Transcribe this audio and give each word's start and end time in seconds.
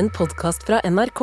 en 0.00 0.08
podkast 0.16 0.62
fra 0.64 0.78
NRK. 0.88 1.20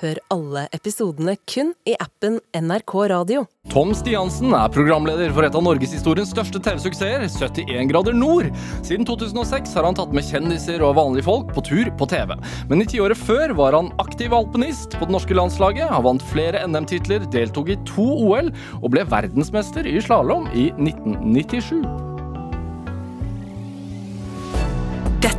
Hør 0.00 0.18
alle 0.32 0.62
episodene 0.72 1.32
kun 1.50 1.72
i 1.88 1.96
appen 2.00 2.36
NRK 2.54 2.92
Radio. 3.10 3.42
Tom 3.72 3.90
Stiansen 3.96 4.54
er 4.56 4.70
programleder 4.72 5.32
for 5.34 5.44
et 5.44 5.56
av 5.58 5.64
norgeshistoriens 5.66 6.30
største 6.30 6.60
TV-suksesser, 6.62 7.26
71 7.26 7.90
grader 7.90 8.14
nord. 8.16 8.46
Siden 8.86 9.08
2006 9.08 9.74
har 9.76 9.88
han 9.88 9.98
tatt 9.98 10.14
med 10.14 10.24
kjendiser 10.28 10.84
og 10.86 10.94
vanlige 11.00 11.26
folk 11.26 11.50
på 11.56 11.64
tur 11.66 11.90
på 11.98 12.08
TV. 12.12 12.36
Men 12.70 12.84
i 12.84 12.88
tiåret 12.92 13.18
før 13.18 13.56
var 13.58 13.76
han 13.76 13.90
aktiv 14.00 14.36
alpinist 14.36 14.94
på 14.94 15.10
det 15.10 15.16
norske 15.16 15.36
landslaget, 15.36 15.90
har 15.90 16.06
vant 16.06 16.24
flere 16.30 16.62
NM-titler, 16.70 17.26
deltok 17.34 17.74
i 17.74 17.80
to 17.90 18.06
OL 18.30 18.54
og 18.78 18.92
ble 18.94 19.04
verdensmester 19.10 19.90
i 19.90 19.98
slalåm 20.06 20.46
i 20.54 20.70
1997. 20.78 22.09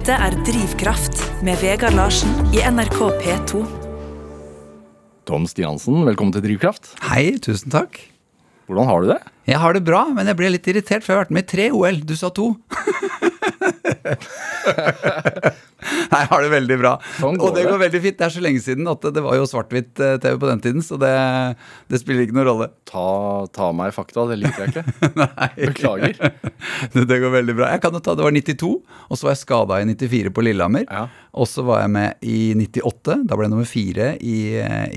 Dette 0.02 0.16
er 0.18 0.34
Drivkraft 0.48 1.20
med 1.46 1.60
Vegard 1.62 1.94
Larsen 1.94 2.32
i 2.58 2.64
NRK 2.66 2.96
P2. 3.22 3.60
Tom 5.30 5.44
Stiansen, 5.46 6.00
velkommen 6.08 6.34
til 6.34 6.42
Drivkraft. 6.42 6.96
Hei, 7.06 7.36
tusen 7.38 7.70
takk. 7.70 8.00
Hvordan 8.66 8.90
har 8.90 9.06
du 9.06 9.12
det? 9.12 9.20
Jeg 9.52 9.62
har 9.62 9.78
det 9.78 9.84
bra, 9.86 10.00
men 10.10 10.26
jeg 10.26 10.40
ble 10.40 10.50
litt 10.56 10.70
irritert, 10.74 11.06
for 11.06 11.14
jeg 11.14 11.20
har 11.20 11.28
vært 11.28 11.36
med 11.38 11.46
i 11.46 11.50
tre 11.54 11.68
OL. 11.70 12.02
Du 12.02 12.16
sa 12.18 12.32
to. 12.34 12.48
Nei, 16.12 16.22
har 16.30 16.44
det 16.44 16.50
veldig 16.52 16.78
bra. 16.82 16.92
Sånn 17.18 17.40
og 17.40 17.56
det 17.56 17.64
det. 17.64 17.70
går 17.72 17.80
veldig 17.86 18.02
fint. 18.04 18.18
Det 18.20 18.26
er 18.28 18.34
så 18.36 18.44
lenge 18.44 18.62
siden 18.64 18.90
at 18.92 19.06
det 19.16 19.24
var 19.24 19.38
jo 19.40 19.48
svart-hvitt-TV 19.50 20.36
på 20.42 20.50
den 20.50 20.62
tiden, 20.64 20.84
så 20.86 20.98
det, 21.02 21.12
det 21.92 22.02
spiller 22.02 22.26
ikke 22.26 22.36
noen 22.38 22.48
rolle. 22.50 22.68
Ta, 22.90 23.06
ta 23.56 23.72
meg 23.76 23.94
fakta, 23.96 24.28
det 24.30 24.38
liker 24.42 24.66
jeg 24.66 24.74
ikke. 24.74 24.86
Nei. 25.22 25.50
Beklager. 25.62 26.16
Det, 26.92 27.04
det 27.10 27.18
går 27.22 27.32
veldig 27.34 27.54
bra. 27.58 27.68
Jeg 27.74 27.82
kan 27.84 27.96
jo 27.96 28.00
ta, 28.04 28.14
Det 28.18 28.24
var 28.26 28.34
92, 28.36 28.70
og 29.08 29.18
så 29.18 29.26
var 29.26 29.34
jeg 29.34 29.42
skada 29.42 29.78
i 29.82 29.86
94 29.90 30.32
på 30.36 30.44
Lillehammer. 30.46 30.86
Ja. 30.86 31.04
Og 31.42 31.48
så 31.50 31.64
var 31.66 31.82
jeg 31.84 31.92
med 31.94 32.26
i 32.28 32.38
98, 32.58 33.18
da 33.30 33.38
ble 33.38 33.48
jeg 33.48 33.54
nummer 33.54 33.70
fire 33.70 34.08
i, 34.20 34.38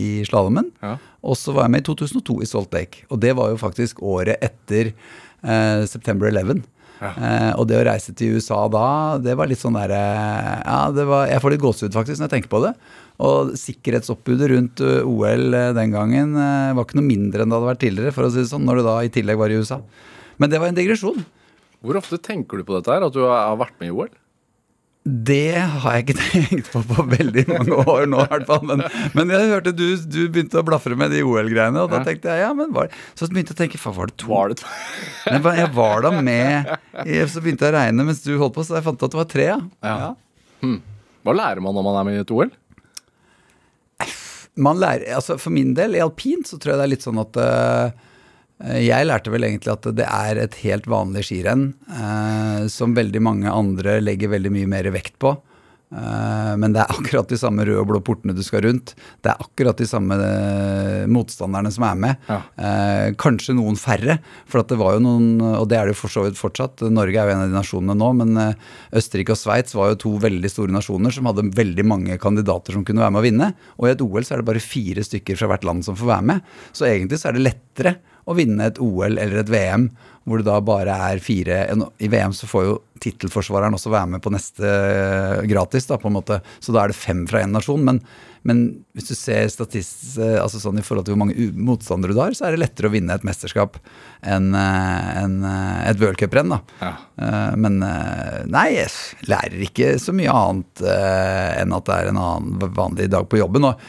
i 0.00 0.10
slalåmen. 0.28 0.70
Ja. 0.84 0.96
Og 1.24 1.38
så 1.40 1.54
var 1.56 1.68
jeg 1.68 1.74
med 1.76 1.84
i 1.84 1.88
2002 1.88 2.38
i 2.44 2.48
Salt 2.50 2.74
Lake. 2.76 3.04
Og 3.08 3.20
det 3.22 3.32
var 3.38 3.52
jo 3.52 3.60
faktisk 3.60 4.02
året 4.04 4.42
etter 4.44 4.92
eh, 4.92 5.84
September 5.88 6.28
11. 6.32 6.64
Eh, 7.02 7.50
og 7.58 7.66
det 7.68 7.80
å 7.80 7.86
reise 7.88 8.14
til 8.16 8.38
USA 8.38 8.60
da, 8.72 8.86
det 9.20 9.34
var 9.36 9.50
litt 9.50 9.60
sånn 9.60 9.76
derre 9.76 9.98
Ja, 10.62 10.78
det 10.94 11.04
var, 11.08 11.26
jeg 11.28 11.42
får 11.42 11.54
litt 11.54 11.64
gåsehud 11.64 11.96
faktisk 11.96 12.20
når 12.20 12.28
jeg 12.28 12.34
tenker 12.36 12.52
på 12.54 12.62
det. 12.64 12.74
Og 13.24 13.54
sikkerhetsoppbudet 13.58 14.50
rundt 14.50 14.82
eh, 14.82 15.06
OL 15.06 15.54
eh, 15.54 15.70
den 15.76 15.94
gangen 15.94 16.34
eh, 16.34 16.72
var 16.74 16.86
ikke 16.86 16.98
noe 16.98 17.06
mindre 17.06 17.44
enn 17.44 17.52
det 17.52 17.58
hadde 17.58 17.70
vært 17.70 17.82
tidligere, 17.84 18.14
for 18.16 18.26
å 18.26 18.32
si 18.34 18.42
det 18.42 18.50
sånn, 18.50 18.66
når 18.66 18.80
du 18.80 18.86
da 18.88 18.96
i 19.04 19.12
tillegg 19.14 19.38
var 19.38 19.54
i 19.54 19.60
USA. 19.60 19.78
Men 20.42 20.50
det 20.50 20.62
var 20.62 20.72
en 20.72 20.78
digresjon. 20.78 21.22
Hvor 21.84 22.00
ofte 22.00 22.18
tenker 22.18 22.58
du 22.58 22.66
på 22.66 22.74
dette 22.78 22.90
her, 22.90 23.06
at 23.06 23.14
du 23.14 23.22
har 23.28 23.58
vært 23.60 23.76
med 23.78 23.92
i 23.92 23.94
OL? 23.94 24.10
Det 25.04 25.52
har 25.60 25.98
jeg 25.98 26.04
ikke 26.06 26.14
tenkt 26.48 26.68
på 26.72 26.80
på 26.88 27.04
veldig 27.10 27.42
mange 27.50 27.76
år 27.92 28.06
nå, 28.08 28.22
i 28.24 28.28
hvert 28.30 28.46
fall. 28.48 28.62
Men, 28.70 28.80
men 29.12 29.32
jeg 29.34 29.50
hørte 29.50 29.72
du, 29.76 29.84
du 30.00 30.20
begynte 30.32 30.62
å 30.62 30.64
blafre 30.64 30.96
med 30.96 31.12
de 31.12 31.20
OL-greiene, 31.28 31.82
og 31.84 31.90
da 31.92 32.00
tenkte 32.06 32.32
jeg 32.32 32.40
ja, 32.40 32.54
men 32.56 32.72
var, 32.72 32.88
Så 33.12 33.28
begynte 33.28 33.52
jeg 33.52 33.58
å 33.58 33.62
tenke, 33.66 33.80
faen, 33.82 33.96
var 33.98 34.08
det 34.08 34.16
to? 34.22 34.30
Var 34.32 34.54
det 34.54 34.62
Men 35.34 35.48
jeg 35.60 35.70
var- 35.76 36.06
da 36.06 36.12
med 36.24 36.72
Så 37.28 37.44
begynte 37.44 37.68
jeg 37.68 37.74
å 37.74 37.76
regne 37.76 38.06
mens 38.08 38.24
du 38.24 38.32
holdt 38.40 38.56
på, 38.56 38.64
så 38.64 38.78
jeg 38.78 38.86
fant 38.88 38.96
ut 38.96 39.04
at 39.04 39.12
det 39.12 39.20
var 39.20 39.28
tre, 39.34 39.48
ja. 39.52 39.60
Ja. 39.84 40.12
Hva 41.24 41.36
lærer 41.36 41.60
man 41.64 41.76
når 41.76 41.84
man 41.90 42.00
er 42.00 42.08
med 42.08 42.16
i 42.16 42.24
et 42.24 42.32
OL? 42.32 42.48
Man 44.56 44.78
lærer, 44.78 45.08
altså 45.18 45.36
For 45.40 45.50
min 45.54 45.72
del, 45.76 45.96
i 45.98 46.02
alpint, 46.04 46.46
så 46.48 46.56
tror 46.62 46.74
jeg 46.74 46.80
det 46.80 46.84
er 46.86 46.92
litt 46.94 47.04
sånn 47.06 47.18
at 47.22 47.38
eh, 47.42 48.04
jeg 48.62 49.08
lærte 49.08 49.32
vel 49.34 49.48
egentlig 49.48 49.72
at 49.72 49.88
det 49.98 50.06
er 50.06 50.38
et 50.44 50.54
helt 50.62 50.86
vanlig 50.88 51.24
skirenn 51.26 51.72
eh, 51.90 52.68
som 52.70 52.94
veldig 52.96 53.22
mange 53.24 53.50
andre 53.50 53.98
legger 54.02 54.30
veldig 54.36 54.52
mye 54.54 54.70
mer 54.70 54.88
vekt 54.94 55.18
på. 55.22 55.34
Eh, 55.94 56.52
men 56.58 56.74
det 56.74 56.82
er 56.82 56.90
akkurat 56.94 57.28
de 57.30 57.38
samme 57.38 57.64
røde 57.66 57.82
og 57.82 57.88
blå 57.90 58.00
portene 58.04 58.34
du 58.34 58.42
skal 58.46 58.64
rundt. 58.66 58.94
Det 59.22 59.30
er 59.30 59.42
akkurat 59.42 59.78
de 59.78 59.88
samme 59.88 60.16
eh, 60.22 61.04
motstanderne 61.10 61.70
som 61.74 61.86
er 61.86 61.98
med. 62.04 62.22
Ja. 62.30 62.38
Eh, 62.54 63.08
kanskje 63.20 63.56
noen 63.58 63.78
færre, 63.80 64.18
for 64.50 64.62
at 64.62 64.72
det 64.72 64.78
var 64.80 64.96
jo 64.96 65.04
noen, 65.04 65.28
og 65.54 65.68
det 65.70 65.78
er 65.78 65.90
det 65.90 65.96
jo 65.96 66.00
for 66.04 66.14
så 66.14 66.24
vidt 66.26 66.40
fortsatt. 66.40 66.86
Norge 66.94 67.20
er 67.20 67.30
jo 67.30 67.36
en 67.36 67.44
av 67.44 67.52
de 67.52 67.58
nasjonene 67.58 67.98
nå, 68.00 68.10
men 68.22 68.40
eh, 68.40 68.72
Østerrike 69.02 69.36
og 69.36 69.40
Sveits 69.40 69.76
var 69.76 69.92
jo 69.92 70.00
to 70.06 70.16
veldig 70.24 70.50
store 70.50 70.74
nasjoner 70.74 71.14
som 71.14 71.30
hadde 71.30 71.50
veldig 71.54 71.86
mange 71.90 72.18
kandidater 72.22 72.78
som 72.78 72.86
kunne 72.86 73.04
være 73.04 73.16
med 73.16 73.22
å 73.22 73.28
vinne. 73.28 73.52
Og 73.78 73.90
i 73.90 73.94
et 73.94 74.04
OL 74.04 74.26
så 74.26 74.36
er 74.36 74.42
det 74.42 74.50
bare 74.50 74.64
fire 74.64 75.06
stykker 75.06 75.38
fra 75.38 75.52
hvert 75.52 75.68
land 75.68 75.86
som 75.86 75.98
får 75.98 76.14
være 76.16 76.30
med. 76.32 76.58
Så 76.74 76.88
egentlig 76.90 77.20
så 77.20 77.30
er 77.30 77.38
det 77.38 77.48
lettere 77.50 77.96
å 78.24 78.36
vinne 78.36 78.70
et 78.70 78.80
OL 78.82 79.18
eller 79.18 79.42
et 79.42 79.52
VM 79.52 79.88
hvor 80.24 80.40
det 80.40 80.48
da 80.48 80.60
bare 80.64 80.96
er 81.10 81.22
fire 81.22 81.64
I 82.00 82.08
VM 82.08 82.32
så 82.36 82.48
får 82.48 82.68
jo 82.68 82.76
tittelforsvareren 83.04 83.76
også 83.76 83.92
være 83.92 84.14
med 84.14 84.22
på 84.24 84.32
neste 84.32 84.68
eh, 84.68 85.42
gratis, 85.50 85.84
da, 85.90 85.98
på 86.00 86.08
en 86.08 86.16
måte. 86.16 86.38
Så 86.64 86.72
da 86.72 86.84
er 86.84 86.92
det 86.92 86.96
fem 86.96 87.26
fra 87.28 87.42
én 87.44 87.52
nasjon. 87.52 87.82
Men, 87.84 87.98
men 88.48 88.62
hvis 88.96 89.10
du 89.10 89.14
ser 89.18 89.50
statist, 89.52 90.14
eh, 90.16 90.38
altså 90.40 90.62
sånn 90.62 90.80
i 90.80 90.84
forhold 90.86 91.04
til 91.04 91.12
hvor 91.12 91.20
mange 91.26 91.50
motstandere 91.52 92.16
du 92.16 92.22
har, 92.22 92.32
så 92.32 92.46
er 92.48 92.54
det 92.54 92.62
lettere 92.62 92.88
å 92.88 92.94
vinne 92.94 93.12
et 93.12 93.26
mesterskap 93.28 93.76
enn 94.24 94.54
en, 94.56 95.36
eh, 95.50 95.82
et 95.90 96.00
worldcuprenn, 96.00 96.54
da. 96.54 96.62
Ja. 96.80 96.94
Men 97.60 97.76
nei, 98.50 98.64
jeg 98.78 99.28
lærer 99.28 99.60
ikke 99.68 99.92
så 100.02 100.16
mye 100.16 100.32
annet 100.32 100.80
enn 100.84 101.76
at 101.76 101.84
det 101.86 101.98
er 101.98 102.10
en 102.10 102.22
annen 102.24 102.72
vanlig 102.74 103.10
dag 103.12 103.28
på 103.28 103.38
jobben. 103.42 103.68
Og 103.68 103.84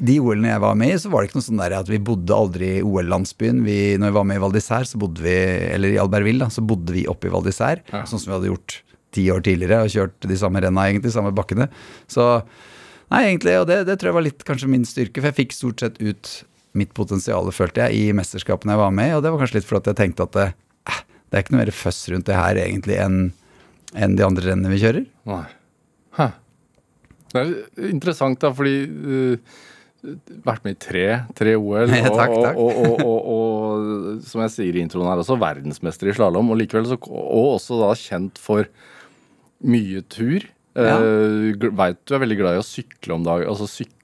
de 0.00 0.16
OL-ene 0.22 0.52
jeg 0.52 0.62
var 0.62 0.78
med 0.78 0.94
i, 0.94 1.00
så 1.00 1.10
var 1.12 1.22
det 1.22 1.30
ikke 1.30 1.38
noe 1.40 1.46
sånn 1.48 1.60
der 1.60 1.74
at 1.76 1.90
vi 1.90 2.00
bodde 2.02 2.36
aldri 2.36 2.70
i 2.78 2.84
OL-landsbyen. 2.86 3.60
Når 4.00 4.12
vi 4.12 4.16
var 4.16 4.26
med 4.28 4.38
i 4.38 4.42
Val 4.44 4.54
d'Isère, 4.54 4.88
så 4.88 5.00
bodde 5.00 5.24
vi, 5.24 5.34
eller 5.74 5.94
i 5.94 6.00
Albertville, 6.00 6.44
da, 6.44 6.52
så 6.54 6.64
bodde 6.64 6.94
vi 6.94 7.04
oppe 7.10 7.28
i 7.28 7.34
Val 7.34 7.44
d'Isère. 7.46 7.84
Ja. 7.92 8.04
Sånn 8.08 8.22
som 8.22 8.32
vi 8.32 8.36
hadde 8.38 8.52
gjort 8.52 8.78
ti 9.12 9.26
år 9.32 9.44
tidligere, 9.44 9.82
og 9.84 9.92
kjørt 9.92 10.28
de 10.30 10.38
samme 10.40 10.62
renna, 10.64 10.86
egentlig, 10.88 11.10
de 11.10 11.16
samme 11.16 11.34
bakkene. 11.36 11.68
Så 12.10 12.24
nei, 13.12 13.26
egentlig, 13.26 13.58
og 13.60 13.68
det, 13.68 13.82
det 13.90 13.98
tror 14.00 14.12
jeg 14.12 14.18
var 14.20 14.26
litt 14.28 14.46
kanskje 14.48 14.72
min 14.72 14.88
styrke, 14.88 15.20
for 15.20 15.28
jeg 15.28 15.40
fikk 15.42 15.56
stort 15.58 15.84
sett 15.84 16.00
ut 16.00 16.32
mitt 16.78 16.94
potensial, 16.96 17.50
følte 17.52 17.84
jeg, 17.84 17.98
i 18.08 18.16
mesterskapene 18.16 18.72
jeg 18.72 18.80
var 18.80 18.96
med 18.96 19.10
i, 19.10 19.16
og 19.18 19.24
det 19.24 19.34
var 19.34 19.42
kanskje 19.42 19.58
litt 19.58 19.68
fordi 19.68 19.92
jeg 19.92 20.00
tenkte 20.00 20.24
at 20.24 20.36
det, 20.38 20.46
eh, 20.88 21.02
det 21.28 21.36
er 21.36 21.44
ikke 21.44 21.54
noe 21.54 21.64
mer 21.66 21.74
føss 21.76 22.00
rundt 22.14 22.30
det 22.30 22.38
her 22.38 22.60
egentlig 22.64 22.96
enn 23.02 23.18
enn 23.92 24.16
de 24.16 24.24
andre 24.24 24.46
rennene 24.46 24.72
vi 24.72 24.80
kjører. 24.80 25.04
Nei. 25.28 25.44
Hæ. 26.16 26.28
Det 27.32 27.42
er 27.42 27.90
interessant, 27.90 28.40
da, 28.40 28.52
fordi 28.56 28.76
uh, 28.88 29.58
Vært 30.02 30.64
med 30.66 30.74
i 30.74 30.80
tre, 30.82 31.04
tre 31.38 31.54
OL. 31.54 31.92
og, 32.02 32.16
takk, 32.18 32.32
takk. 32.34 32.56
Og, 32.58 32.80
og, 32.82 33.04
og, 33.06 33.28
og, 33.34 34.24
som 34.26 34.42
jeg 34.44 34.54
sier 34.56 34.78
i 34.78 34.82
introen 34.82 35.06
her 35.10 35.22
også, 35.22 35.38
verdensmester 35.38 36.10
i 36.10 36.16
slalåm. 36.16 36.50
Og 36.50 36.58
likevel 36.58 36.88
så, 36.90 36.98
og 37.06 37.54
også 37.54 37.78
da 37.84 37.92
kjent 37.98 38.40
for 38.42 38.66
mye 39.62 40.02
tur. 40.10 40.48
Ja. 40.74 40.96
Uh, 40.98 41.68
Veit 41.78 42.00
du 42.08 42.14
er 42.16 42.22
veldig 42.24 42.38
glad 42.40 42.56
i 42.56 42.62
å 42.62 42.66
sykle 42.66 43.18
om 43.18 43.26
dagen. 43.26 43.50
Altså 43.52 43.70
sykle. 43.70 43.98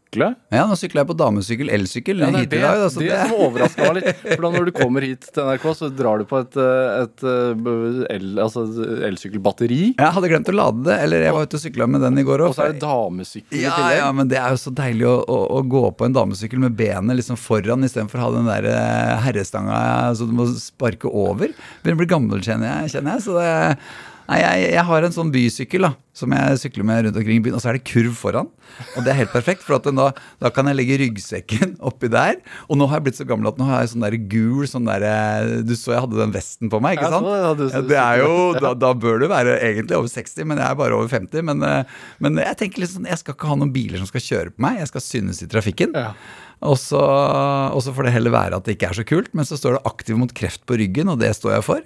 Ja, 0.54 0.62
nå 0.64 0.76
sykla 0.78 1.02
jeg 1.02 1.08
på 1.10 1.16
damesykkel, 1.20 1.70
elsykkel, 1.76 2.22
Ja, 2.24 2.30
hit 2.32 2.48
det, 2.52 2.60
i 2.60 2.62
dag. 2.64 2.78
Da, 2.80 2.88
det, 2.88 3.08
det, 3.10 3.18
som 3.28 3.42
overraska 3.44 3.88
meg 3.88 3.98
litt. 3.98 4.22
For 4.24 4.44
da 4.46 4.50
når 4.54 4.68
du 4.68 4.72
kommer 4.76 5.04
hit 5.04 5.26
til 5.28 5.48
NRK, 5.48 5.66
så 5.76 5.90
drar 5.92 6.22
du 6.22 6.28
på 6.30 6.40
et, 6.40 6.56
et, 6.56 7.24
et 7.26 7.26
eh, 7.28 8.14
el, 8.16 8.30
altså 8.40 8.64
elsykkelbatteri. 9.10 9.80
jeg 9.92 10.16
hadde 10.16 10.32
glemt 10.32 10.48
å 10.48 10.56
lade 10.56 10.86
det, 10.88 10.98
eller 11.04 11.26
jeg 11.26 11.36
var 11.36 11.48
ute 11.48 11.60
og 11.60 11.64
sykla 11.66 11.90
med 11.92 12.04
den 12.06 12.22
i 12.22 12.26
går 12.26 12.46
Og 12.46 12.56
så 12.56 12.66
er 12.66 12.74
det 12.74 12.82
damesykkel 12.84 13.62
Ja, 13.62 13.76
ja, 13.98 14.08
men 14.16 14.30
det 14.32 14.40
er 14.40 14.56
jo 14.56 14.62
så 14.64 14.72
deilig 14.74 15.08
å, 15.10 15.16
å, 15.28 15.38
å 15.58 15.62
gå 15.76 15.84
på 15.98 16.08
en 16.08 16.16
damesykkel 16.16 16.62
med 16.64 16.76
benet 16.78 17.20
liksom 17.20 17.38
foran 17.40 17.84
istedenfor 17.84 18.20
å 18.20 18.28
ha 18.28 18.34
den 18.38 18.48
der 18.48 18.70
eh, 18.72 19.14
herrestanga 19.26 19.78
så 20.16 20.26
du 20.28 20.32
må 20.34 20.46
sparke 20.56 21.10
over. 21.10 21.52
Begynner 21.82 21.98
å 21.98 22.02
bli 22.02 22.08
gammel, 22.10 22.44
kjenner 22.44 22.70
jeg. 22.70 22.94
Kjenner 22.96 23.18
jeg 23.18 23.26
så 23.26 23.36
det, 23.36 23.50
nei, 24.28 24.38
jeg, 24.42 24.64
jeg 24.74 24.84
har 24.88 25.04
en 25.06 25.14
sånn 25.14 25.30
bysykkel 25.32 25.86
da, 25.86 25.90
som 26.18 26.32
jeg 26.36 26.58
sykler 26.60 26.84
med 26.84 27.04
rundt 27.06 27.16
omkring 27.20 27.38
i 27.38 27.42
byen, 27.46 27.54
og 27.56 27.62
så 27.64 27.70
er 27.70 27.78
det 27.78 27.84
kurv 27.88 28.12
foran. 28.18 28.48
Og 28.96 29.04
det 29.06 29.12
er 29.12 29.18
helt 29.22 29.32
perfekt, 29.32 29.62
for 29.64 29.78
da, 29.80 30.08
da 30.42 30.50
kan 30.52 30.68
jeg 30.68 30.76
legge 30.76 30.98
ryggsekken 31.00 31.76
oppi 31.88 32.10
der. 32.12 32.36
Og 32.68 32.76
nå 32.80 32.88
har 32.90 32.98
jeg 33.00 33.06
blitt 33.08 33.18
så 33.20 33.26
gammel 33.28 33.48
at 33.50 33.58
nå 33.60 33.66
har 33.68 33.80
jeg 33.84 33.92
sånn 33.94 34.04
der 34.04 34.16
gul 34.32 34.66
sånn 34.68 34.88
der, 34.90 35.06
eh, 35.08 35.52
Du 35.66 35.72
så 35.78 35.94
jeg 35.96 36.02
hadde 36.04 36.20
den 36.20 36.34
vesten 36.34 36.68
på 36.72 36.80
meg, 36.84 36.98
ikke 36.98 37.12
sant? 37.14 37.28
Ja, 37.28 37.54
det, 37.54 37.70
ja, 37.72 37.80
du- 37.82 37.88
det 37.94 38.00
er 38.04 38.22
jo, 38.24 38.34
da, 38.58 38.74
da 38.86 38.92
bør 38.94 39.22
du 39.24 39.28
være 39.32 39.56
egentlig 39.62 39.96
over 39.98 40.12
60, 40.12 40.44
men 40.44 40.60
jeg 40.60 40.66
er 40.68 40.80
bare 40.82 40.98
over 40.98 41.08
50. 41.08 41.42
Men, 41.48 41.62
eh, 41.64 41.96
men 42.20 42.36
jeg 42.44 42.60
tenker 42.60 42.84
litt 42.84 42.92
sånn, 42.92 43.08
jeg 43.08 43.22
skal 43.22 43.34
ikke 43.38 43.48
ha 43.54 43.56
noen 43.62 43.72
biler 43.72 44.02
som 44.02 44.10
skal 44.10 44.26
kjøre 44.26 44.52
på 44.56 44.64
meg. 44.66 44.82
Jeg 44.84 44.92
skal 44.92 45.06
synes 45.08 45.42
i 45.44 45.48
trafikken. 45.50 45.96
Ja. 45.96 46.12
Og 46.68 46.74
så, 46.82 46.98
og 46.98 47.78
så 47.84 47.92
får 47.94 48.08
det 48.08 48.16
heller 48.16 48.32
være 48.34 48.56
at 48.58 48.64
det 48.66 48.74
ikke 48.76 48.88
er 48.90 48.96
så 48.98 49.04
kult, 49.06 49.28
men 49.38 49.46
så 49.46 49.54
står 49.56 49.76
det 49.78 49.84
'aktiv 49.86 50.16
mot 50.18 50.32
kreft' 50.34 50.66
på 50.66 50.74
ryggen, 50.80 51.08
og 51.08 51.20
det 51.22 51.30
står 51.38 51.54
jeg 51.54 51.64
for. 51.64 51.82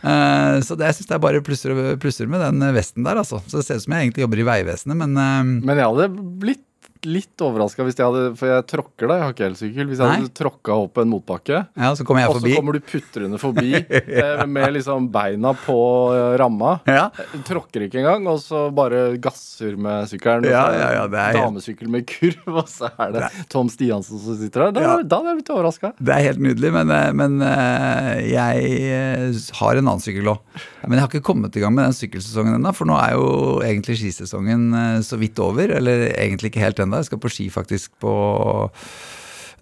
Eh, 0.00 0.56
så 0.64 0.76
det, 0.78 0.86
jeg 0.88 0.98
syns 1.00 1.10
det 1.10 1.16
er 1.18 1.22
bare 1.26 1.42
plusser, 1.44 1.76
plusser 2.00 2.30
med 2.30 2.40
den 2.40 2.64
vesten 2.76 3.04
der, 3.04 3.20
altså. 3.20 3.42
Så 3.50 3.60
det 3.60 3.66
ser 3.66 3.80
ut 3.80 3.84
som 3.84 3.96
jeg 3.96 4.08
egentlig 4.08 4.24
jobber 4.24 4.40
i 4.42 4.48
Vegvesenet, 4.48 4.96
men 5.02 5.16
eh, 5.20 5.40
Men 5.68 5.76
jeg 5.76 5.90
hadde 5.90 6.10
blitt 6.40 6.64
litt 7.08 7.40
overraska 7.44 7.84
hvis 7.86 7.96
jeg 7.96 8.04
hadde 8.06 8.34
For 8.36 8.50
jeg 8.50 8.64
tråkker 8.68 9.08
da, 9.08 9.14
jeg 9.16 9.24
har 9.24 9.34
ikke 9.34 9.46
elsykkel. 9.48 9.86
Hvis 9.88 10.00
jeg 10.02 10.06
Nei. 10.10 10.16
hadde 10.20 10.32
tråkka 10.36 10.74
opp 10.84 10.98
en 11.00 11.08
motbakke, 11.12 11.60
ja, 11.80 11.90
så 11.96 12.04
kommer 12.06 12.24
jeg 12.24 12.32
og 12.34 12.40
så 12.42 12.52
kommer 12.56 12.76
du 12.76 12.80
putrende 12.84 13.38
forbi 13.40 13.70
ja. 13.78 14.44
med 14.56 14.74
liksom 14.76 15.06
beina 15.14 15.52
på 15.64 15.76
eh, 16.16 16.34
ramma. 16.40 16.74
Ja. 16.90 17.06
Tråkker 17.48 17.86
ikke 17.86 18.00
engang, 18.02 18.26
og 18.30 18.40
så 18.44 18.66
bare 18.74 19.16
gasser 19.22 19.76
med 19.80 20.10
sykkelen. 20.10 20.48
Ja, 20.50 20.66
ja, 20.76 20.90
ja, 20.98 21.06
det 21.10 21.22
er 21.22 21.38
Damesykkel 21.40 21.88
med 21.92 22.06
kurv, 22.10 22.50
og 22.64 22.68
så 22.70 22.90
er 23.00 23.14
det 23.16 23.30
Tom 23.52 23.70
Stiansen 23.72 24.20
som 24.20 24.36
sitter 24.40 24.66
der. 24.68 24.76
Da, 24.76 24.84
Ja. 24.90 24.96
da 25.02 25.20
hadde 25.22 25.32
jeg 25.34 25.40
blitt 25.42 25.54
overraska. 25.56 25.92
Det 26.00 26.14
er 26.16 26.26
helt 26.30 26.42
nydelig, 26.44 26.72
men, 26.76 26.90
eh, 26.96 27.10
men 27.16 27.40
eh, 27.46 28.20
jeg 28.34 28.70
eh, 28.90 29.40
har 29.60 29.78
en 29.80 29.86
annen 29.86 30.02
sykkel 30.04 30.32
òg. 30.34 30.42
Men 30.84 30.96
jeg 30.96 31.04
har 31.04 31.10
ikke 31.12 31.24
kommet 31.30 31.56
i 31.56 31.62
gang 31.62 31.74
med 31.76 31.84
den 31.88 31.96
sykkelsesongen 31.96 32.56
ennå, 32.56 32.72
for 32.76 32.88
nå 32.88 32.96
er 33.00 33.16
jo 33.16 33.26
egentlig 33.64 33.98
skisesongen 34.00 34.68
eh, 34.74 35.00
så 35.06 35.18
vidt 35.20 35.38
over. 35.44 35.72
Eller 35.80 36.08
egentlig 36.14 36.50
ikke 36.52 36.64
helt 36.64 36.80
ennå. 36.82 36.88
Ennå. 36.90 37.00
Jeg 37.00 37.12
skal 37.12 37.22
på 37.22 37.32
ski 37.32 37.46
faktisk 37.54 37.94
på 38.02 38.12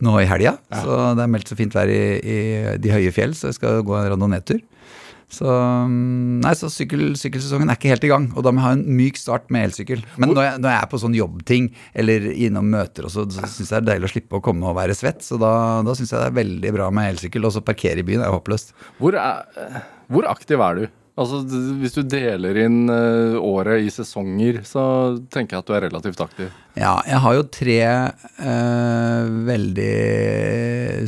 nå 0.05 0.17
i 0.23 0.27
helga. 0.31 0.57
Så 0.73 0.99
det 1.19 1.25
er 1.25 1.31
meldt 1.31 1.51
så 1.51 1.59
fint 1.59 1.75
vær 1.75 1.91
i, 1.91 2.03
i 2.19 2.41
de 2.81 2.93
høye 2.95 3.15
fjell, 3.15 3.37
så 3.37 3.51
jeg 3.51 3.61
skal 3.61 3.85
gå 3.87 3.97
en 3.99 4.11
randonee-tur. 4.15 4.63
Så, 5.29 5.45
mm, 5.45 6.41
nei, 6.41 6.55
så 6.57 6.71
sykkel, 6.73 7.11
sykkelsesongen 7.21 7.69
er 7.69 7.77
ikke 7.77 7.91
helt 7.93 8.05
i 8.07 8.11
gang, 8.11 8.31
og 8.33 8.45
da 8.47 8.53
må 8.53 8.63
jeg 8.63 8.65
ha 8.65 8.77
en 8.79 8.85
myk 8.97 9.19
start 9.21 9.51
med 9.53 9.67
elsykkel. 9.69 10.01
Men 10.17 10.33
når 10.33 10.47
jeg, 10.47 10.61
når 10.65 10.73
jeg 10.73 10.81
er 10.81 10.89
på 10.89 11.01
sånn 11.03 11.19
jobbting 11.19 11.67
eller 12.01 12.29
innom 12.33 12.71
møter, 12.73 13.09
også, 13.11 13.27
så, 13.29 13.43
så 13.45 13.51
syns 13.59 13.75
jeg 13.75 13.75
det 13.75 13.83
er 13.83 13.89
deilig 13.91 14.09
å 14.09 14.13
slippe 14.15 14.41
å 14.41 14.45
komme 14.45 14.71
og 14.71 14.79
være 14.79 14.97
svett. 14.97 15.21
Så 15.27 15.37
da, 15.41 15.53
da 15.85 15.97
syns 15.99 16.15
jeg 16.15 16.23
det 16.23 16.31
er 16.31 16.39
veldig 16.39 16.73
bra 16.79 16.89
med 16.97 17.13
elsykkel. 17.13 17.45
Og 17.45 17.53
så 17.59 17.65
parkere 17.65 18.01
i 18.01 18.07
byen 18.09 18.25
er 18.25 18.33
håpløst. 18.33 18.73
Hvor, 19.03 19.19
er, 19.21 19.85
hvor 20.09 20.31
aktiv 20.33 20.65
er 20.65 20.81
du? 20.81 20.89
Altså, 21.19 21.41
Hvis 21.81 21.97
du 21.97 22.03
deler 22.07 22.55
inn 22.63 22.85
eh, 22.95 23.35
året 23.43 23.83
i 23.83 23.91
sesonger, 23.91 24.61
så 24.69 24.83
tenker 25.35 25.57
jeg 25.57 25.65
at 25.65 25.67
du 25.67 25.75
er 25.75 25.85
relativt 25.89 26.21
aktiv. 26.23 26.53
Ja, 26.79 26.93
jeg 27.11 27.19
har 27.25 27.35
jo 27.35 27.43
tre 27.51 27.79
eh, 27.83 29.33
veldig 29.49 29.89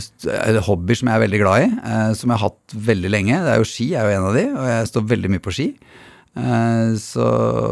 st- 0.03 0.61
hobbyer 0.67 0.99
som 0.99 1.11
jeg 1.13 1.17
er 1.21 1.25
veldig 1.27 1.41
glad 1.45 1.65
i, 1.67 1.71
eh, 1.79 2.13
som 2.19 2.33
jeg 2.33 2.41
har 2.41 2.49
hatt 2.49 2.75
veldig 2.91 3.13
lenge. 3.15 3.39
Det 3.45 3.53
er 3.55 3.63
jo 3.63 3.69
ski, 3.71 3.89
er 3.95 4.09
jo 4.11 4.17
en 4.19 4.29
av 4.33 4.39
de, 4.41 4.45
og 4.51 4.69
jeg 4.73 4.91
står 4.91 5.07
veldig 5.15 5.31
mye 5.37 5.45
på 5.47 5.55
ski. 5.57 5.69
Eh, 6.37 6.95
så 6.95 7.25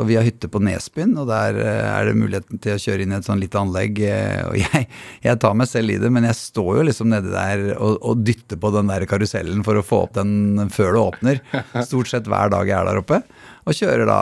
vi 0.05 0.16
har 0.19 0.25
hytte 0.26 0.49
på 0.50 0.58
Nesbyen, 0.58 1.12
og 1.20 1.28
der 1.31 1.58
eh, 1.62 1.84
er 1.93 2.08
det 2.08 2.16
muligheten 2.19 2.58
til 2.62 2.75
å 2.75 2.81
kjøre 2.82 3.05
inn 3.05 3.12
i 3.14 3.19
et 3.20 3.28
sånn 3.28 3.38
lite 3.38 3.60
anlegg. 3.60 4.00
eh, 4.02 4.40
Og 4.49 4.56
jeg, 4.64 4.88
jeg 5.25 5.40
tar 5.44 5.55
meg 5.58 5.70
selv 5.70 5.94
i 5.94 6.00
det, 6.02 6.10
men 6.14 6.26
jeg 6.26 6.38
står 6.40 6.81
jo 6.81 6.88
liksom 6.88 7.12
nedi 7.12 7.31
der 7.34 7.64
og, 7.76 8.00
og 8.02 8.25
dytter 8.26 8.58
på 8.58 8.72
den 8.75 8.90
der 8.90 9.06
karusellen 9.10 9.62
for 9.66 9.78
å 9.78 9.84
få 9.87 10.02
opp 10.08 10.19
den 10.19 10.66
før 10.75 10.96
det 10.96 11.05
åpner. 11.05 11.40
Stort 11.88 12.10
sett 12.10 12.26
hver 12.31 12.50
dag 12.55 12.66
jeg 12.66 12.78
er 12.81 12.90
der 12.90 13.00
oppe. 13.02 13.22
Og 13.69 13.76
kjører 13.76 14.08
da 14.08 14.20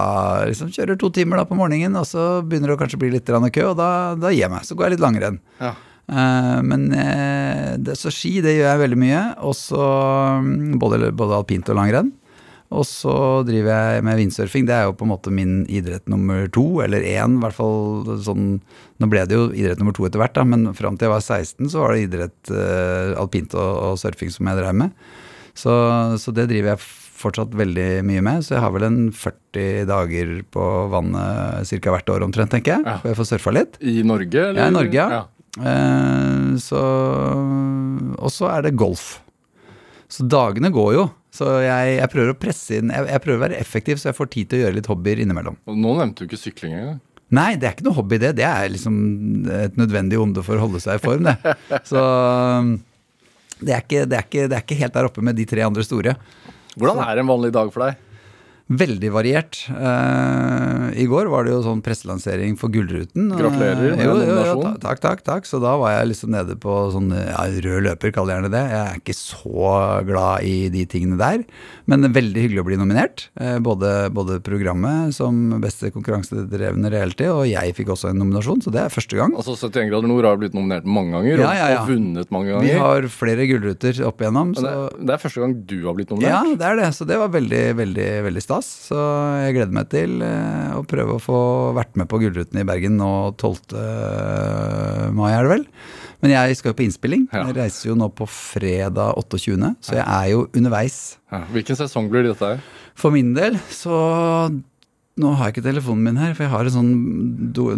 liksom 0.50 0.72
kjører 0.74 1.00
to 1.00 1.10
timer 1.14 1.40
da 1.40 1.48
på 1.48 1.56
morgenen, 1.56 1.96
og 1.96 2.06
så 2.08 2.42
begynner 2.44 2.72
det 2.72 2.76
å 2.76 2.80
kanskje 2.82 3.00
bli 3.00 3.12
litt 3.14 3.26
kø, 3.30 3.68
og 3.70 3.76
da, 3.78 3.90
da 4.18 4.32
gir 4.34 4.44
jeg 4.44 4.52
meg. 4.52 4.66
Så 4.66 4.76
går 4.76 4.88
jeg 4.88 4.96
litt 4.96 5.06
langrenn. 5.06 5.40
Ja. 5.62 5.76
Uh, 6.06 6.62
men 6.62 6.86
uh, 6.94 7.74
det, 7.82 7.96
så 7.98 8.12
ski, 8.14 8.36
det 8.42 8.56
gjør 8.56 8.68
jeg 8.68 8.82
veldig 8.82 8.98
mye. 9.00 9.22
Og 9.46 9.54
så 9.58 9.80
mm, 10.42 10.76
både, 10.82 11.10
både 11.14 11.38
alpint 11.38 11.70
og 11.72 11.78
langrenn. 11.78 12.10
Og 12.74 12.82
så 12.88 13.14
driver 13.46 13.70
jeg 13.70 14.04
med 14.06 14.18
windsurfing. 14.18 14.66
Det 14.66 14.74
er 14.74 14.88
jo 14.88 14.96
på 14.98 15.06
en 15.06 15.12
måte 15.12 15.30
min 15.34 15.60
idrett 15.70 16.08
nummer 16.10 16.48
to, 16.50 16.64
eller 16.82 17.04
én, 17.06 17.36
i 17.38 17.44
hvert 17.44 17.54
fall 17.54 18.18
sånn 18.26 18.56
Nå 18.96 19.10
ble 19.12 19.22
det 19.28 19.36
jo 19.36 19.48
idrett 19.52 19.78
nummer 19.78 19.92
to 19.92 20.06
etter 20.08 20.22
hvert, 20.22 20.32
da, 20.38 20.42
men 20.48 20.70
fram 20.74 20.96
til 20.96 21.04
jeg 21.06 21.12
var 21.12 21.20
16, 21.20 21.68
så 21.68 21.82
var 21.82 21.92
det 21.92 22.06
idrett 22.06 22.50
eh, 22.50 23.10
alpint 23.20 23.52
og, 23.52 23.72
og 23.90 23.98
surfing 24.00 24.32
som 24.32 24.48
jeg 24.48 24.56
drev 24.56 24.78
med. 24.80 24.94
Så, 25.56 25.72
så 26.20 26.32
det 26.32 26.46
driver 26.48 26.72
jeg 26.72 26.86
fortsatt 27.16 27.54
veldig 27.56 27.88
mye 28.08 28.24
med. 28.24 28.44
Så 28.44 28.56
jeg 28.56 28.64
har 28.64 28.72
vel 28.74 28.86
en 28.88 28.98
40 29.12 29.86
dager 29.88 30.32
på 30.52 30.64
vannet 30.92 31.68
ca. 31.76 31.92
hvert 31.94 32.12
år 32.16 32.24
omtrent, 32.26 32.52
tenker 32.56 32.76
jeg. 32.78 32.86
Ja. 32.88 32.96
For 33.02 33.12
jeg 33.12 33.20
får 33.20 33.30
surfa 33.34 33.54
litt. 33.56 33.78
I 33.84 34.00
Norge, 34.06 34.48
eller? 34.50 34.62
Ja, 34.62 34.68
i 34.72 34.76
Norge, 34.76 35.06
ja. 35.16 35.22
Eh, 35.56 36.56
så 36.60 36.80
Og 38.16 38.32
så 38.32 38.50
er 38.52 38.66
det 38.66 38.76
golf. 38.76 39.20
Så 40.08 40.26
dagene 40.28 40.70
går 40.72 40.92
jo. 40.96 41.06
Så 41.36 41.50
jeg, 41.60 41.96
jeg 41.98 42.10
prøver 42.12 42.32
å 42.32 42.38
presse 42.40 42.78
inn 42.80 42.92
jeg, 42.94 43.08
jeg 43.12 43.22
prøver 43.24 43.38
å 43.38 43.44
være 43.46 43.60
effektiv, 43.60 44.00
så 44.00 44.10
jeg 44.10 44.16
får 44.16 44.30
tid 44.32 44.48
til 44.50 44.58
å 44.58 44.64
gjøre 44.64 44.78
litt 44.78 44.88
hobbyer 44.90 45.20
innimellom. 45.24 45.58
Og 45.68 45.78
Nå 45.82 45.94
nevnte 45.98 46.24
du 46.24 46.30
ikke 46.30 46.40
sykling 46.40 46.76
engang. 46.78 46.98
Nei, 47.36 47.50
det 47.58 47.66
er 47.66 47.74
ikke 47.74 47.88
noe 47.88 47.98
hobby, 47.98 48.20
det. 48.22 48.36
Det 48.38 48.46
er 48.46 48.68
liksom 48.70 48.96
et 49.50 49.78
nødvendig 49.78 50.18
onde 50.22 50.44
for 50.46 50.56
å 50.56 50.62
holde 50.62 50.80
seg 50.82 51.00
i 51.00 51.02
form, 51.02 51.26
det. 51.26 51.56
Så 51.90 52.00
det 53.58 53.72
er 53.74 53.82
ikke, 53.82 54.04
det 54.06 54.18
er 54.18 54.28
ikke, 54.28 54.44
det 54.46 54.58
er 54.58 54.62
ikke 54.64 54.78
helt 54.78 54.94
der 54.94 55.08
oppe 55.08 55.24
med 55.26 55.38
de 55.38 55.46
tre 55.48 55.64
andre 55.66 55.84
store. 55.86 56.14
Hvordan 56.76 57.00
er 57.02 57.22
en 57.22 57.30
vanlig 57.30 57.50
dag 57.56 57.72
for 57.74 57.86
deg? 57.86 58.05
Veldig 58.66 59.12
variert. 59.14 59.60
Uh, 59.70 60.90
I 60.98 61.04
går 61.06 61.28
var 61.30 61.46
det 61.46 61.52
jo 61.52 61.60
sånn 61.62 61.78
presselansering 61.86 62.56
for 62.58 62.72
Gullruten. 62.74 63.28
Gratulerer 63.38 63.94
med 63.94 64.02
jo, 64.02 64.16
jo, 64.26 64.38
jo, 64.42 64.72
Takk, 64.82 64.98
takk, 65.04 65.22
takk. 65.22 65.46
Så 65.46 65.60
da 65.62 65.76
var 65.78 65.92
jeg 65.94 66.08
liksom 66.10 66.32
nede 66.34 66.56
på 66.58 66.74
sånn 66.90 67.12
ja, 67.14 67.44
rød 67.46 67.86
løper, 67.86 68.10
jeg 68.10 68.26
gjerne 68.32 68.50
det. 68.50 68.62
Jeg 68.72 68.80
er 68.80 68.98
ikke 68.98 69.14
så 69.14 69.70
glad 70.08 70.48
i 70.50 70.56
de 70.74 70.82
tingene 70.90 71.18
der. 71.20 71.44
Men 71.86 72.10
veldig 72.10 72.42
hyggelig 72.42 72.64
å 72.64 72.66
bli 72.66 72.80
nominert. 72.80 73.28
Uh, 73.38 73.54
Både, 73.66 73.92
både 74.14 74.40
programmet 74.44 75.14
som 75.16 75.56
beste 75.62 75.88
konkurransedrevne 75.94 76.90
reality, 76.92 77.26
og 77.30 77.46
jeg 77.48 77.72
fikk 77.74 77.94
også 77.94 78.10
en 78.10 78.20
nominasjon, 78.20 78.60
så 78.62 78.70
det 78.74 78.82
er 78.82 78.92
første 78.92 79.18
gang. 79.18 79.34
Altså 79.38 79.54
71 79.56 79.90
grader 79.90 80.10
nord 80.10 80.26
har 80.28 80.38
blitt 80.42 80.54
nominert 80.58 80.86
mange 80.86 81.14
ganger, 81.14 81.42
Ja, 81.42 81.54
ja, 81.56 81.80
og 81.80 81.90
vunnet 81.90 82.34
mange 82.34 82.52
ganger. 82.52 82.66
Vi 82.66 82.76
har 82.82 83.08
flere 83.14 83.46
gullruter 83.50 84.02
opp 84.10 84.22
igjennom. 84.22 84.52
Så 84.58 84.66
det, 84.66 84.74
det 85.06 85.16
er 85.16 85.22
første 85.22 85.42
gang 85.42 85.56
du 85.70 85.78
har 85.86 85.96
blitt 85.98 86.10
nominert? 86.10 86.34
Ja, 86.34 86.58
det 86.58 86.70
er 86.72 86.80
det. 86.82 86.92
Så 86.98 87.06
det 87.08 87.18
var 87.22 87.32
veldig, 87.34 87.64
veldig 87.80 88.10
veldig 88.26 88.42
stas. 88.44 88.55
Så 88.64 88.96
jeg 89.42 89.56
gleder 89.58 89.74
meg 89.76 89.88
til 89.92 90.20
eh, 90.24 90.72
å 90.78 90.84
prøve 90.88 91.16
å 91.16 91.22
få 91.22 91.40
vært 91.76 91.96
med 92.00 92.08
på 92.10 92.20
Gullruten 92.22 92.60
i 92.60 92.66
Bergen 92.68 92.96
nå 93.00 93.10
12. 93.36 93.76
mai, 95.16 95.30
er 95.34 95.46
det 95.46 95.52
vel. 95.56 95.66
Men 96.24 96.32
jeg 96.32 96.56
skal 96.58 96.72
jo 96.72 96.78
på 96.78 96.86
innspilling. 96.86 97.26
Jeg 97.32 97.56
reiser 97.58 97.90
jo 97.90 97.98
nå 97.98 98.08
på 98.16 98.26
fredag 98.30 99.18
28., 99.20 99.74
så 99.84 99.98
jeg 99.98 100.06
er 100.06 100.30
jo 100.32 100.46
underveis. 100.56 100.96
Ja. 101.32 101.42
Hvilken 101.52 101.78
sesong 101.78 102.08
blir 102.12 102.24
dette 102.26 102.54
her? 102.54 102.64
For 102.96 103.12
min 103.14 103.34
del 103.36 103.58
så 103.72 103.98
nå 105.16 105.30
har 105.38 105.48
jeg 105.48 105.56
ikke 105.56 105.68
telefonen 105.70 106.04
min 106.04 106.18
her, 106.20 106.34
for 106.36 106.44
jeg 106.44 106.52
har 106.52 106.68
et 106.68 106.74
sånn 106.74 106.90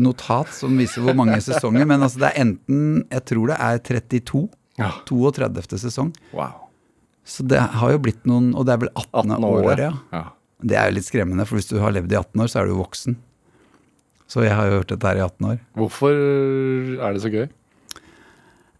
notat 0.02 0.50
som 0.56 0.74
viser 0.78 1.04
hvor 1.06 1.14
mange 1.18 1.38
sesonger. 1.48 1.86
Men 1.86 2.02
altså 2.06 2.24
det 2.24 2.32
er 2.32 2.40
enten 2.46 3.04
Jeg 3.06 3.26
tror 3.30 3.52
det 3.52 3.58
er 3.62 3.82
32. 3.86 4.46
Ja. 4.78 4.90
32. 5.06 5.78
sesong. 5.84 6.10
Wow. 6.34 6.64
Så 7.28 7.44
det 7.46 7.60
har 7.60 7.92
jo 7.92 7.98
blitt 8.00 8.22
noen 8.30 8.54
Og 8.56 8.64
det 8.64 8.72
er 8.72 8.82
vel 8.86 8.90
18. 8.94 9.34
18 9.36 9.44
år, 9.44 9.66
året, 9.66 9.98
ja. 10.14 10.22
Det 10.58 10.74
er 10.74 10.88
jo 10.88 10.96
litt 10.96 11.06
skremmende, 11.06 11.46
for 11.46 11.58
hvis 11.58 11.70
du 11.70 11.78
har 11.82 11.94
levd 11.94 12.12
i 12.12 12.18
18 12.18 12.42
år, 12.42 12.50
så 12.50 12.60
er 12.60 12.70
du 12.70 12.78
voksen. 12.78 13.18
Så 14.28 14.42
jeg 14.44 14.56
har 14.56 14.68
jo 14.68 14.80
hørt 14.80 14.90
dette 14.92 15.08
her 15.08 15.20
i 15.20 15.24
18 15.24 15.52
år. 15.52 15.60
Hvorfor 15.78 16.12
er 16.12 17.14
det 17.14 17.22
så 17.24 17.32
gøy? 17.32 17.46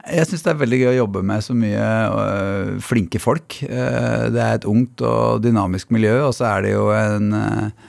Jeg 0.09 0.29
syns 0.29 0.45
det 0.45 0.51
er 0.53 0.61
veldig 0.63 0.79
gøy 0.81 0.89
å 0.93 0.99
jobbe 1.03 1.23
med 1.27 1.45
så 1.45 1.55
mye 1.57 1.85
øh, 2.09 2.75
flinke 2.85 3.21
folk. 3.21 3.59
Eh, 3.67 4.27
det 4.33 4.41
er 4.41 4.57
et 4.57 4.67
ungt 4.69 5.03
og 5.05 5.43
dynamisk 5.45 5.93
miljø, 5.95 6.15
og 6.29 6.35
så 6.37 6.49
er 6.53 6.65
det 6.65 6.73
jo 6.73 6.87
en, 6.95 7.33
eh, 7.37 7.89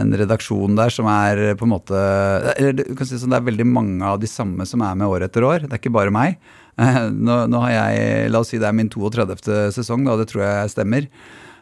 en 0.00 0.14
redaksjon 0.20 0.78
der 0.78 0.92
som 0.94 1.08
er 1.12 1.58
på 1.58 1.66
en 1.66 1.72
måte 1.74 1.98
eller 2.54 2.76
du 2.78 2.94
kan 2.96 3.08
si 3.08 3.18
sånn, 3.20 3.32
Det 3.34 3.40
er 3.40 3.50
veldig 3.50 3.66
mange 3.68 4.04
av 4.04 4.20
de 4.20 4.30
samme 4.30 4.64
som 4.68 4.84
er 4.84 4.96
med 4.96 5.08
år 5.08 5.26
etter 5.28 5.44
år. 5.44 5.66
Det 5.66 5.74
er 5.74 5.82
ikke 5.82 5.96
bare 5.98 6.14
meg. 6.14 6.38
Nå, 6.78 7.36
nå 7.50 7.60
har 7.64 7.74
jeg, 7.74 8.30
La 8.30 8.40
oss 8.44 8.52
si 8.52 8.60
det 8.60 8.68
er 8.68 8.76
min 8.76 8.88
32. 8.92 9.72
sesong, 9.74 10.06
da, 10.06 10.14
det 10.20 10.28
tror 10.30 10.44
jeg 10.46 10.72
stemmer. 10.76 11.08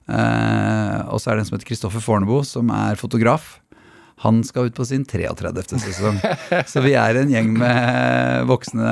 Eh, 0.06 0.99
og 1.11 1.20
så 1.20 1.31
er 1.31 1.37
det 1.37 1.44
en 1.44 1.50
som 1.50 1.58
heter 1.58 1.70
Kristoffer 1.70 2.05
Fornebo, 2.05 2.43
som 2.47 2.70
er 2.75 2.99
fotograf. 3.00 3.56
Han 4.25 4.38
skal 4.49 4.70
ut 4.70 4.76
på 4.76 4.85
sin 4.88 5.03
33. 5.05 5.50
sesong. 5.76 6.17
Så 6.73 6.81
vi 6.81 6.94
er 6.97 7.19
en 7.20 7.29
gjeng 7.29 7.50
med 7.61 8.47
voksne 8.49 8.87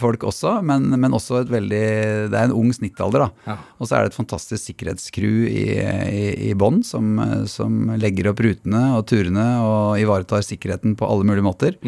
folk 0.00 0.26
også, 0.28 0.58
men, 0.68 0.90
men 1.00 1.16
også 1.16 1.38
et 1.40 1.52
veldig 1.52 1.86
Det 2.28 2.36
er 2.36 2.50
en 2.50 2.52
ung 2.52 2.68
snittalder, 2.76 3.24
da. 3.24 3.56
Og 3.80 3.88
så 3.88 3.96
er 3.96 4.04
det 4.04 4.12
et 4.12 4.18
fantastisk 4.18 4.60
sikkerhetscrew 4.68 5.46
i, 5.48 5.64
i, 5.80 6.26
i 6.50 6.52
bånn 6.60 6.82
som, 6.84 7.16
som 7.48 7.94
legger 7.96 8.28
opp 8.34 8.44
rutene 8.44 8.82
og 8.98 9.06
turene 9.08 9.46
og 9.64 10.02
ivaretar 10.02 10.44
sikkerheten 10.44 10.92
på 11.00 11.08
alle 11.08 11.24
mulige 11.24 11.48
måter. 11.48 11.80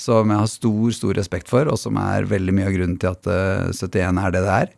Som 0.00 0.32
jeg 0.32 0.40
har 0.40 0.48
stor, 0.48 0.96
stor 0.96 1.20
respekt 1.20 1.52
for, 1.52 1.68
og 1.68 1.76
som 1.80 2.00
er 2.00 2.30
veldig 2.30 2.56
mye 2.56 2.70
av 2.70 2.76
grunnen 2.78 2.96
til 3.02 3.12
at 3.12 3.28
eh, 3.28 3.68
71 3.76 4.24
er 4.24 4.32
det 4.32 4.46
det 4.48 4.56
er. 4.62 4.72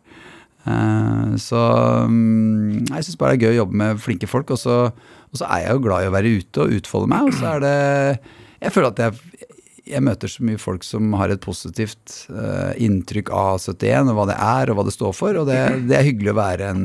Eh, 0.61 1.33
så 1.41 1.61
mm, 2.05 2.91
jeg 2.91 3.07
syns 3.07 3.17
bare 3.17 3.33
det 3.33 3.41
er 3.41 3.47
gøy 3.47 3.55
å 3.55 3.61
jobbe 3.63 3.81
med 3.81 4.01
flinke 4.03 4.29
folk. 4.29 4.53
Og 4.53 4.61
så, 4.61 4.77
og 4.91 5.39
så 5.39 5.49
er 5.49 5.65
jeg 5.65 5.77
jo 5.77 5.83
glad 5.87 6.05
i 6.05 6.11
å 6.11 6.15
være 6.15 6.33
ute 6.41 6.63
og 6.63 6.77
utfolde 6.77 7.11
meg. 7.11 7.29
Og 7.29 7.37
så 7.39 7.55
er 7.55 7.65
det 7.65 7.75
Jeg 8.61 8.75
føler 8.75 8.91
at 8.91 9.01
jeg, 9.01 9.47
jeg 9.95 10.05
møter 10.05 10.31
så 10.31 10.45
mye 10.45 10.61
folk 10.61 10.85
som 10.85 11.13
har 11.17 11.33
et 11.33 11.43
positivt 11.43 12.17
eh, 12.29 12.73
inntrykk 12.85 13.31
av 13.33 13.61
71, 13.63 14.11
og 14.11 14.19
hva 14.19 14.27
det 14.29 14.37
er, 14.37 14.71
og 14.71 14.79
hva 14.79 14.87
det 14.87 14.95
står 14.95 15.15
for. 15.17 15.41
Og 15.41 15.49
det, 15.49 15.61
det 15.89 15.97
er 15.97 16.09
hyggelig 16.11 16.35
å 16.35 16.41
være 16.41 16.73
en, 16.75 16.83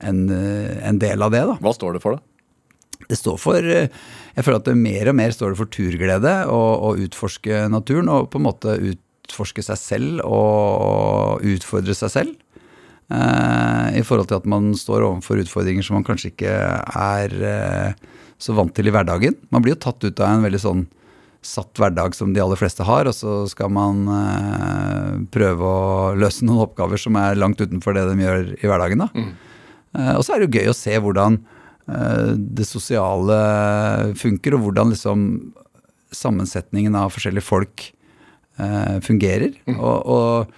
en, 0.00 0.22
eh, 0.32 0.78
en 0.88 1.02
del 1.02 1.26
av 1.26 1.34
det, 1.34 1.44
da. 1.50 1.58
Hva 1.60 1.74
står 1.76 1.98
det 1.98 2.04
for, 2.04 2.16
da? 2.16 2.30
Det 3.04 3.18
står 3.18 3.36
for 3.36 3.58
Jeg 3.60 4.44
føler 4.46 4.56
at 4.56 4.68
det 4.70 4.72
mer 4.80 5.10
og 5.10 5.16
mer 5.18 5.32
står 5.34 5.52
det 5.52 5.58
for 5.58 5.68
turglede 5.68 6.30
og, 6.48 6.70
og 6.86 7.02
utforske 7.04 7.66
naturen. 7.68 8.08
Og 8.08 8.30
på 8.32 8.40
en 8.40 8.46
måte 8.46 8.78
utforske 8.80 9.60
seg 9.66 9.76
selv 9.76 10.22
og 10.24 11.44
utfordre 11.44 11.92
seg 11.98 12.14
selv. 12.14 12.38
Eh, 13.12 13.98
I 14.00 14.02
forhold 14.04 14.30
til 14.30 14.40
at 14.40 14.48
man 14.48 14.72
står 14.78 15.04
overfor 15.04 15.42
utfordringer 15.42 15.84
som 15.84 15.98
man 15.98 16.06
kanskje 16.06 16.32
ikke 16.32 16.52
er 16.52 17.34
eh, 17.50 18.12
så 18.40 18.56
vant 18.56 18.72
til 18.76 18.88
i 18.88 18.94
hverdagen. 18.94 19.36
Man 19.52 19.64
blir 19.64 19.74
jo 19.74 19.82
tatt 19.84 20.04
ut 20.04 20.22
av 20.22 20.30
en 20.30 20.44
veldig 20.46 20.60
sånn 20.62 20.84
satt 21.44 21.76
hverdag 21.76 22.14
som 22.16 22.32
de 22.32 22.40
aller 22.40 22.56
fleste 22.56 22.86
har, 22.88 23.04
og 23.04 23.12
så 23.12 23.42
skal 23.50 23.68
man 23.76 24.06
eh, 24.08 25.10
prøve 25.34 25.68
å 25.68 26.14
løse 26.16 26.46
noen 26.46 26.64
oppgaver 26.64 27.00
som 27.00 27.18
er 27.20 27.36
langt 27.36 27.60
utenfor 27.60 27.96
det 27.96 28.06
de 28.08 28.24
gjør 28.24 28.46
i 28.56 28.70
hverdagen. 28.70 29.04
da. 29.04 29.10
Mm. 29.14 29.34
og 30.16 30.24
så 30.24 30.34
er 30.34 30.40
det 30.40 30.48
jo 30.48 30.58
gøy 30.58 30.72
å 30.72 30.78
se 30.78 30.96
hvordan 30.98 31.42
det 31.84 32.64
sosiale 32.64 33.34
funker, 34.16 34.54
og 34.56 34.62
hvordan 34.64 34.94
liksom 34.94 35.26
sammensetningen 36.16 36.94
av 36.96 37.12
forskjellige 37.12 37.44
folk 37.44 37.84
fungerer. 39.04 39.52
Mm. 39.68 39.76
og, 39.76 40.08
og, 40.08 40.54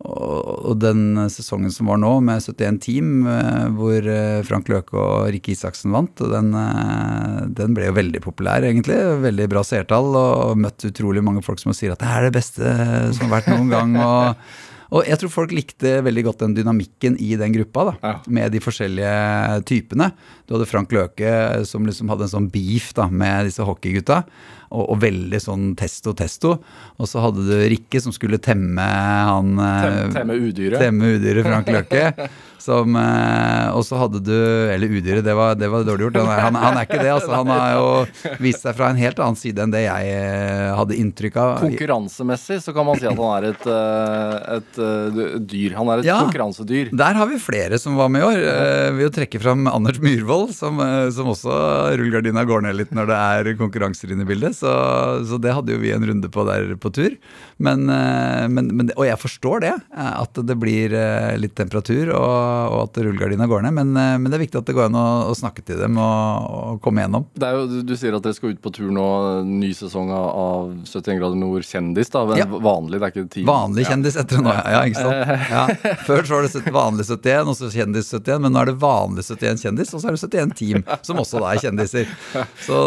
og 0.00 0.78
den 0.80 1.28
sesongen 1.28 1.72
som 1.74 1.90
var 1.90 1.98
nå, 2.00 2.12
med 2.24 2.40
71 2.40 2.78
team, 2.80 3.10
eh, 3.28 3.66
hvor 3.76 4.06
eh, 4.08 4.40
Frank 4.48 4.70
Løke 4.72 4.96
og 4.96 5.28
Rikke 5.34 5.52
Isaksen 5.52 5.92
vant, 5.92 6.22
den, 6.32 6.54
eh, 6.56 7.36
den 7.58 7.76
ble 7.76 7.90
jo 7.90 7.98
veldig 7.98 8.22
populær, 8.24 8.64
egentlig. 8.64 8.96
Veldig 9.26 9.48
bra 9.52 9.64
seertall, 9.66 10.08
og 10.16 10.56
møtt 10.60 10.88
utrolig 10.88 11.24
mange 11.26 11.44
folk 11.44 11.60
som 11.60 11.76
sier 11.76 11.92
at 11.92 12.00
det 12.00 12.08
er 12.08 12.28
det 12.28 12.34
beste 12.38 12.74
som 13.16 13.26
har 13.28 13.36
vært 13.36 13.52
noen 13.52 13.72
gang. 13.74 13.96
og 14.00 14.69
og 14.90 15.06
jeg 15.06 15.18
tror 15.20 15.30
folk 15.30 15.52
likte 15.54 15.96
veldig 16.02 16.24
godt 16.26 16.40
den 16.44 16.54
dynamikken 16.58 17.16
i 17.22 17.36
den 17.38 17.52
gruppa, 17.54 17.84
da, 17.90 17.94
Ja. 18.02 18.14
med 18.26 18.50
de 18.52 18.60
forskjellige 18.60 19.62
typene. 19.70 20.10
Du 20.46 20.54
hadde 20.56 20.66
Frank 20.66 20.90
Løke 20.92 21.64
som 21.66 21.86
liksom 21.86 22.10
hadde 22.10 22.26
en 22.26 22.32
sånn 22.34 22.50
beef 22.50 22.92
da, 22.94 23.06
med 23.08 23.46
disse 23.46 23.62
hockeygutta, 23.62 24.24
og, 24.70 24.84
og 24.90 25.00
veldig 25.02 25.40
sånn 25.42 25.64
testo-testo. 25.78 26.56
Og 26.98 27.08
så 27.10 27.22
hadde 27.24 27.46
du 27.46 27.54
Rikke 27.70 28.00
som 28.02 28.12
skulle 28.14 28.38
temme 28.42 28.82
han 28.86 29.54
eh, 29.58 29.82
Temme, 29.86 30.12
temme 30.14 30.38
udyret. 30.42 30.78
Temme 30.82 31.14
udyret 31.16 31.46
Frank 31.46 31.70
Løke. 31.74 32.28
Som, 32.60 32.96
eh, 33.00 33.68
og 33.72 33.82
så 33.88 33.96
hadde 34.02 34.20
du 34.20 34.34
Eller 34.70 34.92
udyret, 34.92 35.24
det 35.24 35.34
var, 35.36 35.54
det 35.56 35.68
var 35.72 35.84
dårlig 35.88 36.08
gjort. 36.10 36.18
Han 36.20 36.28
han, 36.50 36.58
han 36.60 36.76
er 36.80 36.86
ikke 36.88 37.00
det, 37.02 37.12
altså. 37.14 37.32
Han 37.40 37.48
har 37.52 37.70
jo 37.78 38.36
vist 38.44 38.62
seg 38.66 38.76
fra 38.76 38.90
en 38.92 38.98
helt 39.00 39.18
annen 39.22 39.38
side 39.40 39.62
enn 39.64 39.72
det 39.72 39.84
jeg 39.86 40.10
eh, 40.14 40.68
hadde 40.76 40.98
inntrykk 41.00 41.38
av. 41.40 41.54
Konkurransemessig 41.64 42.58
så 42.64 42.74
kan 42.76 42.86
man 42.88 43.00
si 43.00 43.08
at 43.08 43.16
han 43.16 43.32
er 43.38 43.48
et, 43.50 43.66
et, 43.70 44.50
et 44.56 44.80
eh, 44.84 45.38
dyr. 45.54 45.76
Han 45.78 45.90
er 45.94 46.02
et 46.02 46.08
Ja. 46.10 46.18
konkurransedyr. 46.24 46.90
Der 46.96 47.14
har 47.20 47.28
vi 47.30 47.38
flere 47.40 47.78
som 47.80 47.96
var 47.98 48.08
med 48.12 48.22
i 48.24 48.28
år. 48.28 48.40
Eh, 48.50 48.90
ved 48.98 49.10
å 49.10 49.14
trekke 49.14 49.40
fram 49.42 49.66
Anders 49.70 50.00
Myhrvold, 50.02 50.52
som, 50.56 50.80
eh, 50.84 51.08
som 51.14 51.30
også 51.32 51.54
rullegardina 52.00 52.44
går 52.48 52.66
ned 52.68 52.76
litt 52.80 52.92
når 52.96 53.10
det 53.10 53.18
er 53.20 53.50
konkurranser 53.60 54.12
inne 54.14 54.26
i 54.26 54.30
bildet. 54.30 54.56
Så, 54.60 54.70
så 55.28 55.38
det 55.40 55.54
hadde 55.56 55.72
jo 55.76 55.80
vi 55.82 55.92
en 55.96 56.04
runde 56.06 56.28
på 56.32 56.44
der 56.48 56.74
på 56.80 56.92
tur. 56.96 57.16
Men, 57.62 57.86
eh, 57.92 58.46
men, 58.52 58.70
men, 58.76 58.92
og 58.96 59.06
jeg 59.08 59.20
forstår 59.20 59.64
det, 59.66 59.74
eh, 59.96 60.12
at 60.24 60.40
det 60.48 60.56
blir 60.60 60.94
eh, 60.96 61.36
litt 61.40 61.54
temperatur 61.58 62.12
og, 62.16 62.49
og 62.70 62.82
at 62.84 63.00
rullegardina 63.00 63.46
går 63.50 63.64
ned. 63.66 63.76
Men, 63.76 63.92
eh, 63.96 64.16
men 64.20 64.30
det 64.30 64.38
er 64.38 64.44
viktig 64.44 64.60
at 64.60 64.68
det 64.68 64.76
går 64.76 64.88
an 64.88 64.98
å, 64.98 65.06
å 65.30 65.36
snakke 65.36 65.64
til 65.66 65.80
dem 65.80 65.98
og, 66.00 66.50
og 66.50 66.80
komme 66.84 67.04
gjennom. 67.04 67.26
Det 67.34 67.50
jo, 67.56 67.64
du, 67.86 67.94
sier 67.98 68.16
at 68.16 68.26
dere 68.26 68.36
skal 68.36 68.54
ut 68.54 68.62
på 68.62 68.72
tur 68.74 68.90
nå, 68.94 69.06
ny 69.48 69.72
sesong 69.76 70.12
av 70.14 70.28
av 70.30 70.70
71 70.86 71.18
grader 71.20 71.38
nord 71.38 71.66
kjendis. 71.66 72.10
da, 72.10 72.24
men 72.26 72.40
Ja. 72.40 72.46
Vanlig, 72.50 73.00
det 73.00 73.08
er 73.08 73.14
ikke 73.14 73.32
team. 73.32 73.46
Vanlig 73.48 73.86
kjendis 73.88 74.18
etter 74.20 74.42
nå, 74.42 74.52
ja. 74.54 74.82
ikke 74.88 75.04
sant? 75.04 75.50
Ja. 75.50 75.64
Før 76.08 76.24
så 76.26 76.38
var 76.38 76.46
det 76.46 76.74
vanlig 76.74 77.06
71, 77.08 77.50
og 77.50 77.56
så 77.58 77.70
kjendis 77.72 78.10
71, 78.12 78.44
men 78.44 78.54
nå 78.54 78.62
er 78.62 78.70
det 78.70 78.76
vanlig 78.82 79.24
71 79.26 79.64
kjendis, 79.64 79.94
og 79.94 80.02
så 80.02 80.10
er 80.10 80.18
det 80.18 80.22
71 80.26 80.56
team, 80.60 80.84
som 81.06 81.22
også 81.22 81.42
da 81.42 81.54
er 81.54 81.64
kjendiser. 81.64 82.10
Så 82.66 82.78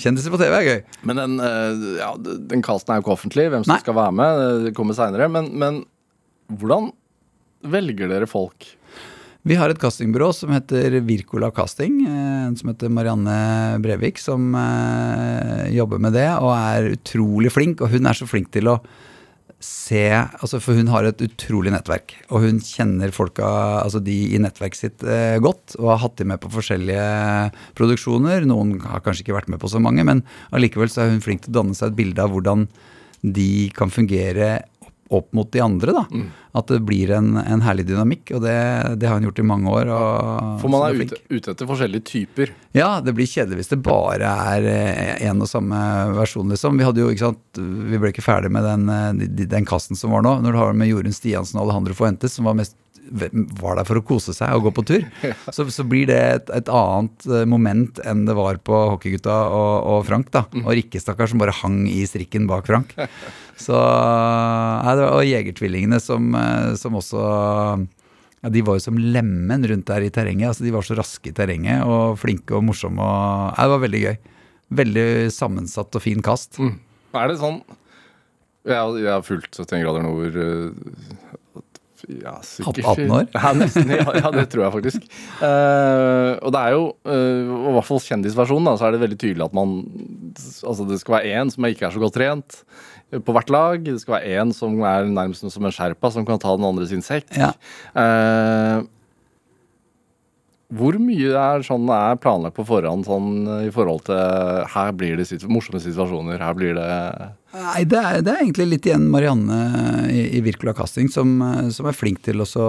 kjendiser 0.00 0.34
på 0.34 0.40
TV 0.40 0.56
er 0.56 0.68
gøy. 0.68 0.80
Men 1.08 1.22
den, 1.22 1.38
eh, 1.44 1.86
ja, 2.00 2.12
den 2.20 2.64
casten 2.66 2.94
er 2.94 3.00
jo 3.00 3.06
ikke 3.06 3.16
offentlig, 3.16 3.48
hvem 3.52 3.66
som 3.66 3.74
Nei. 3.74 3.80
skal 3.84 3.98
være 3.98 4.16
med. 4.20 4.44
Det 4.66 4.74
kommer 4.76 4.96
seinere. 4.98 5.30
Men, 5.32 5.52
men 5.60 5.82
hvordan 6.60 6.90
velger 7.70 8.10
dere 8.10 8.28
folk? 8.30 8.66
Vi 9.40 9.56
har 9.56 9.72
et 9.72 9.78
castingbyrå 9.80 10.34
som 10.36 10.50
heter 10.52 10.98
Wirkola 11.08 11.48
Casting, 11.56 12.02
eh, 12.04 12.46
en 12.46 12.56
som 12.60 12.68
heter 12.68 12.90
Marianne 12.92 13.78
Brevik, 13.80 14.18
som 14.20 14.52
eh, 14.52 15.70
jobber 15.72 16.02
med 16.02 16.12
det 16.12 16.28
og 16.34 16.50
er 16.52 16.90
utrolig 16.92 17.52
flink. 17.54 17.80
Og 17.80 17.88
hun 17.94 18.04
er 18.10 18.18
så 18.18 18.28
flink 18.28 18.50
til 18.52 18.68
å 18.68 18.80
se 19.60 20.06
altså 20.08 20.56
For 20.56 20.72
hun 20.72 20.88
har 20.88 21.04
et 21.04 21.20
utrolig 21.20 21.68
nettverk. 21.72 22.14
Og 22.32 22.46
hun 22.46 22.60
kjenner 22.64 23.12
folka, 23.12 23.48
altså 23.82 24.00
de 24.00 24.14
i 24.32 24.38
nettverket 24.40 24.78
sitt, 24.78 25.04
eh, 25.04 25.36
godt. 25.40 25.76
Og 25.78 25.90
har 25.92 26.00
hatt 26.04 26.16
dem 26.20 26.30
med 26.32 26.40
på 26.40 26.52
forskjellige 26.52 27.50
produksjoner. 27.76 28.44
Noen 28.48 28.78
har 28.84 29.04
kanskje 29.04 29.26
ikke 29.26 29.36
vært 29.36 29.52
med 29.52 29.60
på 29.60 29.68
så 29.72 29.80
mange, 29.80 30.04
men 30.04 30.22
allikevel 30.52 30.88
så 30.88 31.04
er 31.04 31.12
hun 31.12 31.24
flink 31.24 31.44
til 31.44 31.52
å 31.52 31.58
danne 31.60 31.76
seg 31.76 31.92
et 31.92 32.00
bilde 32.00 32.24
av 32.24 32.32
hvordan 32.32 32.68
de 33.20 33.68
kan 33.76 33.92
fungere 33.92 34.62
opp, 35.10 35.32
mot 35.34 35.48
de 35.52 35.60
andre. 35.60 35.92
da. 35.96 36.04
At 36.56 36.70
det 36.70 36.80
blir 36.86 37.10
en, 37.14 37.36
en 37.38 37.62
herlig 37.62 37.84
dynamikk, 37.86 38.32
og 38.34 38.42
det, 38.42 38.54
det 38.98 39.06
har 39.06 39.18
hun 39.18 39.26
gjort 39.28 39.38
i 39.42 39.46
mange 39.46 39.70
år. 39.70 39.90
Og, 39.94 40.60
For 40.62 40.72
man 40.72 40.86
er 40.86 41.02
ute, 41.02 41.18
ute 41.30 41.54
etter 41.54 41.68
forskjellige 41.68 42.06
typer. 42.10 42.52
Ja, 42.74 42.88
det 43.04 43.14
blir 43.18 43.28
kjedelig 43.30 43.60
hvis 43.60 43.72
det 43.74 43.80
bare 43.86 44.30
er 44.54 44.68
én 45.30 45.42
og 45.42 45.50
samme 45.50 45.78
versjon, 46.16 46.50
liksom. 46.54 46.78
Vi 46.78 46.86
hadde 46.86 47.02
jo, 47.04 47.10
ikke 47.14 47.28
sant, 47.28 47.60
vi 47.60 48.00
ble 48.02 48.10
ikke 48.14 48.26
ferdig 48.26 48.50
med 48.54 48.66
den, 48.66 48.86
eh, 48.90 49.46
den 49.50 49.68
kasten 49.68 49.98
som 49.98 50.14
var 50.14 50.26
nå. 50.26 50.36
Når 50.44 50.54
du 50.54 50.62
har 50.62 50.78
med 50.78 50.90
Jorunn 50.90 51.14
Stiansen 51.14 51.58
og 51.60 51.68
Alejandro 51.68 51.98
Fuentes, 51.98 52.34
som 52.38 52.50
var, 52.50 52.58
mest, 52.58 52.76
var 53.10 53.78
der 53.78 53.86
for 53.88 54.00
å 54.00 54.04
kose 54.06 54.34
seg 54.36 54.54
og 54.54 54.68
gå 54.68 54.72
på 54.78 54.84
tur, 54.88 55.04
så, 55.54 55.66
så 55.72 55.84
blir 55.88 56.08
det 56.10 56.18
et, 56.20 56.50
et 56.60 56.70
annet 56.72 57.26
eh, 57.28 57.46
moment 57.48 58.00
enn 58.06 58.24
det 58.28 58.36
var 58.38 58.60
på 58.64 58.80
Hockeygutta 58.94 59.36
og, 59.50 59.72
og 59.92 60.04
Frank. 60.08 60.30
da. 60.34 60.44
Og 60.62 60.72
Rikke, 60.78 61.02
stakkar, 61.02 61.30
som 61.30 61.42
bare 61.42 61.56
hang 61.62 61.82
i 61.90 62.02
strikken 62.08 62.48
bak 62.50 62.68
Frank. 62.70 62.94
Så, 63.60 63.76
det 63.76 65.02
var, 65.02 65.18
Og 65.18 65.26
Jegertvillingene, 65.28 65.98
som, 66.00 66.30
eh, 66.32 66.70
som 66.80 66.94
også 66.96 67.20
ja, 68.40 68.48
De 68.48 68.62
var 68.64 68.78
jo 68.78 68.84
som 68.86 68.96
lemen 68.96 69.66
rundt 69.68 69.84
der 69.90 70.06
i 70.06 70.12
terrenget. 70.14 70.48
altså 70.48 70.64
De 70.64 70.72
var 70.72 70.86
så 70.86 70.96
raske 70.96 71.28
i 71.28 71.34
terrenget 71.36 71.84
og 71.84 72.16
flinke 72.22 72.56
og 72.56 72.64
morsomme. 72.70 73.04
Og, 73.04 73.50
ja, 73.52 73.66
det 73.66 73.74
var 73.74 73.82
veldig 73.84 74.00
gøy. 74.06 74.16
Veldig 74.80 75.04
sammensatt 75.34 76.00
og 76.00 76.06
fin 76.06 76.24
kast. 76.24 76.56
Er 76.56 77.28
det 77.28 77.36
sånn 77.42 77.60
jeg 78.68 79.06
har 79.08 79.22
fulgt 79.24 79.56
71 79.56 79.80
grader 79.86 80.02
nord 80.04 80.34
eh, 80.36 81.29
ja, 82.08 82.36
sikkert 82.46 82.84
18 82.84 83.14
år? 83.16 83.26
Ja, 83.34 83.52
nesten. 83.56 83.90
Ja, 84.00 84.30
det 84.34 84.46
tror 84.52 84.64
jeg 84.66 84.74
faktisk. 84.76 85.08
Uh, 85.40 86.36
og 86.44 86.54
det 86.54 86.60
er 86.60 86.76
jo, 86.76 86.84
uh, 87.08 87.50
i 87.70 87.74
hvert 87.76 87.88
fall 87.88 88.02
kjendisversjonen, 88.04 88.70
da, 88.70 88.76
så 88.78 88.88
er 88.88 88.96
det 88.96 89.02
veldig 89.04 89.20
tydelig 89.20 89.46
at 89.46 89.56
man 89.56 89.76
Altså 90.30 90.86
det 90.86 91.00
skal 91.00 91.16
være 91.16 91.34
én 91.40 91.50
som 91.50 91.66
ikke 91.66 91.88
er 91.88 91.94
så 91.94 92.00
godt 92.02 92.14
trent 92.14 92.60
eh, 93.10 93.18
på 93.18 93.34
hvert 93.34 93.50
lag. 93.50 93.82
Det 93.82 93.96
skal 93.98 94.16
være 94.18 94.38
én 94.38 94.52
som 94.54 94.76
er 94.86 95.08
nærmest 95.10 95.42
som 95.42 95.66
en 95.66 95.74
sherpa, 95.74 96.10
som 96.14 96.26
kan 96.28 96.38
ta 96.40 96.54
den 96.54 96.68
andre 96.68 96.86
sin 96.86 97.02
sekk. 97.02 97.26
Ja. 97.34 97.50
Eh, 97.98 98.84
hvor 100.70 100.96
mye 101.02 101.34
er 101.34 101.64
sånn 101.66 101.88
er 101.90 102.18
planlagt 102.22 102.54
på 102.58 102.66
forhånd 102.68 103.06
sånn 103.08 103.30
i 103.66 103.70
forhold 103.74 104.04
til 104.06 104.68
Her 104.70 104.92
blir 104.94 105.18
det 105.18 105.26
situ 105.26 105.48
morsomme 105.50 105.82
situasjoner, 105.82 106.38
her 106.38 106.54
blir 106.54 106.76
det 106.78 106.88
Nei, 107.50 107.82
det 107.90 107.98
er, 107.98 108.20
det 108.22 108.30
er 108.30 108.44
egentlig 108.44 108.68
litt 108.68 108.86
igjen 108.86 109.08
Marianne 109.10 109.56
i, 110.06 110.28
i 110.38 110.42
Virkola 110.46 110.74
Casting 110.78 111.08
som, 111.10 111.32
eh, 111.42 111.70
som 111.74 111.88
er 111.90 111.96
flink 111.98 112.22
til 112.22 112.44
også 112.44 112.62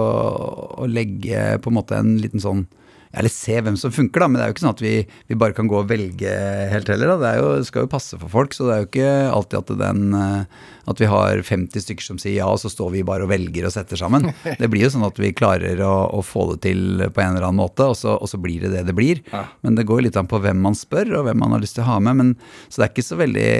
å 0.82 0.88
legge 0.90 1.60
på 1.62 1.70
en 1.70 1.78
måte 1.78 2.00
en 2.00 2.16
liten 2.18 2.42
sånn 2.42 2.64
Eller 3.12 3.32
se 3.32 3.58
hvem 3.60 3.76
som 3.76 3.92
funker, 3.92 4.22
da. 4.22 4.28
Men 4.28 4.38
det 4.38 4.44
er 4.44 4.50
jo 4.50 4.56
ikke 4.56 4.64
sånn 4.64 4.74
at 4.76 4.84
vi, 4.84 4.94
vi 5.28 5.38
bare 5.38 5.56
kan 5.56 5.68
gå 5.70 5.78
og 5.82 5.90
velge 5.90 6.32
helt 6.72 6.88
heller. 6.88 7.12
Da. 7.12 7.18
Det 7.20 7.32
jo, 7.38 7.50
skal 7.68 7.86
jo 7.86 7.92
passe 7.92 8.18
for 8.20 8.32
folk, 8.32 8.56
så 8.56 8.68
det 8.68 8.74
er 8.74 8.82
jo 8.82 8.88
ikke 8.88 9.10
alltid 9.32 9.58
at, 9.60 9.72
den, 9.82 10.16
eh, 10.16 10.68
at 10.92 11.02
vi 11.02 11.10
har 11.12 11.42
50 11.48 11.86
stykker 11.86 12.08
som 12.08 12.20
sier 12.22 12.38
ja, 12.40 12.48
og 12.48 12.62
så 12.62 12.72
står 12.72 12.94
vi 12.96 13.04
bare 13.06 13.26
og 13.26 13.32
velger 13.32 13.68
og 13.68 13.74
setter 13.74 14.00
sammen. 14.00 14.30
Det 14.62 14.70
blir 14.72 14.86
jo 14.86 14.92
sånn 14.94 15.08
at 15.08 15.18
vi 15.20 15.34
klarer 15.36 15.80
å, 15.84 15.94
å 16.16 16.22
få 16.24 16.48
det 16.52 16.62
til 16.68 17.04
på 17.12 17.24
en 17.24 17.34
eller 17.36 17.50
annen 17.50 17.62
måte, 17.62 17.90
og 17.92 17.98
så, 17.98 18.16
og 18.16 18.30
så 18.30 18.40
blir 18.40 18.64
det 18.64 18.72
det 18.76 18.86
det 18.88 18.96
blir. 18.96 19.20
Men 19.62 19.76
det 19.76 19.86
går 19.88 20.00
jo 20.00 20.08
litt 20.08 20.20
an 20.20 20.30
på 20.30 20.40
hvem 20.42 20.62
man 20.64 20.78
spør, 20.78 21.18
og 21.18 21.26
hvem 21.28 21.42
man 21.42 21.56
har 21.56 21.62
lyst 21.62 21.76
til 21.78 21.84
å 21.84 21.92
ha 21.92 21.98
med. 22.04 22.18
Men, 22.20 22.36
så 22.68 22.80
det 22.80 22.88
er 22.88 22.94
ikke 22.94 23.10
så 23.10 23.20
veldig 23.20 23.50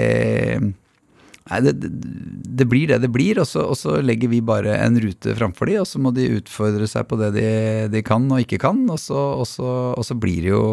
Nei, 1.51 1.59
det, 1.65 1.73
det, 1.81 2.65
blir 2.71 2.87
det 2.87 3.01
det 3.03 3.09
blir, 3.11 3.41
og 3.41 3.47
så, 3.49 3.65
og 3.67 3.75
så 3.75 3.97
legger 3.99 4.31
vi 4.31 4.39
bare 4.45 4.77
en 4.79 4.95
rute 5.03 5.35
framfor 5.35 5.67
de, 5.67 5.75
og 5.81 5.87
så 5.89 5.99
må 5.99 6.13
de 6.15 6.29
utfordre 6.37 6.87
seg 6.87 7.07
på 7.09 7.19
det 7.19 7.33
de, 7.35 7.47
de 7.91 8.03
kan 8.05 8.29
og 8.31 8.45
ikke 8.45 8.61
kan, 8.63 8.79
og 8.87 8.99
så, 9.01 9.19
og, 9.41 9.43
så, 9.49 9.67
og 9.91 10.07
så 10.07 10.15
blir 10.15 10.39
det 10.45 10.53
jo 10.53 10.63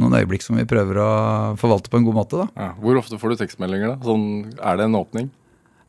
noen 0.00 0.18
øyeblikk 0.20 0.44
som 0.44 0.60
vi 0.60 0.68
prøver 0.68 1.00
å 1.00 1.10
forvalte 1.60 1.92
på 1.92 2.00
en 2.00 2.08
god 2.08 2.18
måte, 2.20 2.42
da. 2.42 2.66
ja. 2.66 2.72
Hvor 2.80 3.00
ofte 3.00 3.20
får 3.20 3.32
du 3.32 3.44
tekstmeldinger, 3.44 3.94
da? 3.94 4.04
Sånn, 4.04 4.26
er 4.60 4.80
det 4.80 4.90
en 4.90 4.98
åpning? 5.00 5.30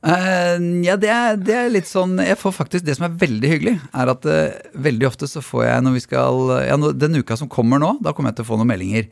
Uh, 0.01 0.57
ja, 0.81 0.95
det 0.97 1.11
er, 1.13 1.35
det 1.37 1.53
er 1.53 1.67
litt 1.69 1.85
sånn 1.85 2.15
Jeg 2.25 2.33
får 2.41 2.55
faktisk 2.55 2.87
Det 2.87 2.95
som 2.97 3.03
er 3.05 3.19
veldig 3.21 3.49
hyggelig, 3.51 3.73
er 3.93 4.09
at 4.09 4.23
uh, 4.25 4.55
veldig 4.81 5.05
ofte 5.05 5.27
så 5.29 5.43
får 5.45 5.67
jeg 5.67 5.83
når 5.85 5.93
vi 5.93 6.01
skal 6.07 6.39
Ja, 6.65 6.77
nå, 6.81 6.89
den 6.97 7.19
uka 7.21 7.37
som 7.37 7.51
kommer 7.51 7.77
nå, 7.77 7.91
da 8.01 8.15
kommer 8.17 8.33
jeg 8.33 8.39
til 8.39 8.47
å 8.47 8.49
få 8.49 8.57
noen 8.57 8.71
meldinger. 8.71 9.11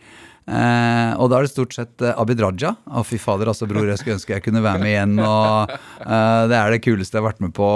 Eh, 0.50 1.12
og 1.22 1.30
da 1.30 1.38
er 1.38 1.46
det 1.46 1.52
stort 1.52 1.76
sett 1.76 2.02
eh, 2.02 2.16
Abid 2.18 2.42
Raja. 2.42 2.72
Å, 2.90 3.04
fy 3.06 3.20
fader, 3.22 3.52
altså, 3.52 3.68
bror, 3.70 3.86
jeg 3.86 4.02
skulle 4.02 4.18
ønske 4.18 4.34
jeg 4.34 4.46
kunne 4.48 4.64
være 4.66 4.82
med 4.82 4.92
igjen. 4.92 5.14
Og 5.22 5.74
eh, 5.76 6.44
det 6.50 6.58
er 6.58 6.74
det 6.74 6.82
kuleste 6.86 7.18
jeg 7.18 7.22
har 7.22 7.28
vært 7.28 7.44
med 7.46 7.54
på. 7.58 7.68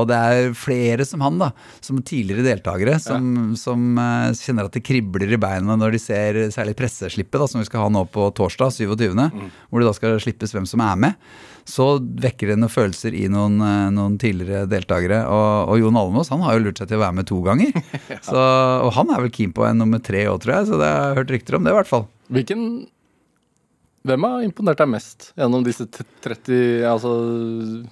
Og 0.00 0.08
det 0.10 0.18
er 0.18 0.56
flere 0.58 1.06
som 1.06 1.22
han, 1.26 1.38
da. 1.42 1.52
Som 1.84 2.02
tidligere 2.06 2.46
deltakere, 2.48 2.98
som, 3.02 3.52
som 3.60 4.00
eh, 4.02 4.32
kjenner 4.40 4.66
at 4.66 4.74
det 4.74 4.84
kribler 4.86 5.36
i 5.36 5.40
beina 5.40 5.78
når 5.78 5.94
de 5.94 6.02
ser 6.02 6.40
særlig 6.54 6.74
presseslippet, 6.80 7.38
da, 7.38 7.48
som 7.50 7.62
vi 7.62 7.70
skal 7.70 7.86
ha 7.86 7.94
nå 7.94 8.06
på 8.10 8.30
torsdag, 8.36 8.74
27., 8.80 9.14
hvor 9.70 9.80
det 9.80 9.88
da 9.88 9.94
skal 9.96 10.20
slippes 10.22 10.52
hvem 10.54 10.66
som 10.68 10.82
er 10.84 10.98
med 10.98 11.32
så 11.68 11.86
vekker 12.00 12.52
det 12.52 12.56
noen 12.60 12.72
følelser 12.72 13.14
i 13.16 13.26
noen, 13.32 13.58
eh, 13.64 13.88
noen 13.94 14.16
tidligere 14.20 14.68
deltakere. 14.70 15.22
Og, 15.30 15.72
og 15.74 15.82
Jon 15.82 15.98
Almaas 16.00 16.30
han 16.32 16.44
har 16.46 16.56
jo 16.58 16.64
lurt 16.68 16.80
seg 16.80 16.88
til 16.90 17.00
å 17.00 17.04
være 17.04 17.18
med 17.20 17.28
to 17.30 17.40
ganger. 17.46 17.74
så, 18.28 18.38
og 18.86 18.92
han 18.96 19.12
er 19.14 19.24
vel 19.26 19.34
keen 19.34 19.52
på 19.56 19.66
en 19.68 19.78
nummer 19.82 20.02
tre 20.04 20.24
òg, 20.30 20.40
tror 20.44 20.56
jeg. 20.58 20.70
Så 20.70 20.80
det 20.80 20.88
har 20.88 21.04
jeg 21.10 21.20
hørt 21.20 21.34
rykter 21.36 21.58
om 21.58 21.66
det, 21.66 21.74
i 21.74 21.78
hvert 21.80 21.92
fall. 21.92 22.08
Hvilken 22.30 22.64
Hvem 24.08 24.24
har 24.24 24.44
imponert 24.46 24.78
deg 24.80 24.88
mest 24.88 25.26
gjennom 25.36 25.60
disse 25.60 25.84
30 26.24 26.86
Altså 26.88 27.10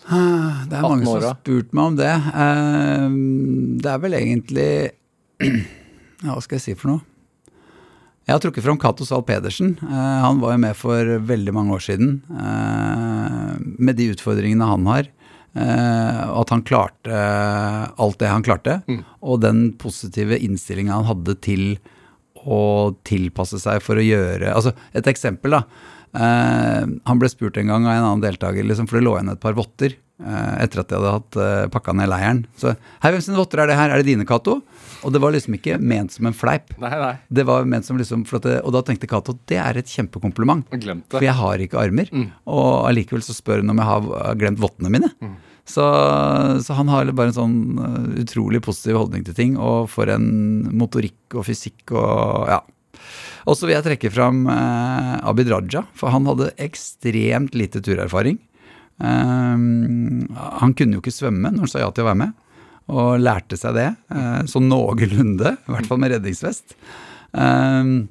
Det 0.01 0.79
er 0.79 0.81
mange 0.81 1.03
18 1.03 1.05
som 1.05 1.19
har 1.19 1.35
spurt 1.37 1.75
meg 1.77 1.91
om 1.91 1.99
det. 1.99 2.15
Eh, 2.33 3.19
Det 3.85 3.91
er 3.93 4.01
vel 4.07 4.17
egentlig 4.17 4.71
hva 6.25 6.41
skal 6.41 6.57
jeg 6.57 6.65
si 6.65 6.77
for 6.81 6.95
noe? 6.95 7.05
Jeg 8.29 8.37
har 8.37 8.43
trukket 8.45 8.65
fram 8.67 8.77
Cato 8.81 9.07
Zahl 9.09 9.23
Pedersen. 9.25 9.79
Eh, 9.81 10.19
Han 10.25 10.41
var 10.43 10.53
jo 10.53 10.61
med 10.61 10.77
for 10.77 11.13
veldig 11.31 11.53
mange 11.57 11.73
år 11.79 11.81
siden. 11.81 12.11
eh, 12.29 13.57
Med 13.79 13.97
de 13.97 14.11
utfordringene 14.13 14.69
han 14.69 14.85
har. 14.87 15.07
Eh, 15.57 16.29
og 16.29 16.43
at 16.45 16.51
han 16.51 16.63
klarte 16.63 17.09
alt 17.99 18.19
det 18.19 18.29
han 18.29 18.43
klarte. 18.45 18.83
Og 19.23 19.41
den 19.41 19.73
positive 19.73 20.37
innstillinga 20.39 20.93
han 20.93 21.09
hadde 21.09 21.41
til 21.41 21.79
å 22.47 22.95
tilpasse 23.03 23.59
seg 23.59 23.81
for 23.83 23.97
å 23.97 24.05
gjøre 24.05 24.53
Altså, 24.55 24.73
et 24.95 25.05
eksempel, 25.07 25.51
da. 25.51 25.63
Han 26.15 27.19
ble 27.19 27.29
spurt 27.29 27.57
en 27.59 27.67
gang 27.67 27.87
av 27.87 27.93
en 27.97 28.05
annen 28.05 28.23
deltaker, 28.23 28.63
liksom, 28.65 28.87
for 28.89 28.99
det 28.99 29.05
lå 29.05 29.17
igjen 29.17 29.33
et 29.33 29.41
par 29.41 29.55
votter 29.55 29.97
etter 30.19 30.83
at 30.83 30.91
de 30.91 30.97
hadde 30.99 31.13
hatt 31.15 31.39
uh, 31.39 31.67
pakka 31.71 31.95
ned 31.95 32.11
leiren. 32.11 32.43
Så 32.59 32.73
Hei, 33.03 33.13
hvem 33.15 33.23
sine 33.23 33.39
votter 33.39 33.63
er 33.63 33.71
det 33.71 33.77
her? 33.79 33.93
Er 33.95 34.03
det 34.03 34.09
dine, 34.11 34.27
Cato? 34.29 34.59
Og 35.07 35.15
det 35.15 35.21
var 35.23 35.35
liksom 35.35 35.55
ikke 35.55 35.77
ment 35.79 36.15
som 36.15 36.27
en 36.27 36.35
fleip. 36.37 36.73
Nei, 36.83 36.91
nei. 36.91 37.13
Det 37.31 37.45
var 37.47 37.69
ment 37.71 37.87
som 37.87 38.01
liksom, 38.01 38.25
for 38.27 38.41
at 38.41 38.49
det, 38.49 38.57
Og 38.67 38.75
da 38.75 38.83
tenkte 38.87 39.11
Cato 39.11 39.37
det 39.49 39.61
er 39.63 39.79
et 39.79 39.93
kjempekompliment. 39.93 40.67
For 41.15 41.23
jeg 41.25 41.37
har 41.39 41.63
ikke 41.63 41.79
armer. 41.79 42.11
Og 42.51 42.89
allikevel 42.89 43.23
så 43.23 43.37
spør 43.37 43.63
hun 43.63 43.71
om 43.75 43.79
jeg 43.79 43.91
har 43.93 44.35
glemt 44.41 44.63
vottene 44.63 44.91
mine. 44.91 45.13
Så, 45.69 45.85
så 46.65 46.75
han 46.79 46.89
har 46.89 47.11
bare 47.13 47.29
en 47.29 47.37
sånn 47.37 47.59
uh, 47.77 48.09
utrolig 48.23 48.63
positiv 48.65 48.97
holdning 49.03 49.27
til 49.27 49.37
ting, 49.37 49.59
og 49.61 49.91
for 49.93 50.09
en 50.09 50.65
motorikk 50.73 51.37
og 51.37 51.45
fysikk 51.45 51.93
og 51.93 52.49
ja. 52.49 52.63
Og 53.49 53.57
så 53.57 53.69
vil 53.69 53.77
jeg 53.77 53.85
trekke 53.87 54.11
fram 54.13 54.43
eh, 54.53 55.13
Abid 55.29 55.49
Raja, 55.49 55.85
for 55.97 56.13
han 56.13 56.27
hadde 56.29 56.51
ekstremt 56.61 57.55
lite 57.57 57.81
turerfaring. 57.85 58.37
Um, 58.99 60.27
han 60.35 60.75
kunne 60.75 60.99
jo 60.99 61.03
ikke 61.03 61.15
svømme 61.15 61.53
når 61.53 61.67
han 61.67 61.71
sa 61.71 61.83
ja 61.85 61.91
til 61.95 62.07
å 62.07 62.11
være 62.11 62.23
med, 62.25 62.37
og 62.89 63.21
lærte 63.21 63.59
seg 63.61 63.77
det 63.77 63.91
eh, 63.93 64.47
sånn 64.49 64.71
noenlunde, 64.71 65.53
i 65.61 65.75
hvert 65.75 65.89
fall 65.91 66.01
med 66.01 66.15
redningsvest. 66.15 66.73
Um, 67.37 68.09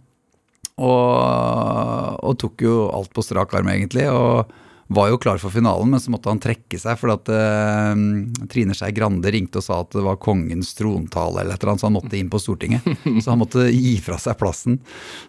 og, 0.78 2.22
og 2.22 2.38
tok 2.38 2.62
jo 2.62 2.78
alt 2.94 3.10
på 3.16 3.26
strak 3.26 3.56
arm, 3.58 3.72
egentlig. 3.74 4.06
Og 4.14 4.54
var 4.88 5.10
jo 5.12 5.18
klar 5.20 5.40
for 5.42 5.52
finalen, 5.52 5.90
men 5.92 6.00
så 6.00 6.12
måtte 6.14 6.32
han 6.32 6.40
trekke 6.40 6.80
seg 6.80 6.96
fordi 7.00 7.16
at 7.18 7.32
eh, 7.36 8.46
Trine 8.52 8.76
Skei 8.78 8.94
Grande 8.96 9.32
ringte 9.34 9.60
og 9.60 9.66
sa 9.66 9.82
at 9.84 9.92
det 9.92 10.04
var 10.06 10.20
kongens 10.24 10.72
trontale 10.78 11.42
eller 11.42 11.58
et 11.58 11.64
eller 11.64 11.74
annet, 11.74 11.84
så 11.84 11.90
han 11.90 11.98
måtte 11.98 12.20
inn 12.20 12.32
på 12.32 12.40
Stortinget. 12.40 12.88
Så 13.24 13.34
han 13.34 13.42
måtte 13.42 13.66
gi 13.68 13.98
fra 14.04 14.16
seg 14.22 14.38
plassen. 14.40 14.78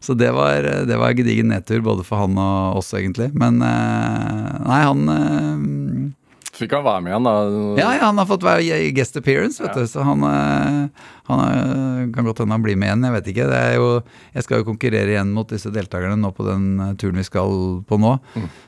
Så 0.05 0.15
det 0.19 0.31
var, 0.37 0.63
det 0.87 0.99
var 1.01 1.17
gedigen 1.17 1.51
nedtur 1.51 1.83
både 1.83 2.05
for 2.07 2.23
han 2.23 2.39
og 2.39 2.79
oss, 2.79 2.93
egentlig. 2.95 3.33
Men 3.39 3.59
eh, 3.65 4.38
nei, 4.69 4.83
han 4.85 5.13
eh, 5.15 6.15
Fikk 6.59 6.73
han 6.75 6.83
være 6.83 7.03
med 7.05 7.13
igjen, 7.13 7.27
da? 7.29 7.33
ja, 7.79 7.91
ja, 7.95 8.07
han 8.09 8.19
har 8.19 8.27
fått 8.27 8.43
være 8.43 8.79
guest 8.97 9.15
appearance, 9.21 9.63
vet 9.63 9.77
du. 9.79 9.85
Så 9.87 10.03
han, 10.03 10.25
eh, 10.27 11.05
han 11.29 12.11
kan 12.11 12.27
godt 12.27 12.41
hende 12.43 12.57
han 12.57 12.65
blir 12.65 12.75
med 12.75 12.89
igjen, 12.89 13.05
jeg 13.07 13.15
vet 13.15 13.31
ikke. 13.31 13.47
Det 13.47 13.61
jo, 13.77 13.85
jeg 14.35 14.47
skal 14.47 14.63
jo 14.63 14.67
konkurrere 14.67 15.13
igjen 15.13 15.31
mot 15.37 15.47
disse 15.47 15.71
deltakerne 15.71 16.17
nå 16.19 16.33
på 16.35 16.49
den 16.49 16.65
eh, 16.83 16.91
turen 16.99 17.21
vi 17.23 17.27
skal 17.29 17.55
på 17.87 18.01
nå. 18.03 18.17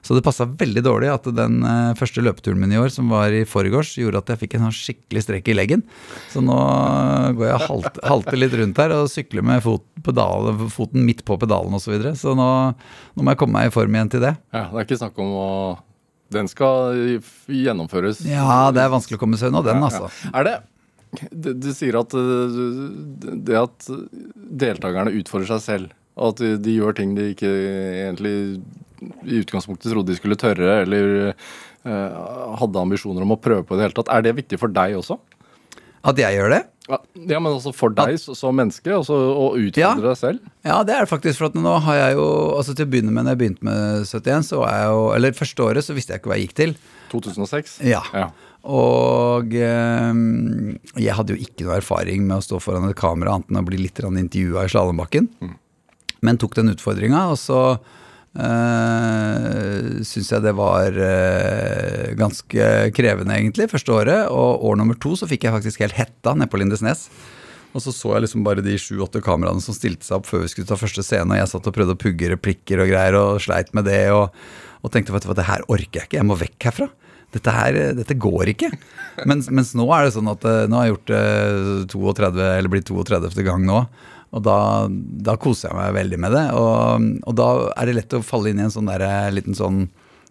Så 0.07 0.15
det 0.15 0.23
passa 0.23 0.47
veldig 0.47 0.85
dårlig 0.87 1.11
at 1.11 1.27
den 1.35 1.59
første 1.99 2.23
løpeturen 2.23 2.63
min 2.63 2.77
i 2.77 2.79
år, 2.79 2.95
som 2.95 3.11
var 3.11 3.35
i 3.35 3.43
forgårs, 3.49 3.97
gjorde 3.99 4.23
at 4.23 4.35
jeg 4.37 4.45
fikk 4.45 4.57
en 4.61 4.69
sånn 4.69 4.79
skikkelig 4.79 5.27
strekk 5.27 5.51
i 5.51 5.59
leggen. 5.59 5.83
Så 6.31 6.45
nå 6.47 6.61
går 7.41 7.49
jeg 7.49 7.59
og 7.59 7.69
halte, 7.73 8.07
halter 8.07 8.39
litt 8.39 8.55
rundt 8.63 8.79
her 8.85 8.95
og 9.01 9.11
sykler 9.11 9.43
med 9.51 9.67
fot, 9.67 9.83
pedal, 10.07 10.53
foten 10.71 11.03
midt 11.11 11.27
på 11.27 11.43
pedalen 11.43 11.75
osv. 11.75 11.91
Så, 11.91 11.97
videre. 11.97 12.15
så 12.15 12.39
nå, 12.39 12.51
nå 13.19 13.25
må 13.27 13.33
jeg 13.35 13.43
komme 13.43 13.59
meg 13.59 13.73
i 13.73 13.75
form 13.75 13.97
igjen 13.99 14.15
til 14.15 14.29
det. 14.29 14.37
Ja, 14.55 14.69
Det 14.71 14.79
er 14.79 14.87
ikke 14.87 15.01
snakk 15.01 15.19
om 15.19 15.33
å 15.35 15.49
Den 16.31 16.51
skal 16.51 16.99
gjennomføres. 17.51 18.23
Ja, 18.29 18.69
det 18.75 18.85
er 18.85 18.93
vanskelig 18.93 19.19
å 19.19 19.23
komme 19.23 19.39
seg 19.41 19.51
unna 19.51 19.65
den, 19.67 19.83
altså. 19.83 20.11
Ja. 20.25 20.35
Er 20.41 20.47
det 20.47 20.59
du, 21.31 21.49
du 21.59 21.71
sier 21.75 21.99
at 21.99 22.15
uh, 22.15 22.61
det 23.35 23.57
at 23.59 23.89
deltakerne 24.63 25.15
utfordrer 25.19 25.57
seg 25.57 25.65
selv, 25.65 25.97
og 26.15 26.35
at 26.35 26.43
de, 26.43 26.53
de 26.63 26.77
gjør 26.77 26.95
ting 27.01 27.17
de 27.17 27.33
ikke 27.33 27.51
egentlig 27.51 28.35
i 29.01 29.41
utgangspunktet 29.41 29.91
trodde 29.91 30.13
de 30.13 30.19
skulle 30.19 30.39
tørre, 30.39 30.83
eller 30.85 31.33
uh, 31.33 32.55
hadde 32.61 32.85
ambisjoner 32.85 33.27
om 33.27 33.35
å 33.35 33.41
prøve 33.43 33.67
på 33.67 33.75
i 33.75 33.81
det 33.81 33.89
hele 33.89 33.99
tatt. 33.99 34.13
Er 34.15 34.27
det 34.27 34.37
viktig 34.39 34.61
for 34.61 34.73
deg 34.75 34.99
også? 35.01 35.19
At 36.07 36.21
jeg 36.21 36.37
gjør 36.39 36.55
det? 36.55 36.61
Ja, 36.91 36.99
ja 37.35 37.39
men 37.43 37.53
altså 37.53 37.73
for 37.77 37.93
deg 37.95 38.17
at, 38.17 38.25
som 38.39 38.57
menneske, 38.57 38.91
altså, 38.95 39.15
å 39.15 39.51
utfordre 39.59 40.09
deg 40.09 40.19
selv? 40.19 40.53
Ja, 40.67 40.81
det 40.87 40.97
er 40.97 41.05
det 41.05 41.11
faktisk. 41.13 41.39
For 41.39 41.51
at 41.51 41.59
nå 41.59 41.75
har 41.87 41.99
jeg 41.99 42.17
jo 42.19 42.29
altså 42.57 42.75
Til 42.77 42.89
å 42.89 42.93
begynne 42.93 43.15
med, 43.15 43.27
når 43.27 43.37
jeg 43.37 43.41
begynte 43.43 43.69
med 43.69 44.07
71, 44.09 44.49
så 44.49 44.63
var 44.63 44.79
jeg 44.79 44.89
jo 44.91 45.03
Eller 45.17 45.37
første 45.37 45.67
året 45.67 45.87
så 45.87 45.97
visste 45.97 46.15
jeg 46.15 46.23
ikke 46.23 46.33
hva 46.33 46.41
jeg 46.41 46.49
gikk 46.49 46.57
til. 46.63 46.75
2006? 47.13 47.77
Ja. 47.91 48.03
ja. 48.17 48.29
Og 48.71 49.55
eh, 49.57 50.11
jeg 51.01 51.17
hadde 51.17 51.37
jo 51.37 51.47
ikke 51.47 51.67
noe 51.67 51.79
erfaring 51.81 52.27
med 52.27 52.39
å 52.39 52.45
stå 52.45 52.61
foran 52.63 52.91
et 52.91 52.99
kamera 52.99 53.37
annet 53.37 53.53
enn 53.53 53.63
å 53.63 53.67
bli 53.67 53.81
litt 53.81 54.01
intervjua 54.01 54.67
i 54.67 54.73
slalåmbakken. 54.73 55.31
Men 56.27 56.41
tok 56.41 56.59
den 56.59 56.75
utfordringa, 56.75 57.31
og 57.33 57.39
så 57.41 57.61
uh, 58.39 60.01
syns 60.07 60.31
jeg 60.31 60.45
det 60.45 60.55
var 60.59 60.95
uh, 60.95 62.07
ganske 62.19 62.71
krevende, 62.97 63.37
egentlig, 63.37 63.71
første 63.73 63.95
året. 63.95 64.31
Og 64.31 64.65
år 64.71 64.81
nummer 64.81 64.99
to 65.01 65.17
så 65.19 65.29
fikk 65.31 65.49
jeg 65.49 65.57
faktisk 65.57 65.85
helt 65.87 65.99
hetta 65.99 66.37
nede 66.37 66.51
på 66.53 66.61
Lindesnes. 66.63 67.09
Og 67.71 67.85
så 67.85 67.93
så 67.95 68.17
jeg 68.17 68.25
liksom 68.25 68.43
bare 68.47 68.65
de 68.67 68.75
sju-åtte 68.81 69.23
kameraene 69.23 69.63
som 69.63 69.77
stilte 69.77 70.07
seg 70.07 70.19
opp 70.19 70.27
før 70.27 70.43
vi 70.45 70.51
skulle 70.51 70.67
ta 70.67 70.79
første 70.79 71.05
scene, 71.07 71.31
og 71.31 71.39
jeg 71.39 71.51
satt 71.53 71.69
og 71.71 71.77
prøvde 71.77 71.95
å 71.95 72.01
pugge 72.01 72.33
replikker 72.33 72.83
og 72.83 72.91
greier 72.91 73.19
og 73.19 73.43
sleit 73.45 73.71
med 73.79 73.87
det, 73.87 74.09
og, 74.15 74.35
og 74.83 74.91
tenkte 74.91 75.15
at 75.15 75.29
det 75.39 75.47
her 75.47 75.63
orker 75.71 76.03
jeg 76.03 76.11
ikke, 76.11 76.19
jeg 76.19 76.27
må 76.27 76.39
vekk 76.41 76.67
herfra. 76.71 76.91
Dette 77.31 77.53
her, 77.55 77.77
dette 77.95 78.17
går 78.19 78.51
ikke. 78.57 78.73
Mens, 79.31 79.47
mens 79.55 79.71
nå 79.79 79.85
er 79.95 80.09
det 80.09 80.15
sånn 80.17 80.31
at 80.33 80.43
eh, 80.51 80.65
nå 80.67 80.81
har 80.81 80.89
jeg 80.89 80.95
gjort 80.97 81.11
det 81.13 81.21
32, 81.93 82.47
eller 82.57 82.73
blitt 82.73 82.91
32. 82.91 83.45
gang 83.47 83.63
nå. 83.69 83.85
Og 84.31 84.45
da, 84.47 84.87
da 84.91 85.35
koser 85.41 85.71
jeg 85.71 85.79
meg 85.81 85.97
veldig 85.97 86.21
med 86.23 86.37
det. 86.37 86.45
Og, 86.55 87.09
og 87.27 87.35
da 87.41 87.49
er 87.75 87.91
det 87.91 87.97
lett 87.99 88.15
å 88.15 88.23
falle 88.23 88.53
inn 88.53 88.63
i 88.63 88.69
en 88.69 88.75
sånn 88.75 88.91
der, 88.91 89.03
eh, 89.07 89.33
liten 89.35 89.57
sånn 89.59 89.89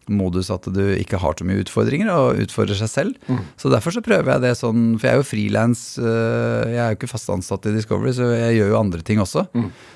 modus 0.09 0.47
at 0.49 0.65
du 0.73 0.81
ikke 0.97 1.19
har 1.21 1.35
så 1.37 1.45
mye 1.45 1.61
utfordringer 1.61 2.07
og 2.09 2.39
utfordrer 2.41 2.73
seg 2.79 2.89
selv. 2.89 3.27
Så 3.61 3.69
derfor 3.69 3.93
så 3.93 4.01
prøver 4.01 4.31
jeg 4.33 4.41
det 4.41 4.53
sånn, 4.57 4.95
for 4.97 5.05
jeg 5.05 5.13
er 5.13 5.19
jo 5.19 5.27
frilans, 5.27 5.83
jeg 6.01 6.79
er 6.81 6.95
jo 6.95 6.97
ikke 6.97 7.11
fast 7.11 7.29
ansatt 7.29 7.67
i 7.69 7.75
Discovery, 7.75 8.15
så 8.17 8.31
jeg 8.33 8.55
gjør 8.57 8.71
jo 8.73 8.79
andre 8.79 9.03
ting 9.05 9.21
også. 9.21 9.45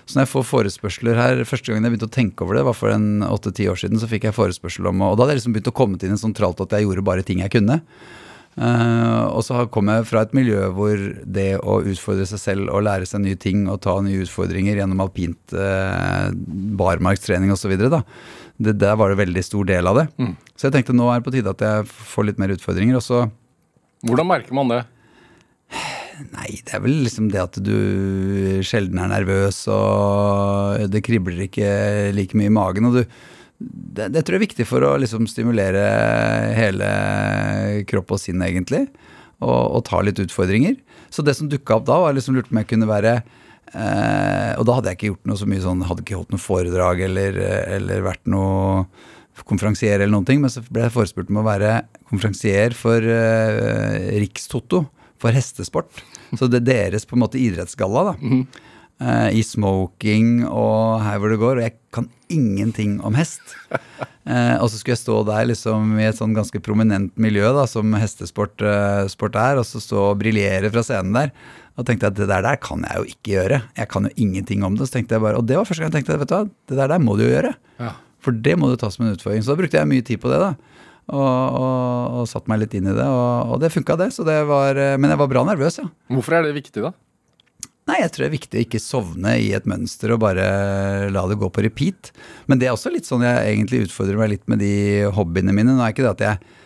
Så 0.06 0.14
når 0.20 0.28
jeg 0.28 0.32
får 0.36 0.46
forespørsler 0.52 1.18
her, 1.18 1.42
første 1.50 1.72
gangen 1.72 1.88
jeg 1.90 1.96
begynte 1.96 2.12
å 2.12 2.14
tenke 2.20 2.46
over 2.46 2.60
det, 2.60 2.66
var 2.70 2.78
for 2.78 2.94
en 2.94 3.26
åtte-ti 3.26 3.66
år 3.72 3.82
siden, 3.82 3.98
så 4.04 4.12
fikk 4.12 4.30
jeg 4.30 4.38
forespørsel 4.38 4.92
om, 4.92 5.02
og 5.02 5.18
da 5.18 5.26
hadde 5.26 5.34
jeg 5.40 5.42
liksom 5.42 5.58
begynt 5.58 5.74
å 5.74 5.78
komme 5.82 5.98
til 5.98 6.14
en 6.14 6.22
sånn 6.22 6.38
tralt 6.38 6.62
at 6.62 6.78
jeg 6.78 6.86
gjorde 6.86 7.08
bare 7.10 7.26
ting 7.26 7.42
jeg 7.42 7.56
kunne. 7.58 7.82
Uh, 8.54 9.34
og 9.34 9.42
så 9.42 9.64
kom 9.74 9.90
jeg 9.90 10.06
fra 10.06 10.22
et 10.22 10.36
miljø 10.38 10.68
hvor 10.78 11.00
det 11.26 11.56
å 11.58 11.80
utfordre 11.90 12.28
seg 12.30 12.42
selv 12.42 12.70
og 12.70 12.84
lære 12.86 13.08
seg 13.10 13.24
nye 13.24 13.40
ting 13.40 13.66
og 13.66 13.82
ta 13.82 13.96
nye 14.06 14.22
utfordringer 14.28 14.78
gjennom 14.78 15.02
alpint 15.02 15.56
uh, 15.58 16.30
barmarkstrening 16.78 17.54
osv. 17.56 17.74
Det, 17.82 18.76
der 18.78 19.00
var 19.00 19.10
det 19.10 19.22
veldig 19.24 19.46
stor 19.46 19.66
del 19.70 19.90
av 19.90 20.04
det. 20.04 20.08
Så 20.54 20.68
jeg 20.68 20.78
tenkte 20.78 20.98
nå 20.98 21.10
er 21.10 21.20
det 21.22 21.28
på 21.28 21.34
tide 21.34 21.56
at 21.56 21.66
jeg 21.66 21.90
får 22.14 22.30
litt 22.30 22.42
mer 22.42 22.54
utfordringer. 22.54 23.00
Og 23.02 23.06
så 23.06 23.26
Hvordan 24.04 24.30
merker 24.30 24.54
man 24.54 24.70
det? 24.70 24.84
Nei, 26.34 26.60
det 26.62 26.76
er 26.76 26.82
vel 26.84 27.00
liksom 27.08 27.32
det 27.34 27.42
at 27.42 27.58
du 27.66 27.74
sjelden 28.66 29.00
er 29.02 29.10
nervøs, 29.10 29.64
og 29.72 30.84
det 30.94 31.02
kribler 31.06 31.48
ikke 31.48 31.70
like 32.14 32.38
mye 32.38 32.52
i 32.52 32.54
magen. 32.54 32.86
og 32.86 33.00
du 33.00 33.32
det, 33.64 34.10
det 34.14 34.24
tror 34.24 34.38
jeg 34.38 34.42
er 34.42 34.48
viktig 34.48 34.68
for 34.68 34.86
å 34.86 34.96
liksom 35.02 35.28
stimulere 35.30 35.84
hele 36.58 36.90
kropp 37.90 38.16
og 38.16 38.22
sinn, 38.22 38.44
egentlig. 38.46 38.86
Og, 39.44 39.78
og 39.78 39.86
ta 39.88 40.02
litt 40.04 40.22
utfordringer. 40.24 40.78
Så 41.14 41.26
det 41.26 41.36
som 41.38 41.50
dukka 41.52 41.78
opp 41.78 41.88
da, 41.90 42.00
var 42.02 42.16
liksom 42.16 42.38
lurt 42.38 42.50
på 42.50 42.56
om 42.56 42.62
jeg 42.62 42.70
kunne 42.72 42.90
være 42.90 43.18
eh, 43.20 44.54
Og 44.58 44.64
da 44.66 44.78
hadde 44.78 44.92
jeg 44.92 44.98
ikke 44.98 45.10
gjort 45.12 45.28
noe 45.30 45.40
så 45.42 45.50
mye 45.50 45.64
sånn, 45.66 45.84
hadde 45.86 46.06
ikke 46.06 46.18
holdt 46.18 46.34
noe 46.34 46.42
foredrag 46.42 47.04
eller, 47.10 47.38
eller 47.78 48.06
vært 48.08 48.24
noe 48.32 48.86
konferansier 49.50 49.98
eller 49.98 50.14
noen 50.14 50.28
ting, 50.28 50.42
men 50.44 50.52
så 50.54 50.62
ble 50.70 50.86
jeg 50.86 50.94
forespurt 50.94 51.32
om 51.34 51.42
å 51.42 51.46
være 51.48 51.80
konferansier 52.12 52.76
for 52.78 53.02
eh, 53.02 54.14
Rikstoto, 54.22 54.84
for 55.22 55.36
hestesport. 55.36 56.04
Så 56.38 56.50
det 56.50 56.62
er 56.62 56.70
deres 56.70 57.08
på 57.10 57.18
en 57.18 57.24
måte 57.26 57.42
idrettsgalla, 57.42 58.12
da. 58.12 58.16
Eh, 58.22 58.70
I 59.02 59.42
smoking 59.44 60.46
og 60.48 61.02
her 61.04 61.18
hvor 61.20 61.34
det 61.34 61.40
går, 61.42 61.60
og 61.60 61.66
jeg 61.66 61.74
kan 61.92 62.06
ingenting 62.32 63.00
om 63.04 63.18
hest. 63.20 63.42
Eh, 64.24 64.56
og 64.64 64.70
så 64.72 64.78
skulle 64.80 64.94
jeg 64.94 65.02
stå 65.02 65.18
der 65.28 65.50
liksom 65.50 65.98
i 66.00 66.06
et 66.08 66.16
sånn 66.16 66.32
ganske 66.32 66.56
prominent 66.64 67.12
miljø 67.20 67.50
da, 67.58 67.66
som 67.68 67.92
hestesport 68.00 68.62
eh, 68.64 69.02
sport 69.12 69.36
er, 69.36 69.60
og 69.60 69.68
så 69.68 69.82
stå 69.84 69.98
og 70.14 70.22
briljere 70.22 70.70
fra 70.72 70.80
scenen 70.88 71.12
der. 71.18 71.34
Og 71.76 71.84
tenkte 71.84 72.08
jeg 72.08 72.14
at 72.14 72.22
det 72.22 72.30
der, 72.30 72.46
der 72.46 72.62
kan 72.64 72.86
jeg 72.88 73.02
jo 73.02 73.10
ikke 73.12 73.34
gjøre. 73.34 73.58
Jeg 73.82 73.90
kan 73.92 74.08
jo 74.08 74.14
ingenting 74.16 74.64
om 74.64 74.78
det. 74.80 74.88
Så 74.88 74.96
tenkte 74.96 75.18
jeg 75.18 75.26
bare, 75.26 75.42
Og 75.42 75.48
det 75.50 75.58
var 75.60 75.68
første 75.68 75.84
gang 75.84 75.92
jeg 75.92 75.98
tenkte 75.98 76.22
vet 76.22 76.32
du 76.32 76.36
hva, 76.38 76.46
det 76.48 76.80
der, 76.80 76.94
der 76.94 77.04
må 77.04 77.18
du 77.20 77.26
jo 77.26 77.34
gjøre. 77.34 77.52
Ja. 77.84 77.92
For 78.24 78.40
det 78.48 78.56
må 78.62 78.72
du 78.72 78.78
ta 78.80 78.94
som 78.96 79.04
en 79.04 79.18
utfordring. 79.18 79.44
Så 79.44 79.52
da 79.52 79.60
brukte 79.60 79.82
jeg 79.82 79.92
mye 79.92 80.08
tid 80.08 80.24
på 80.24 80.32
det. 80.32 80.40
da 80.40 80.54
og, 81.12 81.20
og, 81.20 82.22
og 82.22 82.28
satt 82.32 82.48
meg 82.48 82.62
litt 82.62 82.76
inn 82.78 82.88
i 82.88 82.96
det, 82.96 83.04
og, 83.04 83.52
og 83.52 83.58
det 83.60 83.74
funka, 83.74 83.98
det. 84.00 84.14
Så 84.16 84.24
det 84.24 84.38
var, 84.48 84.78
eh, 84.80 84.96
men 84.96 85.12
jeg 85.12 85.20
var 85.20 85.32
bra 85.32 85.44
nervøs, 85.50 85.82
ja. 85.82 85.90
Hvorfor 86.14 86.38
er 86.38 86.48
det 86.48 86.56
viktig, 86.56 86.80
da? 86.86 86.94
Nei, 87.90 87.98
jeg 88.00 88.14
tror 88.14 88.24
det 88.24 88.30
er 88.30 88.38
viktig 88.38 88.60
å 88.60 88.64
ikke 88.64 88.80
sovne 88.80 89.36
i 89.44 89.50
et 89.58 89.66
mønster 89.68 90.14
og 90.16 90.22
bare 90.24 90.44
la 91.12 91.24
det 91.28 91.40
gå 91.42 91.50
på 91.52 91.66
repeat. 91.66 92.14
Men 92.48 92.62
det 92.62 92.70
er 92.70 92.78
også 92.78 92.94
litt 92.94 93.08
sånn 93.10 93.26
jeg 93.26 93.50
egentlig 93.50 93.86
utfordrer 93.90 94.20
meg 94.22 94.36
litt 94.38 94.46
med 94.52 94.64
de 94.64 94.76
hobbyene 95.16 95.56
mine. 95.56 95.76
Nå 95.76 95.84
er 95.84 95.96
ikke 95.96 96.06
det 96.08 96.14
at 96.16 96.28
jeg 96.30 96.60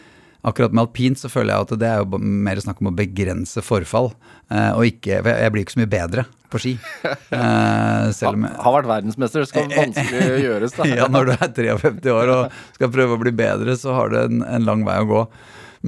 Akkurat 0.47 0.71
med 0.71 0.86
alpint 0.86 1.17
så 1.19 1.27
føler 1.27 1.51
jeg 1.51 1.65
at 1.65 1.71
det 1.82 1.88
er 1.89 2.03
jo 2.03 2.19
mer 2.21 2.60
snakk 2.62 2.77
om 2.80 2.91
å 2.91 2.95
begrense 2.95 3.60
forfall. 3.65 4.12
Eh, 4.53 4.69
og 4.77 4.86
ikke 4.88 5.17
for 5.25 5.34
Jeg 5.34 5.51
blir 5.51 5.65
ikke 5.65 5.73
så 5.73 5.82
mye 5.82 5.89
bedre 5.91 6.23
på 6.53 6.62
ski. 6.63 6.73
Eh, 7.38 8.06
selv 8.15 8.38
om 8.38 8.45
jeg, 8.47 8.53
Har 8.63 8.75
vært 8.77 8.88
verdensmester, 8.88 9.43
det 9.43 9.49
skal 9.49 9.67
vanskelig 9.73 10.38
gjøres, 10.45 10.77
da. 10.77 10.86
ja, 10.88 11.10
når 11.12 11.27
du 11.27 11.34
er 11.34 11.49
53 11.58 12.13
år 12.13 12.32
og 12.32 12.62
skal 12.77 12.93
prøve 12.93 13.17
å 13.17 13.21
bli 13.25 13.34
bedre, 13.36 13.75
så 13.82 13.97
har 13.97 14.13
du 14.13 14.19
en, 14.21 14.45
en 14.47 14.69
lang 14.69 14.86
vei 14.88 14.95
å 15.03 15.10
gå. 15.10 15.25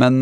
Men 0.01 0.19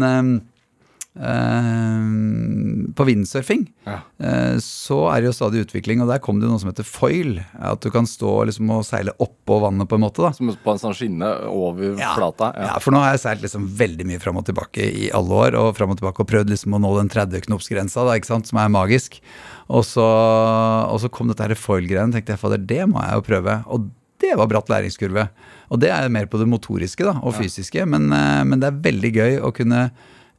på 2.97 3.05
windsurfing 3.07 3.65
Ja. 3.87 3.99
eh, 4.19 4.57
så 4.61 4.97
er 5.11 5.21
det 5.21 5.29
jo 5.29 5.35
stadig 5.37 5.63
utvikling, 5.65 6.01
og 6.01 6.09
der 6.11 6.19
kom 6.23 6.39
det 6.39 6.47
jo 6.47 6.51
noe 6.53 6.61
som 6.61 6.69
heter 6.71 6.85
foil. 6.87 7.39
At 7.59 7.81
du 7.81 7.89
kan 7.93 8.05
stå 8.09 8.45
liksom 8.49 8.69
og 8.73 8.83
seile 8.85 9.13
oppå 9.23 9.59
vannet, 9.63 9.87
på 9.89 9.95
en 9.97 10.03
måte. 10.05 10.21
da. 10.25 10.31
Som 10.35 10.49
på 10.63 10.71
en 10.73 10.81
sånn 10.81 10.95
skinne 10.97 11.29
over 11.49 11.95
flata. 12.15 12.51
Ja. 12.57 12.79
for 12.79 12.91
nå 12.91 13.01
har 13.01 13.15
jeg 13.15 13.23
seilt 13.25 13.41
liksom 13.45 13.67
veldig 13.77 14.05
mye 14.09 14.19
fram 14.23 14.37
og 14.37 14.45
tilbake 14.45 14.85
i 14.87 15.09
alle 15.11 15.29
år, 15.47 15.55
og 15.57 15.75
fram 15.77 15.91
og 15.91 15.97
tilbake 16.01 16.19
og 16.21 16.27
prøvd 16.29 16.49
liksom 16.53 16.73
å 16.77 16.81
nå 16.81 16.93
den 16.99 17.09
30-knopsgrensa, 17.13 18.05
da, 18.05 18.17
ikke 18.17 18.31
sant, 18.33 18.47
som 18.47 18.59
er 18.59 18.69
magisk. 18.73 19.19
Og 19.69 19.83
så, 19.85 20.03
og 20.91 20.99
så 21.03 21.09
kom 21.11 21.27
dette 21.31 21.43
her 21.43 21.55
foil-greiene, 21.55 22.13
tenkte 22.15 22.35
jeg 22.35 22.39
fader, 22.43 22.57
det 22.57 22.83
må 22.89 23.01
jeg 23.03 23.13
jo 23.19 23.25
prøve. 23.27 23.57
Og 23.67 23.89
det 24.19 24.33
var 24.39 24.47
bratt 24.49 24.69
læringskurve. 24.71 25.27
Og 25.69 25.79
det 25.79 25.91
er 25.93 26.07
mer 26.09 26.25
på 26.25 26.39
det 26.39 26.47
motoriske 26.49 27.03
da, 27.05 27.17
og 27.21 27.35
fysiske, 27.37 27.83
men, 27.85 28.11
eh, 28.11 28.43
men 28.47 28.59
det 28.59 28.67
er 28.71 28.81
veldig 28.91 29.11
gøy 29.13 29.33
å 29.43 29.51
kunne 29.53 29.91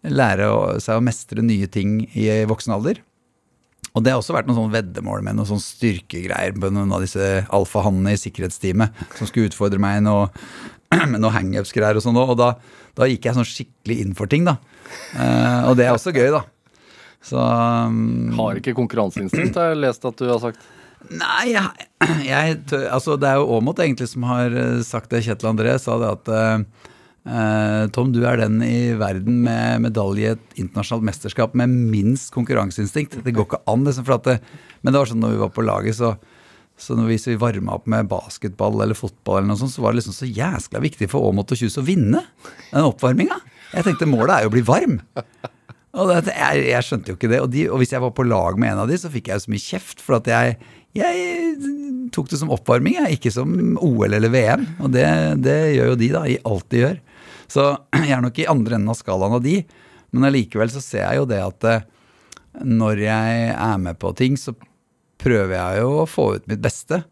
lære 0.06 0.48
seg 0.82 0.98
å 0.98 1.04
mestre 1.04 1.42
nye 1.44 1.68
ting 1.70 2.02
i 2.14 2.28
voksen 2.48 2.74
alder. 2.76 3.02
Og 3.96 4.04
det 4.04 4.12
har 4.12 4.20
også 4.20 4.34
vært 4.36 4.48
noen 4.48 4.58
sånn 4.60 4.74
veddemål 4.74 5.24
med 5.26 5.38
noen 5.38 5.48
sånn 5.48 5.62
styrkegreier 5.62 6.54
på 6.54 6.70
noen 6.70 6.92
av 6.94 7.02
disse 7.02 7.24
alfahannene 7.54 8.14
i 8.14 8.20
sikkerhetsteamet 8.20 9.00
som 9.18 9.28
skulle 9.30 9.48
utfordre 9.50 9.80
meg 9.82 10.02
noe, 10.06 10.28
med 11.10 11.18
noen 11.18 11.34
hangups-greier 11.34 11.98
og 11.98 12.04
sånn. 12.04 12.18
Og 12.20 12.36
da, 12.38 12.52
da 12.98 13.08
gikk 13.10 13.26
jeg 13.26 13.38
sånn 13.38 13.48
skikkelig 13.48 13.98
inn 14.04 14.14
for 14.18 14.30
ting, 14.30 14.46
da. 14.48 14.58
Eh, 15.16 15.68
og 15.70 15.78
det 15.80 15.88
er 15.88 15.96
også 15.96 16.14
gøy, 16.14 16.30
da. 16.36 16.44
Så 17.24 17.38
um, 17.40 18.30
Har 18.38 18.60
ikke 18.60 18.76
konkurranseinstinkt, 18.78 19.56
har 19.58 19.72
jeg 19.72 19.80
lest 19.82 20.06
at 20.06 20.20
du 20.20 20.28
har 20.30 20.38
sagt. 20.42 20.62
Nei, 21.08 21.54
jeg, 21.54 21.88
jeg 22.26 22.58
altså 22.90 23.16
det 23.20 23.30
er 23.30 23.40
jo 23.40 23.50
Aamodt 23.56 23.80
egentlig 23.82 24.08
som 24.10 24.26
har 24.28 24.54
eh, 24.54 24.78
sagt 24.86 25.10
det. 25.14 25.24
Kjetil 25.26 25.50
André 25.50 25.74
sa 25.82 25.96
det 26.02 26.12
at 26.18 26.30
eh, 26.34 26.88
Tom, 27.92 28.12
du 28.14 28.22
er 28.24 28.40
den 28.40 28.62
i 28.64 28.94
verden 28.96 29.42
med 29.44 29.84
medalje 29.84 30.24
i 30.24 30.32
et 30.32 30.60
internasjonalt 30.62 31.04
mesterskap 31.10 31.56
med 31.58 31.72
minst 31.92 32.32
konkurranseinstinkt. 32.34 33.18
Det 33.24 33.34
går 33.36 33.48
ikke 33.48 33.62
an, 33.68 33.84
liksom. 33.84 34.06
For 34.08 34.16
at 34.16 34.28
det, 34.28 34.36
men 34.80 34.94
det 34.94 35.02
var 35.02 35.10
sånn 35.10 35.20
når 35.20 35.34
vi 35.34 35.42
var 35.42 35.52
på 35.52 35.66
laget, 35.66 35.98
så, 35.98 36.14
så 36.80 36.96
når 36.96 37.10
vi, 37.10 37.18
hvis 37.18 37.28
vi 37.32 37.36
varma 37.42 37.76
opp 37.76 37.90
med 37.90 38.08
basketball 38.08 38.80
eller 38.84 38.98
fotball, 38.98 39.42
eller 39.42 39.52
noe 39.52 39.60
sånt, 39.60 39.74
så 39.74 39.84
var 39.84 39.92
det 39.92 40.00
liksom 40.00 40.16
så 40.16 40.30
jæskla 40.30 40.82
viktig 40.84 41.10
for 41.12 41.28
Aamodt 41.28 41.52
og 41.52 41.60
Kjus 41.60 41.78
å 41.80 41.84
vinne 41.86 42.24
den 42.70 42.88
oppvarminga. 42.88 43.40
Jeg 43.74 43.84
tenkte 43.84 44.08
målet 44.08 44.36
er 44.36 44.46
jo 44.46 44.52
å 44.52 44.56
bli 44.56 44.64
varm. 44.64 45.00
Og 45.98 46.10
det, 46.12 46.32
jeg, 46.32 46.64
jeg 46.68 46.86
skjønte 46.86 47.12
jo 47.12 47.18
ikke 47.18 47.30
det. 47.32 47.40
Og, 47.44 47.50
de, 47.52 47.64
og 47.72 47.80
hvis 47.82 47.92
jeg 47.94 48.02
var 48.04 48.12
på 48.16 48.26
lag 48.28 48.58
med 48.60 48.72
en 48.72 48.82
av 48.84 48.90
de, 48.90 48.96
så 49.00 49.10
fikk 49.12 49.30
jeg 49.30 49.40
jo 49.40 49.44
så 49.44 49.52
mye 49.52 49.64
kjeft. 49.64 50.02
For 50.04 50.18
at 50.18 50.28
jeg, 50.30 50.56
jeg 50.96 52.08
tok 52.14 52.30
det 52.30 52.40
som 52.40 52.52
oppvarming, 52.54 52.98
jeg, 53.00 53.18
ikke 53.18 53.32
som 53.34 53.76
OL 53.84 54.16
eller 54.16 54.32
VM. 54.32 54.66
Og 54.84 54.92
det, 54.94 55.06
det 55.44 55.58
gjør 55.74 55.92
jo 55.92 56.00
de, 56.00 56.10
da, 56.14 56.24
i 56.28 56.38
alt 56.48 56.68
de 56.72 56.82
gjør. 56.84 56.98
Så 57.48 57.68
jeg 57.96 58.14
er 58.14 58.24
nok 58.24 58.38
i 58.40 58.48
andre 58.50 58.78
enden 58.78 58.92
av 58.92 58.98
skalaen 58.98 59.38
av 59.38 59.44
de. 59.44 59.60
Men 60.14 60.28
allikevel 60.28 60.72
så 60.72 60.82
ser 60.84 61.04
jeg 61.04 61.20
jo 61.20 61.28
det 61.28 61.40
at 61.44 61.68
eh, 61.68 61.86
når 62.64 63.04
jeg 63.04 63.52
er 63.52 63.78
med 63.82 63.98
på 64.00 64.12
ting, 64.18 64.38
så 64.40 64.54
prøver 65.20 65.56
jeg 65.56 65.82
jo 65.82 65.94
å 66.02 66.08
få 66.08 66.30
ut 66.38 66.48
mitt 66.50 66.62
beste. 66.64 67.02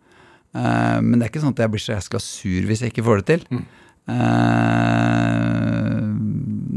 Eh, 0.56 0.98
men 1.02 1.18
det 1.18 1.26
er 1.26 1.32
ikke 1.32 1.44
sånn 1.44 1.56
at 1.56 1.64
jeg 1.64 1.74
blir 1.74 1.82
så 1.82 1.96
jæskla 1.96 2.22
sur 2.22 2.68
hvis 2.70 2.84
jeg 2.84 2.94
ikke 2.94 3.06
får 3.06 3.22
det 3.22 3.28
til. 3.34 3.48
Mm. 3.50 3.66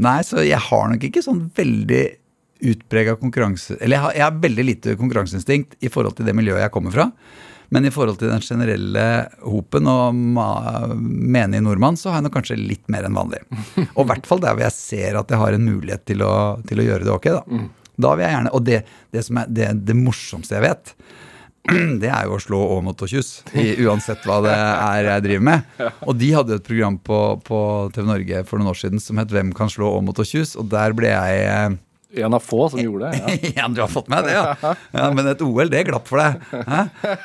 nei, 0.02 0.16
så 0.26 0.42
jeg 0.42 0.58
har 0.66 0.88
nok 0.90 1.04
ikke 1.06 1.22
sånn 1.22 1.44
veldig 1.54 2.04
utprega 2.72 3.14
konkurranse... 3.20 3.76
Eller 3.78 3.96
jeg 3.96 4.04
har, 4.04 4.16
jeg 4.18 4.24
har 4.26 4.40
veldig 4.42 4.64
lite 4.66 4.96
konkurranseinstinkt 4.98 5.78
i 5.80 5.90
forhold 5.92 6.18
til 6.18 6.26
det 6.28 6.34
miljøet 6.36 6.64
jeg 6.64 6.74
kommer 6.74 6.94
fra. 6.94 7.06
Men 7.70 7.86
i 7.86 7.92
forhold 7.94 8.18
til 8.18 8.32
den 8.32 8.42
generelle 8.42 9.04
hopen 9.46 9.86
og 9.90 10.16
menig 10.98 11.62
nordmann, 11.62 11.98
så 11.98 12.10
har 12.10 12.18
jeg 12.18 12.26
nok 12.26 12.36
kanskje 12.40 12.58
litt 12.58 12.86
mer 12.90 13.06
enn 13.06 13.18
vanlig. 13.18 13.44
Og 13.96 14.02
i 14.04 14.08
hvert 14.10 14.26
fall 14.26 14.42
der 14.42 14.56
hvor 14.56 14.66
jeg 14.66 14.76
ser 14.76 15.20
at 15.20 15.30
jeg 15.30 15.38
har 15.38 15.56
en 15.56 15.68
mulighet 15.68 16.04
til 16.10 16.24
å, 16.26 16.34
til 16.66 16.82
å 16.82 16.88
gjøre 16.88 17.06
det 17.06 17.14
ok, 17.14 17.30
da. 17.38 17.60
Da 18.00 18.14
vil 18.16 18.24
jeg 18.24 18.32
gjerne 18.32 18.52
Og 18.56 18.62
det, 18.64 18.78
det 19.12 19.22
som 19.26 19.38
er 19.42 19.50
det, 19.52 19.66
det 19.86 19.96
morsomste 19.98 20.56
jeg 20.56 20.64
vet, 20.64 20.94
det 22.02 22.08
er 22.08 22.26
jo 22.26 22.38
å 22.38 22.40
slå 22.42 22.60
Aamodt 22.76 23.04
og 23.04 23.12
Kjus, 23.12 23.30
uansett 23.84 24.24
hva 24.26 24.38
det 24.46 24.54
er 24.56 25.10
jeg 25.10 25.24
driver 25.26 25.46
med. 25.50 25.76
Og 26.08 26.16
de 26.18 26.30
hadde 26.34 26.54
jo 26.54 26.62
et 26.62 26.66
program 26.66 26.96
på, 27.04 27.20
på 27.46 27.60
TV 27.94 28.08
Norge 28.08 28.42
for 28.48 28.60
noen 28.60 28.72
år 28.72 28.80
siden 28.80 29.02
som 29.02 29.20
het 29.20 29.30
Hvem 29.34 29.52
kan 29.56 29.70
slå 29.70 29.92
Aamodt 29.98 30.22
og 30.24 30.30
Kjus? 30.30 30.56
Og 30.58 30.70
der 30.72 30.96
ble 30.96 31.12
jeg 31.12 31.44
eh, 31.44 31.78
En 32.18 32.34
av 32.34 32.42
få 32.42 32.64
som 32.72 32.80
gjorde 32.82 33.10
det. 33.10 33.20
Ja. 33.20 33.50
ja, 33.62 33.68
du 33.70 33.80
har 33.84 33.90
fått 33.90 34.08
med 34.10 34.24
det, 34.26 34.32
ja. 34.34 34.74
ja 34.96 35.04
men 35.14 35.28
et 35.30 35.42
OL, 35.46 35.68
det 35.70 35.84
glapp 35.86 36.08
for 36.10 36.18
deg. 36.18 36.40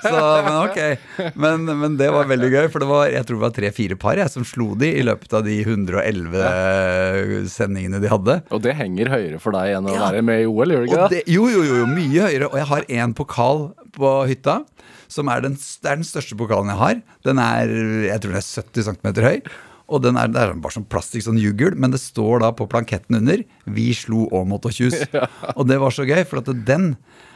Så, 0.04 0.20
men 0.46 0.58
ok. 0.60 1.32
Men, 1.42 1.66
men 1.82 1.98
det 1.98 2.12
var 2.14 2.30
veldig 2.30 2.52
gøy, 2.54 2.68
for 2.74 2.84
det 2.84 2.90
var, 2.92 3.08
jeg 3.10 3.26
tror 3.26 3.40
det 3.40 3.46
var 3.48 3.56
tre-fire 3.58 3.98
par 4.02 4.22
jeg, 4.22 4.30
som 4.34 4.46
slo 4.46 4.74
de 4.78 4.92
i 5.00 5.02
løpet 5.06 5.34
av 5.40 5.46
de 5.48 5.58
111 5.66 7.50
sendingene 7.56 8.02
de 8.04 8.12
hadde. 8.12 8.38
Og 8.54 8.62
det 8.66 8.76
henger 8.78 9.12
høyere 9.14 9.42
for 9.42 9.56
deg 9.58 9.76
enn 9.80 9.90
å 9.90 9.96
Ja. 9.96 10.06
være 10.10 10.22
med 10.26 10.44
i 10.44 10.48
OL, 10.50 10.76
gjør 10.76 10.86
det 10.86 10.92
ikke 10.92 11.10
det? 11.16 11.24
jo, 11.34 11.48
jo, 11.50 11.64
jo, 11.66 11.82
jo, 11.82 11.90
mye 11.90 12.30
høyere. 12.30 12.52
Og 12.52 12.58
jeg 12.62 12.70
har 12.72 12.88
en 13.02 13.14
pokal 13.18 13.68
på 13.96 14.16
hytta. 14.30 14.62
Som 15.08 15.30
er 15.30 15.44
den, 15.46 15.54
det 15.54 15.90
er 15.90 16.00
den 16.00 16.08
største 16.08 16.36
pokalen 16.38 16.72
jeg 16.74 16.80
har. 16.82 17.02
Den 17.24 17.38
er 17.40 17.70
jeg 18.10 18.22
tror 18.22 18.34
den 18.34 18.42
er 18.42 18.48
70 18.50 18.88
cm 18.90 19.10
høy. 19.24 19.38
Og 19.86 20.02
den 20.02 20.18
er, 20.18 20.32
det 20.34 20.42
er 20.42 20.54
bare 20.58 20.74
sånn 20.74 20.88
plastikk, 20.90 21.26
sånn 21.28 21.42
jugul, 21.42 21.76
men 21.78 21.94
det 21.94 22.02
står 22.02 22.42
da 22.42 22.52
på 22.58 22.66
planketten 22.70 23.20
under 23.20 23.44
'Vi 23.70 23.88
slo 23.94 24.26
Åmot 24.34 24.66
og 24.66 24.74
Kjus'. 24.74 25.06
Og 25.58 25.68
det 25.70 25.78
var 25.82 25.94
så 25.94 26.08
gøy, 26.08 26.24
for 26.26 26.42
at 26.42 26.50
den 26.66 26.96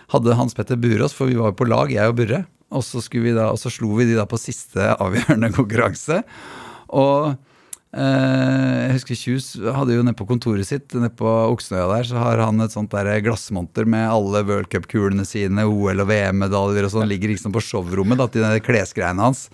hadde 0.10 0.38
Hans 0.38 0.58
Petter 0.58 0.80
Burås, 0.80 1.14
for 1.14 1.30
vi 1.30 1.38
var 1.38 1.54
jo 1.54 1.60
på 1.60 1.70
lag, 1.70 1.92
jeg 1.94 2.10
og 2.10 2.18
Burre. 2.18 2.46
Og 2.74 2.86
så, 2.86 3.02
vi 3.02 3.34
da, 3.34 3.50
og 3.50 3.58
så 3.62 3.70
slo 3.74 3.96
vi 3.98 4.10
de 4.10 4.18
da 4.18 4.26
på 4.30 4.38
siste 4.38 4.94
avgjørende 4.98 5.52
konkurranse. 5.58 6.22
Og 6.90 7.36
eh, 7.94 8.78
jeg 8.86 8.96
husker 8.98 9.18
Kjus 9.18 9.48
hadde 9.74 9.98
jo 9.98 10.06
nede 10.06 10.18
på 10.18 10.28
kontoret 10.30 10.70
sitt 10.70 10.94
nede 10.98 11.14
på 11.18 11.30
Oksenøya 11.54 11.88
der, 11.94 12.10
så 12.10 12.22
har 12.22 12.42
han 12.42 12.62
et 12.66 12.74
sånt 12.74 12.94
der 12.94 13.10
glassmonter 13.26 13.90
med 13.90 14.10
alle 14.10 14.42
worldcupkulene 14.46 15.26
sine, 15.26 15.66
OL- 15.70 16.02
og 16.06 16.10
VM-medaljer 16.10 16.90
og 16.90 16.94
sånn, 16.94 17.10
ligger 17.10 17.34
liksom 17.34 17.54
på 17.54 17.64
showrommet 17.66 18.22
da, 18.22 18.30
til 18.30 18.46
de 18.46 18.66
klesgreiene 18.66 19.30
hans. 19.30 19.48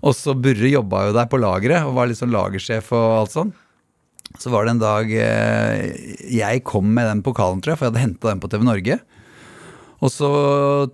Og 0.00 0.16
så 0.16 0.34
Burre 0.36 0.70
jobba 0.70 1.08
jo 1.08 1.16
der 1.16 1.28
på 1.28 1.40
lageret 1.40 1.84
og 1.86 1.96
var 1.98 2.08
liksom 2.08 2.32
lagersjef 2.32 2.88
og 2.96 3.06
alt 3.18 3.34
sånn. 3.34 3.52
Så 4.40 4.52
var 4.52 4.64
det 4.64 4.76
en 4.76 4.82
dag 4.82 5.10
eh, 5.10 5.80
jeg 6.30 6.62
kom 6.64 6.92
med 6.94 7.08
den 7.10 7.22
pokalen, 7.26 7.60
tror 7.60 7.74
jeg, 7.74 7.80
for 7.80 7.88
jeg 7.88 7.92
hadde 7.92 8.04
henta 8.04 8.30
den 8.30 8.42
på 8.42 8.50
TV 8.52 8.64
Norge. 8.66 9.00
Og 10.00 10.12
så 10.12 10.30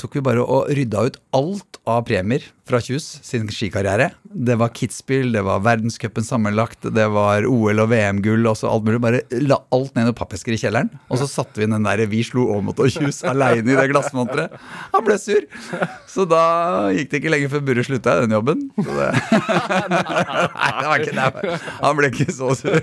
tok 0.01 0.17
vi 0.19 0.25
bare 0.25 0.43
og 0.43 0.71
rydda 0.75 1.05
ut 1.07 1.19
alt 1.37 1.79
av 1.87 2.03
premier 2.09 2.43
fra 2.67 2.81
Kjus 2.83 3.05
sin 3.23 3.47
skikarriere. 3.53 4.11
Det 4.33 4.57
var 4.59 4.73
Kitzbühel, 4.75 5.33
det 5.35 5.43
var 5.47 5.63
verdenscupen 5.65 6.25
sammenlagt, 6.27 6.87
det 6.95 7.07
var 7.13 7.47
OL 7.49 7.83
og 7.83 7.91
VM-gull 7.93 8.49
og 8.51 8.57
så 8.59 8.71
alt 8.71 8.87
mulig. 8.87 9.01
Bare 9.05 9.21
la 9.45 9.59
alt 9.75 9.95
ned 9.99 10.11
i 10.11 10.15
pappesker 10.17 10.55
i 10.55 10.59
kjelleren. 10.61 10.91
Og 11.11 11.21
så 11.21 11.29
satte 11.31 11.61
vi 11.61 11.67
inn 11.67 11.75
den 11.77 11.87
der 11.87 12.03
'Vi 12.07 12.23
slo 12.27 12.47
Aamodt 12.55 12.81
og 12.83 12.91
Kjus' 12.93 13.23
aleine 13.29 13.73
i 13.73 13.77
det 13.77 13.91
glassmonteret. 13.93 14.57
Han 14.95 15.05
ble 15.05 15.19
sur. 15.19 15.47
Så 16.07 16.27
da 16.29 16.91
gikk 16.97 17.11
det 17.11 17.21
ikke 17.23 17.33
lenge 17.35 17.51
før 17.53 17.65
Burre 17.67 17.85
slutta 17.87 18.17
i 18.17 18.27
den 18.27 18.37
jobben. 18.37 18.67
Så 18.77 18.91
det... 18.99 19.11
Nei, 19.93 20.73
det 20.81 20.89
var 20.91 21.05
ikke 21.05 21.17
det. 21.17 21.61
Han 21.83 21.97
ble 22.01 22.11
ikke 22.13 22.33
så 22.33 22.55
sur. 22.59 22.81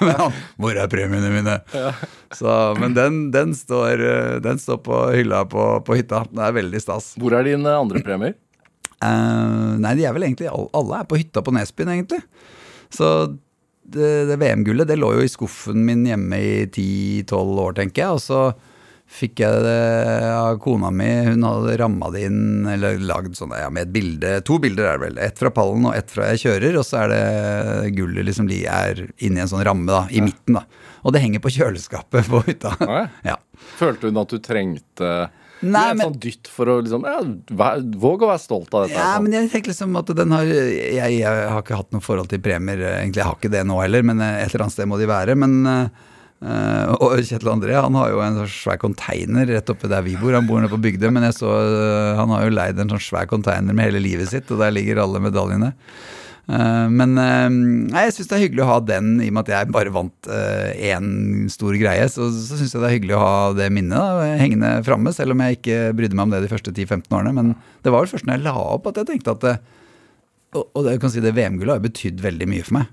Men 0.00 0.14
han 0.20 0.32
'Hvor 0.58 0.76
er 0.78 0.88
premiene 0.88 1.32
mine?' 1.34 1.60
Så, 2.34 2.74
men 2.80 2.94
den, 2.94 3.30
den, 3.30 3.54
står, 3.54 4.00
eh, 4.02 4.40
den 4.42 4.58
står 4.58 4.80
på 4.82 5.02
hylla 5.14 5.44
på, 5.46 5.84
på 5.86 5.94
hytta. 6.00 6.24
Det 6.30 6.42
er 6.42 6.56
veldig 6.56 6.80
stas. 6.82 7.12
Hvor 7.20 7.36
er 7.38 7.46
dine 7.46 7.76
andre 7.78 8.02
premier? 8.02 8.34
Eh, 9.02 9.72
nei, 9.82 9.94
de 9.98 10.06
er 10.06 10.14
vel 10.16 10.28
egentlig 10.28 10.50
Alle 10.50 11.00
er 11.00 11.08
på 11.08 11.18
hytta 11.20 11.42
på 11.44 11.54
Nesbyen, 11.54 11.94
egentlig. 11.96 12.20
Så 12.94 13.08
det, 13.84 14.12
det 14.30 14.38
VM-gullet 14.40 14.88
det 14.88 14.96
lå 15.00 15.10
jo 15.16 15.24
i 15.24 15.32
skuffen 15.32 15.82
min 15.84 16.06
hjemme 16.08 16.38
i 16.40 16.54
10-12 16.66 17.58
år, 17.66 17.74
tenker 17.80 18.06
jeg. 18.06 18.14
Og 18.16 18.22
så 18.24 18.44
fikk 19.14 19.42
jeg 19.44 19.64
det 19.66 20.30
av 20.32 20.56
kona 20.62 20.90
mi. 20.94 21.10
Hun 21.28 21.44
hadde 21.46 21.76
ramma 21.78 22.08
det 22.14 22.24
inn, 22.30 22.64
eller 22.70 23.02
lagd 23.02 23.36
sånn 23.38 23.52
ja, 23.56 23.68
med 23.70 23.88
et 23.88 23.94
bilde. 23.94 24.32
To 24.48 24.58
bilder 24.62 24.88
er 24.88 24.98
det 24.98 25.04
vel. 25.08 25.20
Ett 25.26 25.38
fra 25.42 25.52
pallen 25.54 25.86
og 25.90 25.96
ett 25.98 26.10
fra 26.10 26.30
jeg 26.32 26.44
kjører. 26.46 26.80
Og 26.80 26.88
så 26.88 27.04
er 27.04 27.12
det 27.12 27.94
gullet 27.98 28.26
liksom 28.30 28.48
De 28.50 28.64
er 28.70 29.04
inni 29.18 29.44
en 29.44 29.50
sånn 29.50 29.64
ramme, 29.66 29.90
da. 29.90 30.04
I 30.10 30.24
midten, 30.24 30.58
da. 30.58 30.64
Og 31.04 31.12
det 31.14 31.20
henger 31.20 31.44
på 31.44 31.52
kjøleskapet 31.58 32.30
på 32.30 32.44
hytta. 32.48 32.76
Ja. 33.24 33.38
Følte 33.78 34.10
hun 34.10 34.18
at 34.20 34.32
du 34.32 34.40
trengte 34.42 35.10
Nei, 35.72 35.84
et 35.90 35.96
men- 35.98 36.06
sånn 36.08 36.20
dytt 36.20 36.48
for 36.52 36.66
å 36.72 36.78
liksom 36.82 37.04
ja, 37.08 37.20
Våg 38.04 38.24
å 38.26 38.30
være 38.30 38.42
stolt 38.42 38.72
av 38.74 38.86
dette. 38.88 38.98
Ja, 38.98 39.18
men 39.20 39.32
jeg 39.32 39.50
tenker 39.52 39.72
liksom 39.72 39.96
at 39.98 40.12
den 40.16 40.30
har 40.36 40.44
jeg, 40.44 40.96
jeg 41.20 41.22
har 41.24 41.62
ikke 41.62 41.78
hatt 41.80 41.92
noe 41.94 42.04
forhold 42.04 42.28
til 42.32 42.42
premier, 42.44 42.80
eh, 42.80 42.98
egentlig. 43.02 43.22
Jeg 43.22 43.28
har 43.30 43.38
ikke 43.38 43.52
det 43.54 43.64
nå 43.68 43.78
heller, 43.82 44.02
men 44.02 44.20
eh, 44.20 44.42
et 44.44 44.52
eller 44.54 44.66
annet 44.66 44.76
sted 44.76 44.90
må 44.90 44.98
de 45.00 45.06
være. 45.10 45.36
Men 45.38 45.60
eh, 45.66 45.88
Og 47.00 47.14
Kjetil 47.24 47.48
André 47.48 47.76
han 47.78 47.94
har 47.96 48.10
jo 48.12 48.18
en 48.20 48.34
sånn 48.42 48.50
svær 48.52 48.76
container 48.82 49.46
rett 49.48 49.70
oppe 49.72 49.88
der 49.88 50.02
vi 50.04 50.16
bor. 50.20 50.34
Han 50.36 50.48
bor 50.48 50.60
nede 50.60 50.72
på 50.74 50.80
Bygdøy, 50.82 51.08
men 51.14 51.24
jeg 51.30 51.38
så 51.38 51.48
eh, 51.48 52.18
han 52.20 52.34
har 52.34 52.44
jo 52.44 52.52
leid 52.52 52.82
en 52.82 52.92
sånn 52.92 53.00
svær 53.06 53.30
container 53.30 53.72
med 53.72 53.88
hele 53.88 54.02
livet 54.04 54.28
sitt, 54.28 54.50
og 54.52 54.60
der 54.60 54.74
ligger 54.74 55.00
alle 55.04 55.22
medaljene. 55.24 55.72
Eh, 56.44 56.86
men 56.92 57.14
eh, 57.20 57.46
nei, 57.48 58.02
jeg 58.06 58.16
syns 58.18 58.30
det 58.30 58.36
er 58.36 58.42
hyggelig 58.44 58.64
å 58.66 58.70
ha 58.72 58.80
den, 58.84 59.14
i 59.24 59.30
og 59.30 59.36
med 59.36 59.46
at 59.46 59.52
jeg 59.54 59.70
bare 59.74 59.94
vant 59.94 60.30
én 60.30 61.46
stor 61.52 61.76
greie. 61.80 62.08
Så, 62.12 62.28
så 62.34 62.58
syns 62.58 62.74
jeg 62.74 62.82
det 62.82 62.90
er 62.90 62.96
hyggelig 62.98 63.16
å 63.18 63.22
ha 63.22 63.38
det 63.56 63.70
minnet 63.74 63.96
da, 63.96 64.26
hengende 64.40 64.74
framme, 64.86 65.14
selv 65.16 65.36
om 65.36 65.44
jeg 65.44 65.60
ikke 65.60 65.78
brydde 65.96 66.18
meg 66.18 66.28
om 66.28 66.34
det 66.36 66.44
de 66.44 66.52
første 66.52 66.74
10-15 66.74 67.08
årene. 67.10 67.34
Men 67.36 67.54
det 67.84 67.94
var 67.94 68.04
vel 68.04 68.12
først 68.12 68.28
når 68.28 68.38
jeg 68.38 68.46
la 68.48 68.58
opp 68.76 68.90
at 68.90 69.00
jeg 69.00 69.10
tenkte 69.12 69.36
at 69.36 69.46
det, 69.46 69.56
og, 70.54 70.84
det, 70.86 71.00
kan 71.02 71.10
si 71.10 71.22
det 71.22 71.34
VM-gullet 71.34 71.74
har 71.74 71.80
jo 71.80 71.88
betydd 71.88 72.22
veldig 72.22 72.46
mye 72.50 72.66
for 72.66 72.78
meg. 72.78 72.92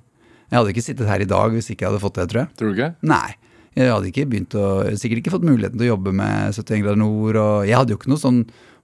Jeg 0.52 0.58
hadde 0.58 0.74
ikke 0.74 0.84
sittet 0.84 1.08
her 1.08 1.22
i 1.24 1.30
dag 1.30 1.54
hvis 1.54 1.70
ikke 1.72 1.86
jeg 1.86 1.94
hadde 1.94 2.04
fått 2.04 2.18
det, 2.18 2.28
tror 2.32 2.44
jeg. 2.44 2.54
Tror 2.60 2.72
du 2.72 2.76
ikke? 2.80 2.92
Nei. 3.08 3.30
Jeg 3.78 3.88
hadde 3.88 4.10
ikke 4.10 4.26
begynt 4.28 4.56
å, 4.60 4.66
sikkert 5.00 5.22
ikke 5.22 5.32
fått 5.38 5.48
muligheten 5.48 5.80
til 5.80 5.88
å 5.88 5.94
jobbe 5.94 6.12
med 6.18 6.58
71 6.58 6.82
grader 6.84 7.00
nord. 7.00 7.40
Og 7.40 7.70
jeg 7.70 7.78
hadde 7.78 7.94
jo 7.94 8.00
ikke 8.02 8.12
noe 8.12 8.20
sånn 8.20 8.42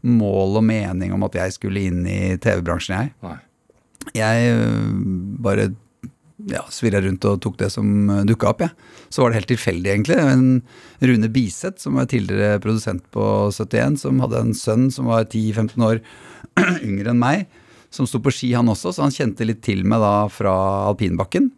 mål 0.08 0.62
og 0.62 0.64
mening 0.64 1.12
om 1.16 1.26
at 1.28 1.36
jeg 1.36 1.58
skulle 1.58 1.84
inn 1.90 2.06
i 2.08 2.38
TV-bransjen, 2.40 3.02
jeg. 3.02 3.12
Nei. 3.26 3.36
Jeg 4.16 4.54
øh, 4.54 4.94
bare 5.44 5.72
ja, 6.48 6.62
svirra 6.72 7.02
rundt 7.04 7.26
og 7.28 7.42
tok 7.44 7.58
det 7.60 7.72
som 7.74 7.88
dukka 8.30 8.52
opp, 8.52 8.64
jeg. 8.64 8.72
Så 9.10 9.24
var 9.24 9.32
det 9.32 9.40
helt 9.40 9.52
tilfeldig, 9.52 9.90
egentlig. 9.92 10.18
En 10.22 11.10
Rune 11.10 11.30
Biseth, 11.34 11.82
som 11.82 11.98
var 11.98 12.10
tidligere 12.12 12.62
produsent 12.64 13.04
på 13.12 13.26
71, 13.52 13.98
som 14.04 14.22
hadde 14.24 14.44
en 14.44 14.58
sønn 14.58 14.88
som 14.94 15.10
var 15.10 15.26
10-15 15.26 15.88
år 15.88 16.02
yngre 16.88 17.14
enn 17.14 17.22
meg, 17.22 17.48
som 17.94 18.08
sto 18.10 18.22
på 18.22 18.34
ski, 18.36 18.52
han 18.58 18.70
også, 18.70 18.94
så 18.94 19.08
han 19.08 19.16
kjente 19.16 19.48
litt 19.48 19.64
til 19.66 19.84
meg 19.88 20.04
da 20.04 20.28
fra 20.32 20.54
alpinbakken. 20.92 21.50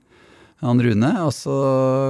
Han 0.63 0.81
Rune, 0.83 1.09
og 1.23 1.31
så 1.35 1.55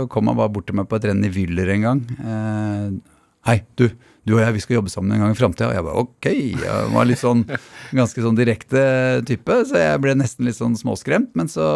kom 0.10 0.30
han 0.30 0.38
bare 0.38 0.52
bort 0.54 0.70
til 0.70 0.78
meg 0.80 0.90
på 0.90 0.98
et 0.98 1.10
renn 1.10 1.26
i 1.26 1.32
Wyller 1.34 1.70
en 1.76 1.86
gang. 1.86 2.04
Eh, 2.20 3.16
Hei, 3.48 3.62
du, 3.80 3.86
du 4.30 4.36
og 4.38 4.44
jeg, 4.44 4.56
vi 4.56 4.64
skal 4.64 4.78
jobbe 4.80 4.94
sammen 4.94 5.16
en 5.16 5.24
gang 5.26 5.34
i 5.34 5.38
framtida. 5.40 5.72
Og 5.72 5.78
jeg 5.78 5.86
bare 5.88 6.04
ok. 6.06 6.30
Jeg 6.64 6.90
var 6.94 7.10
litt 7.10 7.22
sånn 7.22 7.44
ganske 8.00 8.26
sånn 8.26 8.38
direkte 8.38 8.84
type, 9.28 9.62
så 9.70 9.82
jeg 9.82 10.04
ble 10.04 10.16
nesten 10.20 10.48
litt 10.48 10.60
sånn 10.60 10.78
småskremt. 10.80 11.34
Men 11.40 11.50
så, 11.52 11.70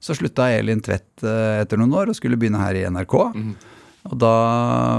så 0.00 0.16
slutta 0.16 0.48
Elin 0.54 0.82
Tvedt 0.84 1.26
eh, 1.26 1.60
etter 1.62 1.80
noen 1.80 1.94
år 2.00 2.12
og 2.12 2.18
skulle 2.18 2.40
begynne 2.40 2.62
her 2.62 2.80
i 2.80 2.86
NRK. 2.88 3.18
Og 4.10 4.16
da 4.20 4.34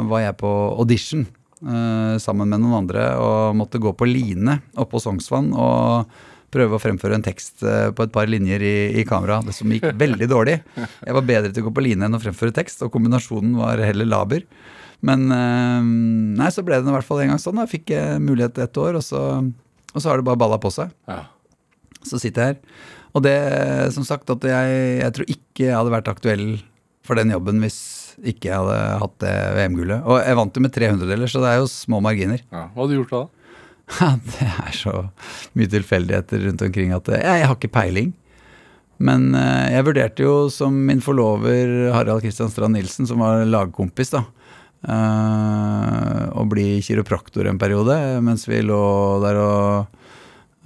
var 0.10 0.24
jeg 0.24 0.38
på 0.39 0.54
audition 0.78 1.26
eh, 1.26 2.15
sammen 2.21 2.50
med 2.50 2.63
noen 2.63 2.80
andre 2.84 3.10
og 3.21 3.58
måtte 3.60 3.82
gå 3.82 3.93
på 3.98 4.08
line 4.10 4.60
oppå 4.82 5.02
Sognsvann 5.02 5.52
og 5.54 6.15
prøve 6.56 6.78
å 6.78 6.82
fremføre 6.82 7.17
en 7.17 7.26
tekst 7.26 7.65
eh, 7.67 7.89
på 7.95 8.06
et 8.06 8.13
par 8.15 8.30
linjer 8.32 8.63
i, 8.63 8.76
i 9.02 9.06
kamera, 9.08 9.41
det 9.45 9.56
som 9.58 9.71
gikk 9.74 9.89
veldig 10.00 10.30
dårlig. 10.32 10.60
Jeg 10.78 11.17
var 11.17 11.28
bedre 11.28 11.52
til 11.52 11.65
å 11.65 11.67
gå 11.67 11.76
på 11.76 11.84
line 11.84 12.08
enn 12.08 12.17
å 12.17 12.21
fremføre 12.21 12.56
tekst, 12.56 12.86
og 12.86 12.93
kombinasjonen 12.93 13.58
var 13.60 13.82
heller 13.84 14.08
laber. 14.10 14.45
Men 15.06 15.28
eh, 15.34 15.88
nei, 16.40 16.50
så 16.54 16.64
ble 16.66 16.80
det 16.80 16.90
i 16.90 16.96
hvert 16.96 17.08
fall 17.08 17.24
en 17.24 17.34
gang 17.34 17.42
sånn. 17.42 17.60
Da 17.60 17.68
fikk 17.70 17.92
jeg 17.96 18.22
mulighet 18.24 18.60
ett 18.64 18.80
år, 18.82 19.00
og 19.00 19.06
så, 19.06 19.22
og 19.94 19.98
så 20.00 20.12
har 20.12 20.22
det 20.22 20.28
bare 20.28 20.40
balla 20.40 20.60
på 20.62 20.72
seg. 20.74 20.94
Ja. 21.10 21.24
Så 22.06 22.22
sitter 22.22 22.42
jeg 22.42 22.56
her. 22.56 22.86
Og 23.16 23.24
det, 23.24 23.36
som 23.96 24.06
sagt, 24.08 24.30
at 24.32 24.44
jeg, 24.44 24.80
jeg 25.00 25.14
tror 25.16 25.30
ikke 25.32 25.68
jeg 25.70 25.76
hadde 25.76 25.94
vært 25.94 26.12
aktuell 26.12 26.48
for 27.06 27.18
den 27.20 27.32
jobben 27.32 27.62
hvis 27.64 27.78
ikke 28.26 28.50
jeg 28.50 28.58
hadde 28.60 29.00
hatt 29.02 29.16
det 29.24 29.34
VM-gullet. 29.58 30.04
Og 30.08 30.20
jeg 30.20 30.38
vant 30.40 30.58
jo 30.58 30.64
med 30.64 30.76
300-deler, 30.76 31.32
så 31.32 31.42
det 31.44 31.54
er 31.54 31.62
jo 31.62 31.72
små 31.72 32.02
marginer. 32.04 32.44
Ja. 32.50 32.68
Hva 32.74 32.84
hadde 32.84 32.96
du 32.96 33.00
gjort 33.02 33.16
da? 33.16 33.24
Det 34.26 34.48
er 34.50 34.72
så 34.74 34.94
mye 35.54 35.70
tilfeldigheter 35.70 36.42
rundt 36.48 36.64
omkring 36.66 36.94
at 36.96 37.10
jeg, 37.14 37.22
jeg 37.22 37.50
har 37.52 37.58
ikke 37.60 37.76
peiling. 37.76 38.14
Men 38.98 39.28
eh, 39.38 39.76
jeg 39.76 39.86
vurderte 39.86 40.26
jo 40.26 40.36
som 40.54 40.76
min 40.88 41.04
forlover 41.04 41.92
Harald 41.94 42.24
Kristian 42.24 42.50
Strand 42.50 42.78
Nilsen, 42.78 43.06
som 43.10 43.22
var 43.22 43.44
lagkompis, 43.46 44.14
da, 44.16 44.24
eh, 44.88 46.24
å 46.36 46.45
bli 46.50 46.67
kiropraktor 46.86 47.50
en 47.50 47.60
periode 47.62 47.98
mens 48.26 48.45
vi 48.50 48.62
lå 48.65 48.82
der 49.24 49.39
og 49.41 50.00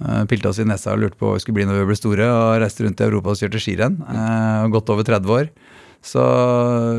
uh, 0.04 0.22
pilte 0.30 0.50
oss 0.50 0.60
i 0.62 0.66
nesa 0.68 0.94
og 0.94 1.04
lurte 1.04 1.20
på 1.20 1.28
hva 1.28 1.38
vi 1.38 1.44
skulle 1.44 1.60
bli 1.60 1.68
når 1.68 1.82
vi 1.82 1.88
ble 1.90 1.98
store, 1.98 2.28
og 2.28 2.60
reiste 2.62 2.86
rundt 2.86 3.02
i 3.02 3.06
Europa 3.06 3.34
og 3.34 3.40
kjørte 3.42 3.62
skirenn. 3.62 4.00
Uh, 4.06 4.68
godt 4.72 4.92
over 4.92 5.06
30 5.06 5.36
år. 5.36 5.52
Så 6.00 6.22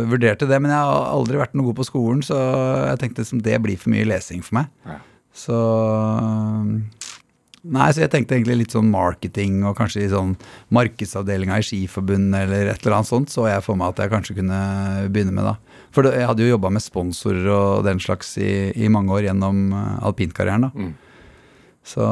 vurderte 0.10 0.46
det, 0.46 0.60
men 0.62 0.74
jeg 0.74 0.90
har 0.92 1.08
aldri 1.10 1.40
vært 1.42 1.56
noe 1.58 1.72
god 1.72 1.80
på 1.80 1.88
skolen, 1.88 2.22
så 2.26 2.38
jeg 2.92 3.02
tenkte 3.02 3.24
liksom, 3.24 3.42
det 3.46 3.58
blir 3.64 3.80
for 3.82 3.94
mye 3.94 4.06
lesing 4.06 4.44
for 4.46 4.62
meg. 4.62 4.74
Ja. 4.86 5.00
Så 5.34 5.58
Nei, 7.62 7.92
så 7.94 8.02
jeg 8.02 8.10
tenkte 8.10 8.34
egentlig 8.34 8.56
litt 8.64 8.74
sånn 8.74 8.88
marketing 8.90 9.60
og 9.70 9.76
kanskje 9.78 10.02
i 10.02 10.10
sånn 10.10 10.32
markedsavdelinga 10.74 11.60
i 11.62 11.66
Skiforbundet 11.66 12.48
eller 12.48 12.72
et 12.72 12.82
eller 12.82 12.96
annet 12.98 13.10
sånt, 13.12 13.30
så 13.30 13.46
jeg 13.52 13.62
for 13.62 13.78
meg 13.78 13.94
at 13.94 14.02
jeg 14.02 14.14
kanskje 14.16 14.38
kunne 14.40 14.62
begynne 15.14 15.36
med 15.36 15.46
da. 15.46 15.54
For 15.92 16.08
jeg 16.08 16.28
hadde 16.28 16.46
jo 16.46 16.54
jobba 16.54 16.72
med 16.72 16.84
sponsorer 16.84 17.48
og 17.52 17.86
den 17.88 18.00
slags 18.00 18.38
i, 18.40 18.72
i 18.76 18.92
mange 18.92 19.12
år 19.16 19.28
gjennom 19.30 19.72
uh, 19.76 19.98
alpinkarrieren, 20.08 20.70
da. 20.70 20.72
Mm. 20.76 20.92
Så, 21.82 22.06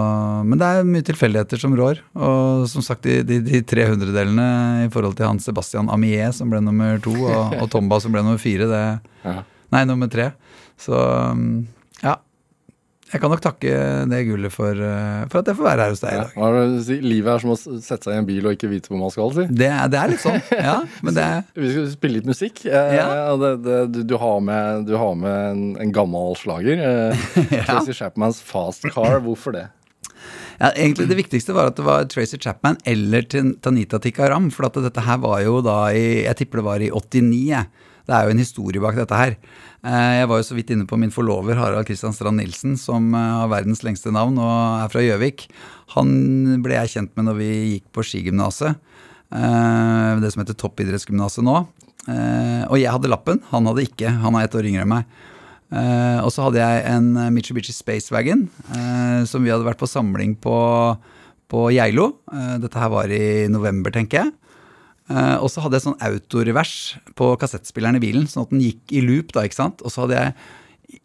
men 0.49 0.57
det 0.57 0.65
er 0.65 0.87
mye 0.87 1.05
tilfeldigheter 1.05 1.61
som 1.61 1.75
rår. 1.77 2.01
Og 2.17 2.65
som 2.71 2.83
sagt, 2.83 3.05
de, 3.05 3.21
de, 3.23 3.37
de 3.45 3.61
300-delene 3.69 4.47
i 4.87 4.89
forhold 4.91 5.13
til 5.19 5.29
han 5.29 5.41
Sebastian 5.43 5.91
Amier, 5.93 6.33
som 6.33 6.49
ble 6.49 6.61
nummer 6.65 6.97
to, 7.05 7.13
og, 7.21 7.53
og 7.53 7.69
Tomba, 7.71 8.01
som 8.01 8.15
ble 8.15 8.25
nummer 8.25 8.41
fire, 8.41 8.69
det 8.69 8.83
Ja. 9.29 9.41
Nei, 9.69 9.83
nummer 9.85 10.09
tre. 10.09 10.31
Så 10.79 10.95
ja. 10.95 11.35
Jeg 13.09 13.21
kan 13.23 13.31
nok 13.33 13.41
takke 13.41 13.71
det 14.11 14.19
gullet 14.27 14.53
for, 14.53 14.77
uh, 14.77 15.23
for 15.31 15.41
at 15.41 15.47
jeg 15.49 15.57
får 15.57 15.65
være 15.65 15.85
her 15.87 15.93
hos 15.95 16.03
deg 16.03 16.13
i 16.13 16.19
dag. 16.21 16.35
Du 16.69 16.83
sier? 16.85 17.01
Livet 17.01 17.31
er 17.33 17.41
som 17.41 17.53
å 17.55 17.57
sette 17.57 18.03
seg 18.05 18.13
i 18.13 18.19
en 18.21 18.27
bil 18.27 18.45
og 18.45 18.53
ikke 18.53 18.69
vite 18.69 18.91
hvor 18.91 19.01
man 19.01 19.13
skal, 19.13 19.31
si. 19.33 19.45
Det, 19.49 19.69
det 19.89 19.97
er 20.01 20.13
litt 20.13 20.21
sånn, 20.21 20.37
ja. 20.53 20.75
Men 21.07 21.17
det 21.17 21.25
er 21.25 21.41
Vi 21.57 21.71
skal 21.73 21.87
spille 21.95 22.19
litt 22.19 22.29
musikk. 22.29 22.61
Eh, 22.69 22.93
Ja. 22.99 23.07
det, 23.41 23.51
det, 23.65 23.79
du, 23.95 23.99
du 24.11 24.15
har 24.21 24.37
med, 24.45 24.85
du 24.85 24.93
har 25.01 25.17
med 25.17 25.49
en, 25.55 25.65
en 25.87 25.95
gammel 25.95 26.37
slager. 26.37 26.85
Eh, 26.85 27.25
Tracy 27.65 27.97
Chapmans 27.97 28.43
'Fast 28.45 28.85
Car'. 28.93 29.17
Hvorfor 29.25 29.57
det? 29.57 29.65
Ja, 30.59 30.69
egentlig 30.75 31.07
Det 31.09 31.15
viktigste 31.15 31.53
var 31.55 31.69
at 31.71 31.77
det 31.79 31.85
var 31.87 32.05
Tracy 32.11 32.37
Chapman 32.37 32.77
eller 32.85 33.23
Tanita 33.63 33.99
Tikaram. 34.03 34.51
For 34.53 34.67
at 34.67 34.77
dette 34.83 35.01
her 35.05 35.17
var 35.23 35.41
jo 35.45 35.61
da 35.65 35.87
i 35.95 36.25
Jeg 36.27 36.35
tipper 36.43 36.59
det 36.61 36.65
var 36.67 36.83
i 36.83 36.91
89. 36.91 37.65
Det 38.09 38.15
er 38.17 38.25
jo 38.25 38.33
en 38.33 38.41
historie 38.41 38.81
bak 38.81 38.95
dette 38.97 39.13
her. 39.17 39.35
Eh, 39.85 40.13
Jeg 40.19 40.29
var 40.31 40.39
jo 40.41 40.45
så 40.47 40.55
vidt 40.57 40.71
inne 40.73 40.87
på 40.89 40.97
min 40.97 41.11
forlover 41.13 41.59
Harald 41.59 41.85
Kristian 41.85 42.15
Strand 42.15 42.41
Nilsen, 42.41 42.73
som 42.81 43.13
eh, 43.13 43.27
har 43.37 43.51
verdens 43.51 43.83
lengste 43.85 44.09
navn 44.11 44.39
og 44.41 44.53
er 44.81 44.89
fra 44.89 45.03
Gjøvik. 45.05 45.45
Han 45.93 46.09
ble 46.65 46.73
jeg 46.79 46.93
kjent 46.95 47.13
med 47.15 47.27
når 47.29 47.37
vi 47.37 47.49
gikk 47.75 47.85
på 47.93 48.05
skigymnaset. 48.07 48.79
eh, 49.29 50.19
Det 50.23 50.31
som 50.33 50.41
heter 50.41 50.57
toppidrettsgymnaset 50.57 51.45
nå. 51.45 51.59
Og 52.09 52.77
jeg 52.79 52.89
hadde 52.89 53.09
lappen, 53.11 53.37
han 53.51 53.67
hadde 53.69 53.83
ikke. 53.85 54.09
Han 54.23 54.33
er 54.39 54.47
ett 54.47 54.55
år 54.57 54.65
yngre 54.65 54.81
enn 54.81 54.89
meg. 54.89 55.05
Og 56.23 56.31
så 56.33 56.47
hadde 56.47 56.57
jeg 56.57 56.85
en 56.89 57.11
Mitsubishi 57.35 57.75
Space 57.75 58.09
Wagon 58.09 58.47
som 59.29 59.43
vi 59.45 59.51
hadde 59.51 59.67
vært 59.67 59.77
på 59.77 59.89
samling 59.91 60.31
på, 60.41 60.55
på 61.51 61.67
Geilo. 61.75 62.07
Dette 62.63 62.81
her 62.81 62.89
var 62.89 63.13
i 63.13 63.45
november, 63.51 63.93
tenker 63.93 64.23
jeg. 64.23 64.33
Eh, 65.09 65.35
og 65.41 65.49
så 65.49 65.63
hadde 65.63 65.79
jeg 65.79 65.87
sånn 65.87 66.01
autorevers 66.05 66.73
på 67.17 67.31
kassettspilleren 67.41 67.97
i 67.97 68.03
bilen, 68.03 68.27
sånn 68.29 68.45
at 68.45 68.53
den 68.53 68.63
gikk 68.63 68.93
i 68.93 69.03
loop. 69.05 69.33
da, 69.33 69.45
ikke 69.47 69.61
sant? 69.61 69.83
Og 69.83 69.93
så 69.93 70.05
hadde 70.05 70.23
jeg 70.23 70.33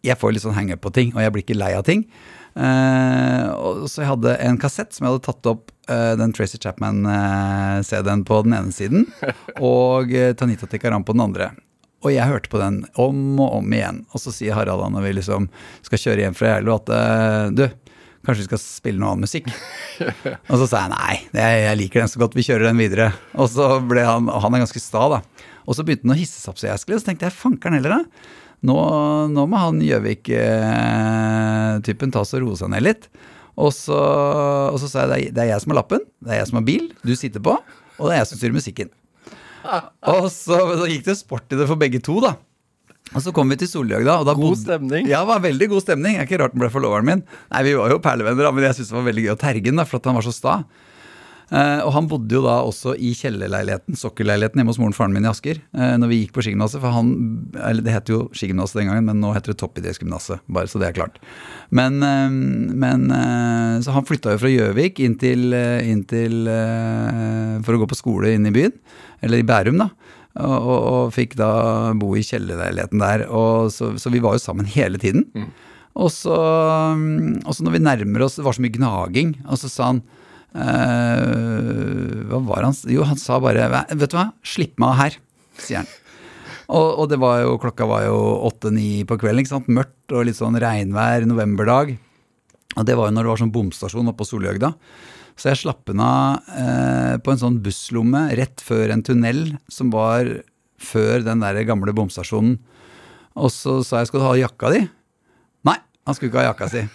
Jeg 0.01 0.17
får 0.17 0.31
litt 0.33 0.41
sånn 0.41 0.55
hangup 0.57 0.81
på 0.81 0.89
ting, 0.89 1.11
og 1.13 1.21
jeg 1.21 1.31
blir 1.31 1.43
ikke 1.43 1.57
lei 1.59 1.75
av 1.77 1.83
ting. 1.85 2.07
Uh, 2.57 3.53
og 3.53 3.83
så 3.85 4.01
jeg 4.01 4.09
hadde 4.09 4.31
en 4.41 4.57
kassett 4.57 4.95
som 4.95 5.05
jeg 5.05 5.13
hadde 5.13 5.25
tatt 5.27 5.49
opp 5.51 5.69
uh, 5.91 6.15
den 6.17 6.33
Tracy 6.33 6.57
Chapman-CD-en 6.57 8.23
på 8.25 8.39
den 8.47 8.55
ene 8.57 8.73
siden, 8.73 9.05
og 9.61 10.09
Tanita 10.39 10.65
Tikaram 10.65 11.05
på 11.05 11.13
den 11.13 11.21
andre. 11.27 11.51
Og 12.01 12.15
jeg 12.15 12.25
hørte 12.25 12.49
på 12.49 12.57
den 12.57 12.81
om 12.97 13.37
og 13.37 13.59
om 13.59 13.77
igjen. 13.77 14.01
Og 14.09 14.23
så 14.23 14.33
sier 14.33 14.57
Harald 14.57 14.89
når 14.95 15.05
vi 15.05 15.13
liksom 15.19 15.45
skal 15.85 16.01
kjøre 16.01 16.25
hjem 16.25 16.39
fra 16.39 16.55
Geilo 16.55 16.79
at 16.79 16.89
du, 17.53 17.67
kanskje 18.25 18.43
vi 18.43 18.49
skal 18.49 18.61
spille 18.61 18.99
noe 19.01 19.11
annen 19.13 19.25
musikk? 19.25 19.45
og 20.51 20.57
så 20.61 20.65
sa 20.67 20.75
jeg 20.83 20.91
nei, 20.93 21.15
jeg, 21.37 21.53
jeg 21.65 21.79
liker 21.81 21.97
den 22.03 22.11
så 22.11 22.21
godt, 22.21 22.37
vi 22.37 22.47
kjører 22.47 22.65
den 22.69 22.81
videre. 22.81 23.07
Og 23.39 23.47
så 23.53 23.63
ble 23.85 24.01
han 24.05 24.23
Han 24.29 24.55
er 24.55 24.63
ganske 24.65 24.83
sta, 24.83 25.03
da. 25.15 25.19
Og 25.65 25.71
så 25.77 25.81
begynte 25.85 26.05
han 26.07 26.15
å 26.15 26.19
hisse 26.19 26.37
seg 26.41 26.49
opp 26.51 26.59
så 26.61 26.69
jæsklig, 26.71 26.95
og 26.97 27.01
så 27.01 27.07
tenkte 27.09 27.25
jeg 27.29 27.37
fankeren 27.37 27.75
heller, 27.79 27.91
da. 27.95 28.01
Nå, 28.65 28.75
nå 29.29 29.41
må 29.49 29.55
han 29.61 29.77
Gjøvik-typen 29.83 32.09
ta 32.13 32.19
og 32.25 32.39
roe 32.41 32.55
seg 32.57 32.69
ned 32.73 32.83
litt. 32.85 33.03
Og 33.55 33.71
så, 33.71 33.95
og 33.95 34.77
så 34.81 34.87
sa 34.91 34.97
jeg 35.13 35.31
det 35.35 35.41
er 35.45 35.51
jeg 35.53 35.61
som 35.63 35.71
har 35.71 35.79
lappen, 35.79 36.01
det 36.23 36.31
er 36.33 36.37
jeg 36.41 36.49
som 36.49 36.59
har 36.59 36.67
bil, 36.67 36.85
du 37.07 37.13
sitter 37.15 37.41
på, 37.43 37.53
og 37.55 38.03
det 38.03 38.13
er 38.15 38.19
jeg 38.21 38.29
som 38.31 38.39
styrer 38.41 38.57
musikken. 38.57 38.89
Og 40.11 40.25
så, 40.33 40.57
så 40.81 40.85
gikk 40.91 41.05
det 41.07 41.15
sport 41.17 41.53
i 41.55 41.59
det 41.59 41.67
for 41.69 41.77
begge 41.79 41.99
to, 42.03 42.15
da. 42.23 42.31
Og 43.13 43.21
så 43.21 43.31
kom 43.35 43.49
vi 43.53 43.55
til 43.61 43.67
Soljøgda. 43.69 44.17
Og 44.19 44.25
da 44.25 44.33
God 44.33 44.49
bodde- 44.55 44.63
stemning. 44.65 45.07
Ja, 45.07 45.21
det 45.21 45.27
var 45.29 45.39
veldig 45.45 45.69
god 45.69 45.81
stemning. 45.85 46.17
Det 46.17 46.23
er 46.25 46.27
ikke 46.29 46.41
rart 46.41 46.55
den 46.57 46.63
ble 46.63 46.71
forloveren 46.73 47.05
min. 47.05 47.23
Nei, 47.51 47.63
vi 47.63 47.75
var 47.77 47.89
jo 47.93 47.99
perlevenner, 47.99 48.43
da, 48.47 48.51
men 48.51 48.63
jeg 48.65 48.79
syntes 48.79 48.89
det 48.89 48.97
var 48.97 49.07
veldig 49.11 49.25
gøy 49.27 49.35
å 49.35 49.39
terge 49.45 49.75
da, 49.77 49.85
for 49.85 49.97
at 50.01 50.05
han 50.09 50.15
var 50.17 50.25
så 50.25 50.33
sta. 50.33 50.55
Eh, 51.53 51.79
og 51.85 51.91
han 51.93 52.07
bodde 52.09 52.33
jo 52.33 52.41
da 52.41 52.55
også 52.65 52.95
i 52.97 53.11
kjellerleiligheten, 53.13 53.93
sokkelleiligheten 53.93 54.57
hjemme 54.57 54.73
hos 54.73 54.79
moren 54.81 54.95
og 54.95 54.97
faren 54.97 55.13
min 55.13 55.27
i 55.27 55.29
Asker, 55.29 55.59
eh, 55.77 55.91
når 56.01 56.09
vi 56.09 56.17
gikk 56.23 56.31
på 56.33 56.41
skigymnaset. 56.41 56.81
For 56.81 56.89
han 56.89 57.11
Eller 57.53 57.83
det 57.85 57.93
het 57.93 58.09
jo 58.09 58.23
skigymnaset 58.33 58.79
den 58.81 58.89
gangen, 58.89 59.05
men 59.05 59.21
nå 59.21 59.29
heter 59.35 59.53
det 59.53 59.59
toppidrettsgymnaset. 59.61 60.41
Bare 60.49 60.65
så 60.65 60.81
det 60.81 60.89
er 60.89 60.97
klart. 60.97 61.21
Men, 61.69 62.01
eh, 62.01 62.29
men 62.73 63.11
eh, 63.11 63.79
Så 63.85 63.93
han 63.93 64.03
flytta 64.09 64.33
jo 64.33 64.41
fra 64.41 64.49
Gjøvik 64.49 64.99
inn 65.05 65.19
til, 65.21 65.53
eh, 65.53 65.85
inn 65.85 66.03
til 66.09 66.47
eh, 66.49 67.61
For 67.61 67.75
å 67.77 67.85
gå 67.85 67.87
på 67.93 68.01
skole 68.01 68.33
inne 68.33 68.49
i 68.49 68.55
byen. 68.57 68.73
Eller 69.21 69.37
i 69.37 69.43
Bærum, 69.45 69.77
da. 69.77 69.89
Og, 70.35 70.55
og, 70.55 70.79
og 70.91 71.13
fikk 71.15 71.37
da 71.39 71.49
bo 71.95 72.11
i 72.17 72.23
kjellerleiligheten 72.25 72.99
der. 72.99 73.23
Så, 73.71 73.93
så 74.01 74.11
vi 74.11 74.19
var 74.23 74.35
jo 74.35 74.43
sammen 74.43 74.67
hele 74.67 74.99
tiden. 74.99 75.29
Og 75.95 76.11
så, 76.11 76.35
og 76.35 77.51
så 77.55 77.63
når 77.63 77.77
vi 77.77 77.79
nærmer 77.79 78.25
oss 78.25 78.33
Det 78.35 78.43
var 78.43 78.55
så 78.57 78.63
mye 78.65 78.73
gnaging, 78.75 79.29
og 79.47 79.59
så 79.61 79.69
sa 79.71 79.85
han 79.93 80.01
øh, 80.59 82.25
Hva 82.27 82.41
var 82.49 82.67
han 82.67 82.75
Jo, 82.91 83.05
han 83.07 83.15
sa 83.15 83.37
bare 83.39 83.69
Vet 83.93 84.11
du 84.11 84.17
hva, 84.17 84.25
slipp 84.43 84.75
meg 84.75 84.91
av 84.91 84.99
her, 84.99 85.15
sier 85.55 85.85
han. 85.85 85.93
Og 86.75 87.05
det 87.11 87.19
var 87.21 87.43
jo, 87.43 87.55
klokka 87.61 87.85
var 87.87 88.07
jo 88.07 88.17
åtte-ni 88.47 89.05
på 89.05 89.19
kvelden, 89.21 89.43
ikke 89.43 89.53
sant? 89.53 89.67
mørkt 89.69 90.15
og 90.17 90.25
litt 90.25 90.39
sånn 90.39 90.57
regnvær, 90.59 91.27
novemberdag. 91.29 91.93
Og 92.75 92.87
det 92.87 92.95
var 92.97 93.07
jo 93.07 93.15
når 93.15 93.27
det 93.27 93.31
var 93.31 93.41
sånn 93.43 93.53
bomstasjon 93.53 94.09
oppe 94.09 94.23
på 94.23 94.29
Solhjøgda. 94.31 94.71
Så 95.35 95.51
jeg 95.51 95.61
slapp 95.65 95.89
henne 95.91 96.05
av 96.05 96.51
eh, 96.55 97.15
på 97.23 97.33
en 97.33 97.41
sånn 97.41 97.59
busslomme 97.63 98.27
rett 98.39 98.63
før 98.63 98.93
en 98.93 99.03
tunnel 99.03 99.57
som 99.71 99.91
var 99.91 100.29
før 100.79 101.25
den 101.25 101.43
der 101.43 101.59
gamle 101.67 101.91
bomstasjonen. 101.95 102.57
Og 103.35 103.51
så 103.51 103.81
sa 103.83 103.99
jeg 103.99 104.07
'skal 104.07 104.19
du 104.19 104.25
ha 104.25 104.35
jakka 104.47 104.71
di'? 104.71 104.87
Nei, 105.65 105.77
han 106.05 106.15
skulle 106.15 106.31
ikke 106.31 106.43
ha 106.43 106.53
jakka 106.53 106.69
si. 106.71 106.87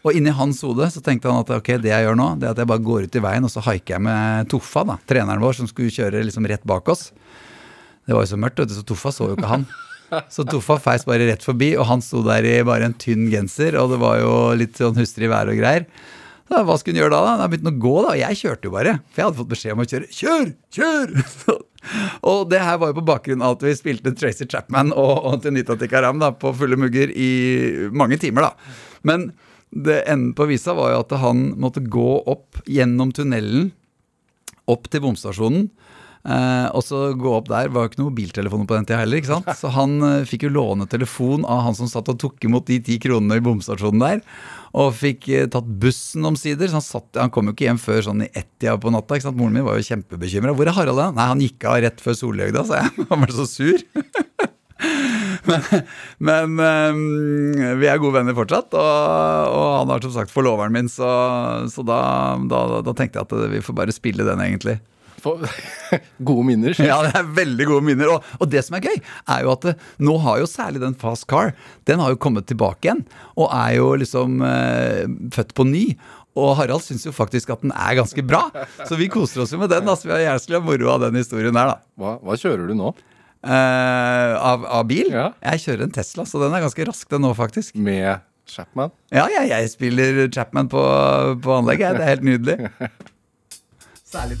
Og 0.00 0.14
inni 0.16 0.30
hans 0.32 0.62
hode 0.64 0.86
så 0.88 1.02
tenkte 1.04 1.28
han 1.28 1.42
at 1.42 1.50
ok, 1.50 1.76
det 1.82 1.90
jeg 1.90 2.06
gjør 2.06 2.16
nå, 2.16 2.28
det 2.40 2.46
er 2.46 2.54
at 2.54 2.60
jeg 2.62 2.70
bare 2.70 2.84
går 2.84 3.04
ut 3.04 3.16
i 3.16 3.20
veien, 3.20 3.44
og 3.44 3.50
så 3.52 3.60
haiker 3.60 3.98
jeg 3.98 4.04
med 4.06 4.48
Toffa, 4.48 4.84
da, 4.88 4.96
treneren 5.04 5.42
vår, 5.42 5.58
som 5.58 5.68
skulle 5.68 5.92
kjøre 5.92 6.22
liksom 6.24 6.46
rett 6.48 6.64
bak 6.64 6.88
oss. 6.88 7.10
Det 8.06 8.14
var 8.16 8.24
jo 8.24 8.32
så 8.32 8.40
mørkt, 8.40 8.62
vet 8.62 8.70
du, 8.70 8.74
så 8.78 8.86
Toffa 8.86 9.12
så 9.12 9.28
jo 9.28 9.36
ikke 9.36 9.50
han. 9.50 9.66
Så 10.32 10.42
Toffa 10.48 10.78
feis 10.82 11.04
bare 11.06 11.28
rett 11.28 11.44
forbi, 11.44 11.74
og 11.78 11.86
han 11.86 12.00
sto 12.02 12.22
der 12.26 12.46
i 12.48 12.56
bare 12.66 12.88
en 12.88 12.96
tynn 12.98 13.28
genser, 13.30 13.76
og 13.78 13.92
det 13.92 14.00
var 14.02 14.16
jo 14.18 14.32
litt 14.58 14.80
sånn 14.80 14.96
hustrig 14.98 15.28
vær 15.30 15.52
og 15.52 15.60
greier. 15.60 15.84
Så 16.50 16.64
hva 16.66 16.74
skulle 16.80 16.96
hun 16.96 17.04
gjøre 17.04 17.14
da? 17.14 17.20
da? 17.22 17.34
Da 17.38 17.46
begynte 17.46 17.70
hun 17.70 17.76
å 17.78 17.82
gå, 17.84 17.96
da. 18.02 18.12
Og 18.12 18.18
jeg 18.18 18.38
kjørte 18.40 18.66
jo 18.66 18.72
bare. 18.74 18.94
For 19.12 19.20
jeg 19.20 19.28
hadde 19.28 19.38
fått 19.38 19.50
beskjed 19.52 19.74
om 19.76 19.82
å 19.82 19.86
kjøre. 19.92 20.08
Kjør! 20.16 20.48
Kjør! 20.74 21.12
og 22.32 22.40
det 22.50 22.62
her 22.66 22.80
var 22.82 22.90
jo 22.90 22.96
på 22.98 23.04
bakgrunn 23.06 23.44
av 23.46 23.54
at 23.54 23.62
vi 23.68 23.74
spilte 23.78 24.12
Tracy 24.18 24.48
Chapman 24.50 24.90
og, 24.90 25.12
og 25.30 25.44
Tenita 25.44 25.78
Tikaram 25.78 26.18
da, 26.22 26.32
på 26.34 26.50
fulle 26.58 26.78
mugger 26.80 27.14
i 27.14 27.30
mange 27.94 28.18
timer, 28.20 28.50
da. 28.50 28.74
Men 29.06 29.30
det 29.70 30.00
enden 30.10 30.34
på 30.34 30.48
visa 30.50 30.74
var 30.74 30.90
jo 30.96 31.04
at 31.04 31.14
han 31.22 31.52
måtte 31.62 31.84
gå 31.86 32.10
opp 32.26 32.58
gjennom 32.66 33.14
tunnelen, 33.14 33.70
opp 34.70 34.90
til 34.90 35.06
bomstasjonen. 35.06 35.70
Eh, 36.20 36.66
og 36.76 36.82
så 36.84 37.14
gå 37.16 37.30
opp 37.32 37.46
der, 37.48 37.70
var 37.72 37.86
jo 37.86 37.90
ikke 37.90 38.00
noe 38.02 38.10
mobiltelefoner 38.10 38.66
på 38.68 38.76
den 38.76 38.86
tida 38.88 39.00
heller. 39.00 39.20
ikke 39.20 39.32
sant? 39.32 39.48
Så 39.60 39.72
han 39.72 39.96
eh, 40.04 40.26
fikk 40.28 40.44
jo 40.46 40.52
låne 40.52 40.88
telefon 40.90 41.46
av 41.48 41.64
han 41.64 41.76
som 41.78 41.88
satt 41.88 42.10
og 42.12 42.18
tok 42.20 42.44
imot 42.44 42.68
de 42.68 42.80
ti 42.84 42.98
kronene 43.00 43.40
i 43.40 43.44
bomstasjonen 43.44 44.04
der. 44.04 44.20
Og 44.76 44.92
fikk 44.98 45.30
eh, 45.32 45.48
tatt 45.50 45.68
bussen 45.80 46.28
omsider. 46.28 46.68
Så 46.68 46.80
han, 46.80 46.86
satt, 46.86 47.08
han 47.16 47.32
kom 47.32 47.48
jo 47.48 47.56
ikke 47.56 47.70
hjem 47.70 47.80
før 47.80 48.04
sånn 48.10 48.26
i 48.26 48.30
ett-tida 48.34 48.76
på 48.80 48.92
natta. 48.92 49.16
ikke 49.16 49.30
sant? 49.30 49.40
Moren 49.40 49.56
min 49.56 49.66
var 49.66 49.80
jo 49.80 49.88
kjempebekymra. 49.88 50.54
'Hvor 50.56 50.68
er 50.68 50.76
Harald?' 50.76 51.00
da? 51.00 51.10
Nei, 51.16 51.28
han 51.32 51.44
gikk 51.44 51.68
av 51.70 51.80
rett 51.86 52.04
før 52.04 52.18
solhøgda, 52.20 52.66
sa 52.68 52.84
jeg. 52.84 52.92
Han 53.10 53.24
var 53.24 53.34
så 53.34 53.48
sur. 53.48 53.80
Men, 55.48 55.62
men 56.20 56.60
um, 56.60 57.78
vi 57.80 57.88
er 57.88 58.00
gode 58.00 58.18
venner 58.18 58.36
fortsatt, 58.36 58.74
og, 58.76 59.54
og, 59.56 59.68
han 59.80 59.92
har 59.92 60.04
som 60.04 60.12
sagt 60.14 60.32
forloveren 60.32 60.74
min, 60.74 60.88
så, 60.92 61.08
så 61.72 61.84
da, 61.86 62.00
da, 62.50 62.60
da, 62.84 62.94
tenkte 62.96 63.20
jeg 63.20 63.28
at 63.28 63.52
vi 63.54 63.62
får 63.64 63.76
bare 63.78 63.94
spille 63.94 64.26
den, 64.28 64.42
egentlig. 64.44 64.76
gode 66.30 66.46
minner. 66.48 66.76
Ja, 66.78 67.00
det 67.06 67.12
er 67.18 67.32
veldig 67.36 67.66
gode 67.68 67.86
minner. 67.86 68.14
Og, 68.14 68.30
og, 68.38 68.48
det 68.52 68.62
som 68.66 68.78
er 68.78 68.86
gøy, 68.88 68.96
er 69.00 69.44
jo 69.44 69.52
at 69.54 69.66
det, 69.66 69.74
nå 70.02 70.16
har 70.24 70.40
jo 70.42 70.48
særlig 70.50 70.82
den 70.82 70.96
Fast 71.00 71.28
Car 71.30 71.52
Den 71.88 72.02
har 72.02 72.14
jo 72.14 72.20
kommet 72.20 72.48
tilbake 72.50 72.88
igjen, 72.88 73.04
og 73.36 73.50
er 73.54 73.76
jo 73.78 73.92
liksom 74.00 74.40
eh, 74.46 75.04
født 75.34 75.54
på 75.56 75.66
ny. 75.68 75.84
Og 76.38 76.54
Harald 76.60 76.84
syns 76.84 77.04
jo 77.08 77.12
faktisk 77.14 77.50
at 77.52 77.64
den 77.64 77.72
er 77.74 77.96
ganske 77.98 78.22
bra, 78.22 78.44
så 78.86 78.98
vi 78.98 79.10
koser 79.10 79.42
oss 79.44 79.54
jo 79.54 79.58
med 79.60 79.72
den. 79.72 79.88
Altså, 79.90 80.08
vi 80.08 80.14
har 80.14 80.26
jævlig 80.28 80.62
moro 80.66 80.92
av 80.94 81.06
den 81.08 81.18
historien 81.18 81.56
her, 81.58 81.72
da. 81.74 81.80
Hva, 81.98 82.16
hva 82.22 82.36
kjører 82.38 82.70
du 82.70 82.76
nå? 82.78 82.92
Eh, 83.40 84.34
av, 84.36 84.66
av, 84.68 84.84
bil? 84.88 85.10
Ja. 85.10 85.30
Jeg 85.52 85.64
kjører 85.64 85.86
en 85.88 85.94
Tesla, 85.96 86.26
så 86.28 86.42
den 86.42 86.54
er 86.54 86.64
ganske 86.66 86.86
rask, 86.90 87.08
den 87.10 87.24
nå, 87.26 87.32
faktisk. 87.38 87.74
Med 87.74 88.22
Chapman? 88.50 88.94
Ja, 89.10 89.26
jeg, 89.32 89.50
jeg 89.52 89.74
spiller 89.74 90.22
Chapman 90.34 90.70
på, 90.70 90.84
på 91.42 91.58
anlegget. 91.58 91.98
Det 91.98 92.06
er 92.06 92.14
helt 92.14 92.30
nydelig. 92.30 92.72
Særlig 94.10 94.40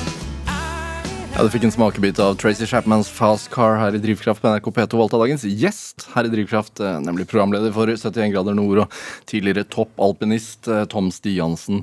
Ja, 1.41 1.47
Du 1.47 1.55
fikk 1.55 1.63
en 1.65 1.71
smakebit 1.73 2.19
av 2.21 2.35
Tracy 2.37 2.67
Chapmans 2.69 3.07
Fast 3.09 3.47
Car 3.49 3.79
her 3.79 3.95
i 3.97 3.99
Drivkraft 4.03 4.43
på 4.43 4.49
NRK 4.51 4.67
P2 4.75 4.97
valgt 4.99 5.15
av 5.17 5.23
dagens 5.23 5.41
gjest 5.41 6.03
her 6.13 6.27
i 6.27 6.29
Drivkraft, 6.29 6.77
eh, 6.85 6.99
nemlig 7.01 7.25
programleder 7.31 7.73
for 7.73 7.89
71 7.89 8.29
grader 8.29 8.53
nord 8.53 8.83
og 8.83 8.99
tidligere 9.25 9.65
toppalpinist 9.73 10.69
eh, 10.69 10.83
Tom 10.91 11.09
Stiansen. 11.09 11.81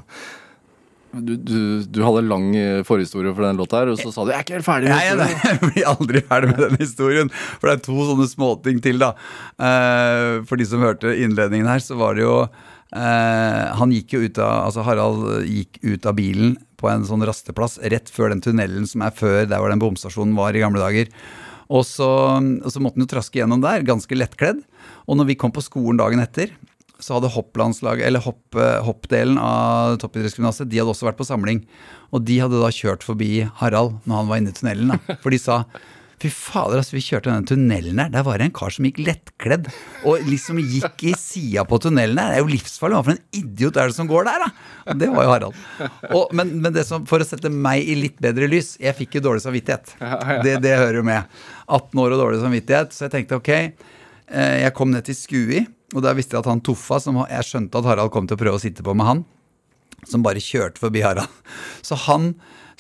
Du, 1.11 1.35
du, 1.35 1.83
du, 1.83 1.99
hadde 2.07 2.23
lang 2.29 2.47
eh, 2.55 2.85
forhistorie 2.87 3.35
for 3.35 3.49
den 3.49 3.59
låta, 3.59 3.81
her, 3.83 3.91
og 3.91 3.99
så 3.99 4.15
sa 4.15 4.23
du 4.23 4.31
'jeg 4.31 4.39
er 4.39 4.47
ikke 4.47 4.57
helt 4.61 4.69
ferdig'. 4.69 4.95
Nei, 4.95 5.27
Jeg 5.51 5.61
blir 5.65 5.91
aldri 5.91 6.23
ferdig 6.31 6.53
med 6.55 6.63
den 6.69 6.79
historien. 6.79 7.35
For 7.59 7.67
det 7.67 7.75
er 7.81 7.85
to 7.89 7.99
sånne 8.13 8.31
småting 8.31 8.79
til, 8.81 9.03
da. 9.03 9.11
For 10.47 10.55
de 10.55 10.71
som 10.71 10.87
hørte 10.87 11.19
innledningen 11.19 11.67
her, 11.67 11.83
så 11.83 11.99
var 11.99 12.15
det 12.15 12.23
jo 12.23 12.47
Han 12.95 13.91
gikk 13.91 14.15
jo 14.15 14.23
ut 14.25 14.39
av 14.39 14.71
Altså 14.71 14.81
Harald 14.81 15.45
gikk 15.45 15.77
ut 15.83 16.07
av 16.07 16.15
bilen 16.17 16.57
på 16.79 16.89
en 16.91 17.05
sånn 17.09 17.27
rasteplass 17.27 17.79
rett 17.91 18.11
før 18.13 18.33
den 18.33 18.43
tunnelen 18.45 18.87
som 18.89 19.03
er 19.05 19.15
før 19.15 19.45
der 19.51 19.61
hvor 19.61 19.73
den 19.73 19.83
bomstasjonen 19.83 20.37
var 20.39 20.55
i 20.57 20.63
gamle 20.63 20.83
dager. 20.83 21.11
Og 21.69 21.85
så, 21.85 22.09
og 22.09 22.71
så 22.73 22.81
måtte 22.81 22.97
han 22.97 23.05
jo 23.05 23.13
traske 23.13 23.41
gjennom 23.41 23.61
der, 23.65 23.85
ganske 23.87 24.17
lettkledd. 24.17 24.63
Og 25.09 25.19
når 25.19 25.33
vi 25.33 25.39
kom 25.41 25.53
på 25.53 25.65
skolen 25.65 26.01
dagen 26.01 26.23
etter, 26.23 26.55
så 26.99 27.19
hadde 27.19 27.31
hopplandslaget, 27.31 28.07
eller 28.09 28.23
hopp, 28.25 28.57
hoppdelen 28.87 29.39
av 29.39 29.99
toppidrettsgymnaset, 30.03 30.67
de 30.71 30.81
hadde 30.81 30.91
også 30.91 31.07
vært 31.07 31.21
på 31.21 31.29
samling. 31.29 31.61
Og 32.11 32.25
de 32.27 32.41
hadde 32.43 32.59
da 32.63 32.73
kjørt 32.75 33.07
forbi 33.07 33.45
Harald 33.61 34.01
når 34.09 34.23
han 34.23 34.33
var 34.33 34.41
inne 34.41 34.55
i 34.55 34.57
tunnelen. 34.57 34.95
Da. 34.95 35.19
For 35.23 35.35
de 35.35 35.39
sa 35.43 35.61
Fy 36.19 36.31
fader, 36.35 36.81
altså, 36.81 36.97
vi 36.97 37.03
kjørte 37.05 37.31
denne 37.31 37.47
tunnelen 37.47 38.01
her. 38.03 38.11
Der 38.11 38.25
var 38.27 38.41
det 38.41 38.49
en 38.49 38.55
kar 38.57 38.73
som 38.75 38.87
gikk 38.89 38.99
lettkledd 39.07 39.69
og 40.09 40.25
liksom 40.27 40.59
gikk 40.59 41.05
i 41.07 41.13
sida 41.19 41.63
på 41.69 41.79
tunnelen 41.85 42.19
her. 42.19 42.33
Det 42.33 42.41
er 42.41 42.43
jo 42.43 42.51
livsfarlig. 42.51 42.99
Hva 42.99 43.05
for 43.07 43.15
en 43.15 43.39
idiot 43.39 43.79
er 43.79 43.93
det 43.93 43.97
som 43.99 44.11
går 44.11 44.27
der, 44.27 44.45
da? 44.45 44.97
Det 44.99 45.11
var 45.15 45.29
jo 45.29 45.33
Harald. 45.35 45.63
Og, 46.11 46.35
men, 46.35 46.57
men 46.65 46.75
det 46.75 46.85
som, 46.89 47.07
for 47.07 47.23
å 47.23 47.29
sette 47.29 47.53
meg 47.53 47.87
i 47.87 47.95
litt 47.99 48.19
bedre 48.23 48.49
lys 48.51 48.75
Jeg 48.83 48.97
fikk 48.99 49.19
jo 49.19 49.25
dårlig 49.29 49.45
samvittighet. 49.45 49.95
Det, 50.43 50.59
det 50.65 50.75
hører 50.75 51.01
jo 51.01 51.07
med. 51.07 51.41
18 51.69 52.03
år 52.03 52.17
og 52.17 52.23
dårlig 52.25 52.43
samvittighet. 52.43 52.95
Så 52.97 53.07
jeg 53.07 53.15
tenkte 53.15 53.39
ok, 53.39 53.53
eh, 53.55 54.55
jeg 54.65 54.75
kom 54.77 54.91
ned 54.95 55.07
til 55.07 55.19
Skui, 55.19 55.65
og 55.95 56.05
der 56.05 56.19
visste 56.19 56.37
jeg 56.37 56.43
at 56.43 56.51
han 56.51 56.63
Toffa, 56.65 56.99
som 57.03 57.23
jeg 57.23 57.47
skjønte 57.49 57.81
at 57.81 57.89
Harald 57.93 58.13
kom 58.15 58.27
til 58.29 58.39
å 58.39 58.43
prøve 58.43 58.59
å 58.59 58.63
sitte 58.63 58.85
på 58.87 58.95
med 58.99 59.09
han, 59.09 59.27
som 60.09 60.25
bare 60.27 60.43
kjørte 60.43 60.83
forbi 60.83 61.05
Harald. 61.07 61.31
Så 61.87 61.99
han 62.09 62.33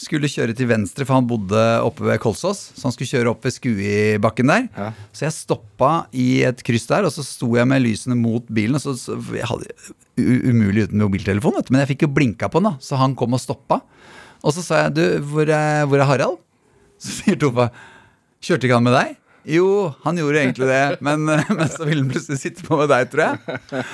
skulle 0.02 0.30
kjøre 0.30 0.54
til 0.56 0.68
venstre, 0.70 1.06
for 1.06 1.18
han 1.18 1.28
bodde 1.28 1.62
oppe 1.84 2.06
ved 2.06 2.20
Kolsås. 2.22 2.60
Så 2.76 2.86
han 2.86 2.94
skulle 2.94 3.10
kjøre 3.10 3.32
opp 3.32 3.46
ved 3.46 3.54
Skuibakken 3.56 4.52
der. 4.52 4.66
Ja. 4.76 4.90
Så 5.12 5.26
jeg 5.26 5.36
stoppa 5.36 5.92
i 6.14 6.28
et 6.48 6.62
kryss 6.66 6.88
der, 6.90 7.08
og 7.08 7.14
så 7.14 7.24
sto 7.26 7.50
jeg 7.58 7.68
med 7.68 7.82
lysene 7.84 8.18
mot 8.18 8.46
bilen. 8.46 8.78
Og 8.78 8.84
så, 8.84 8.94
så 8.98 9.18
jeg 9.34 9.48
hadde 9.48 9.70
umulig 10.18 10.88
uten 10.88 11.02
mobiltelefon, 11.02 11.60
men 11.70 11.82
jeg 11.84 11.92
fikk 11.94 12.06
jo 12.06 12.12
blinka 12.14 12.50
på 12.50 12.62
den, 12.62 12.72
da. 12.72 12.82
Så 12.82 12.98
han 13.00 13.16
kom 13.18 13.36
og 13.36 13.42
stoppa. 13.42 13.80
Og 14.42 14.54
så 14.54 14.62
sa 14.62 14.84
jeg, 14.84 14.94
du, 14.98 15.04
hvor 15.32 15.50
er, 15.50 15.84
hvor 15.90 15.98
er 15.98 16.08
Harald? 16.08 16.38
Så 16.98 17.20
sier 17.20 17.38
Toffa, 17.38 17.68
kjørte 18.42 18.66
ikke 18.66 18.78
han 18.78 18.86
med 18.86 18.96
deg? 18.96 19.16
Jo, 19.48 19.94
han 20.02 20.16
gjorde 20.18 20.40
egentlig 20.42 20.66
det, 20.68 20.98
men, 21.00 21.22
men 21.58 21.68
så 21.70 21.86
ville 21.86 22.02
han 22.02 22.10
plutselig 22.10 22.38
sitte 22.42 22.64
på 22.66 22.76
med 22.80 22.88
deg, 22.90 23.06
tror 23.12 23.22
jeg. 23.24 23.84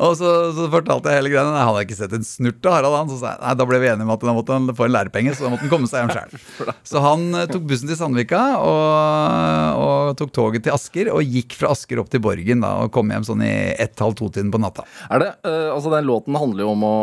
Og 0.00 0.14
så, 0.16 0.30
så 0.56 0.68
fortalte 0.72 1.10
jeg 1.10 1.18
hele 1.20 1.32
greia. 1.32 1.42
Han 1.48 1.58
hadde 1.72 1.82
ikke 1.84 1.98
sett 1.98 2.14
en 2.16 2.24
snurt 2.24 2.64
av 2.70 2.76
Harald, 2.78 2.96
han. 2.96 3.10
Så 3.10 3.18
sa 3.20 3.32
jeg, 3.34 3.42
nei, 3.42 3.52
da 3.60 3.66
ble 3.68 3.80
vi 3.82 3.90
enige 3.90 4.06
om 4.06 4.12
at 4.14 4.24
han 4.28 4.38
måtte 4.38 4.76
få 4.78 4.86
en 4.88 4.94
lærepenge, 4.94 5.34
så 5.36 5.44
da 5.48 5.50
måtte 5.52 5.66
han 5.66 5.72
komme 5.74 5.90
seg 5.90 6.04
hjem 6.06 6.14
sjøl. 6.16 6.46
Så 6.92 7.02
han 7.04 7.26
eh, 7.42 7.46
tok 7.50 7.66
bussen 7.68 7.90
til 7.90 7.98
Sandvika 7.98 8.40
og, 8.62 9.82
og 9.82 10.16
tok 10.20 10.32
toget 10.36 10.64
til 10.66 10.74
Asker, 10.78 11.10
og 11.12 11.22
gikk 11.28 11.58
fra 11.60 11.72
Asker 11.74 12.00
opp 12.02 12.08
til 12.12 12.22
Borgen 12.24 12.62
da, 12.64 12.72
og 12.86 12.92
kom 12.94 13.12
hjem 13.12 13.26
sånn 13.28 13.44
i 13.44 13.52
ett-halv 13.82 14.16
to-tiden 14.18 14.50
på 14.54 14.60
natta. 14.62 14.86
Er 15.12 15.22
det, 15.26 15.30
eh, 15.48 15.68
altså 15.74 15.92
Den 15.92 16.08
låten 16.08 16.36
handler 16.40 16.64
jo 16.66 16.72
om 16.74 16.84
å 16.88 16.96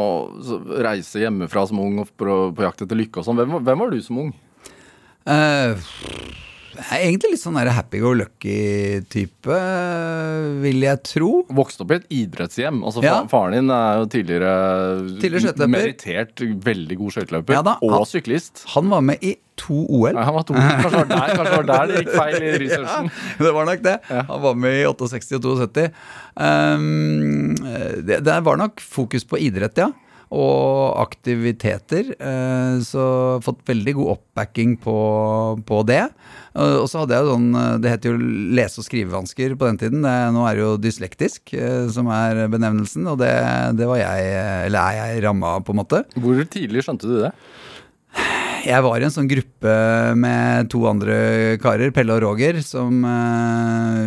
reise 0.85 1.21
hjemmefra 1.23 1.67
som 1.69 1.81
ung 1.83 2.01
og 2.03 2.11
på, 2.17 2.41
på 2.57 2.65
jakt 2.65 2.85
etter 2.87 2.97
lykke 2.99 3.21
og 3.21 3.27
sånn. 3.29 3.39
Hvem, 3.41 3.57
var- 3.59 3.65
hvem 3.69 3.85
var 3.85 3.93
du 3.93 4.01
som 4.05 4.21
ung? 4.25 4.33
Jeg 5.29 5.77
er 6.79 7.03
egentlig 7.05 7.31
litt 7.33 7.41
sånn 7.41 7.57
happy-go-lucky-type, 7.59 9.57
vil 10.63 10.79
jeg 10.85 11.01
tro. 11.07 11.29
Vokste 11.55 11.83
opp 11.85 11.91
i 11.93 11.97
et 11.99 12.07
idrettshjem. 12.21 12.81
Altså 12.85 13.03
Ja. 13.03 13.25
Faren 13.31 13.53
din 13.57 13.69
er 13.73 13.99
jo 13.99 14.05
tidligere, 14.07 14.53
Tidligere 15.21 15.67
merittert 15.67 16.35
veldig 16.63 16.97
god 16.97 17.11
skøyteløper. 17.15 17.53
Ja 17.53 17.61
og 17.81 17.91
han- 17.91 18.05
syklist. 18.05 18.63
Han 18.75 18.89
var 18.89 19.01
med 19.01 19.17
i 19.21 19.35
to 19.57 19.85
OL. 19.89 20.13
Ja, 20.15 20.23
han 20.23 20.33
var 20.33 20.43
to. 20.43 20.53
Kanskje 20.53 20.91
var 20.91 21.05
der, 21.05 21.35
kanskje 21.35 21.55
var 21.55 21.63
der 21.67 21.87
det 21.87 21.95
gikk 22.05 22.13
feil 22.15 22.35
i 22.41 22.57
researchen. 22.63 23.11
det 23.39 23.53
var 23.53 23.65
nok 23.65 23.81
det. 23.83 23.97
Han 24.09 24.41
var 24.41 24.53
med 24.55 24.73
i 24.81 24.85
68 24.85 25.45
og 25.45 25.57
72. 25.67 25.91
Um, 26.39 27.55
det, 28.07 28.23
det 28.23 28.43
var 28.45 28.55
nok 28.57 28.79
fokus 28.79 29.23
på 29.27 29.37
idrett, 29.37 29.77
ja. 29.77 29.91
Og 30.29 30.93
aktiviteter. 31.01 32.11
eh, 32.21 32.79
Så 32.85 33.41
fått 33.41 33.63
veldig 33.65 33.93
god 33.97 34.11
oppbacking 34.17 34.75
på, 34.77 34.95
på 35.65 35.79
det. 35.89 36.03
Eh, 36.53 36.75
Og 36.77 36.85
så 36.91 36.99
hadde 37.01 37.15
jeg 37.17 37.25
jo 37.25 37.33
sånn 37.33 37.47
eh, 37.57 37.77
Det 37.81 37.89
het 37.95 38.05
jo 38.05 38.13
lese- 38.17 38.79
og 38.83 38.85
skrivevansker 38.85 39.55
på 39.57 39.65
den 39.71 39.77
tiden. 39.81 40.01
Nå 40.05 40.45
er 40.45 40.55
det 40.59 40.61
jo 40.67 40.77
dyslektisk 40.77 41.55
som 41.93 42.07
er 42.13 42.45
benevnelsen, 42.47 43.07
og 43.09 43.17
det, 43.23 43.33
det 43.79 43.87
var 43.89 43.97
jeg, 44.03 44.29
eller 44.69 44.79
er 44.79 44.99
jeg 45.15 45.23
ramma 45.25 45.55
av, 45.57 45.65
på 45.65 45.73
en 45.73 45.81
måte. 45.81 46.03
Hvor 46.19 46.45
tidlig 46.45 46.85
skjønte 46.85 47.09
du 47.09 47.17
det? 47.23 47.33
Jeg 48.65 48.83
var 48.83 48.99
i 48.99 49.05
en 49.07 49.13
sånn 49.13 49.27
gruppe 49.29 49.73
med 50.19 50.67
to 50.73 50.81
andre 50.89 51.57
karer, 51.63 51.93
Pelle 51.95 52.11
og 52.17 52.23
Roger, 52.25 52.57
som 52.65 52.97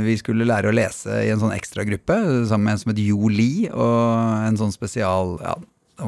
vi 0.04 0.16
skulle 0.20 0.44
lære 0.44 0.68
å 0.68 0.74
lese 0.76 1.22
i 1.24 1.30
en 1.32 1.40
sånn 1.40 1.54
ekstragruppe 1.56 2.18
sammen 2.50 2.66
med 2.68 2.74
en 2.76 2.82
som 2.82 2.92
het 2.92 3.00
Jo 3.00 3.30
Li, 3.32 3.68
og 3.72 4.42
en 4.50 4.58
sånn 4.60 4.74
spesial 4.74 5.38
ja, 5.40 5.54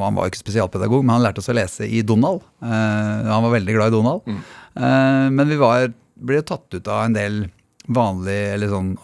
Han 0.01 0.17
var 0.19 0.31
ikke 0.31 0.43
spesialpedagog, 0.43 1.05
men 1.05 1.17
han 1.17 1.25
lærte 1.27 1.43
oss 1.43 1.51
å 1.53 1.57
lese 1.57 1.87
i 1.87 2.03
Donald. 2.07 2.43
Uh, 2.63 3.27
han 3.31 3.45
var 3.47 3.55
veldig 3.55 3.77
glad 3.77 3.93
i 3.93 3.95
Donald. 3.95 4.33
Eh, 4.75 5.27
men 5.31 5.51
vi 5.51 5.59
var, 5.61 5.87
ble 6.15 6.41
tatt 6.43 6.75
ut 6.75 6.89
av 6.91 7.05
en 7.05 7.15
del 7.15 7.45
vanlig, 7.95 8.39
eller 8.55 8.71
sånn 8.73 8.95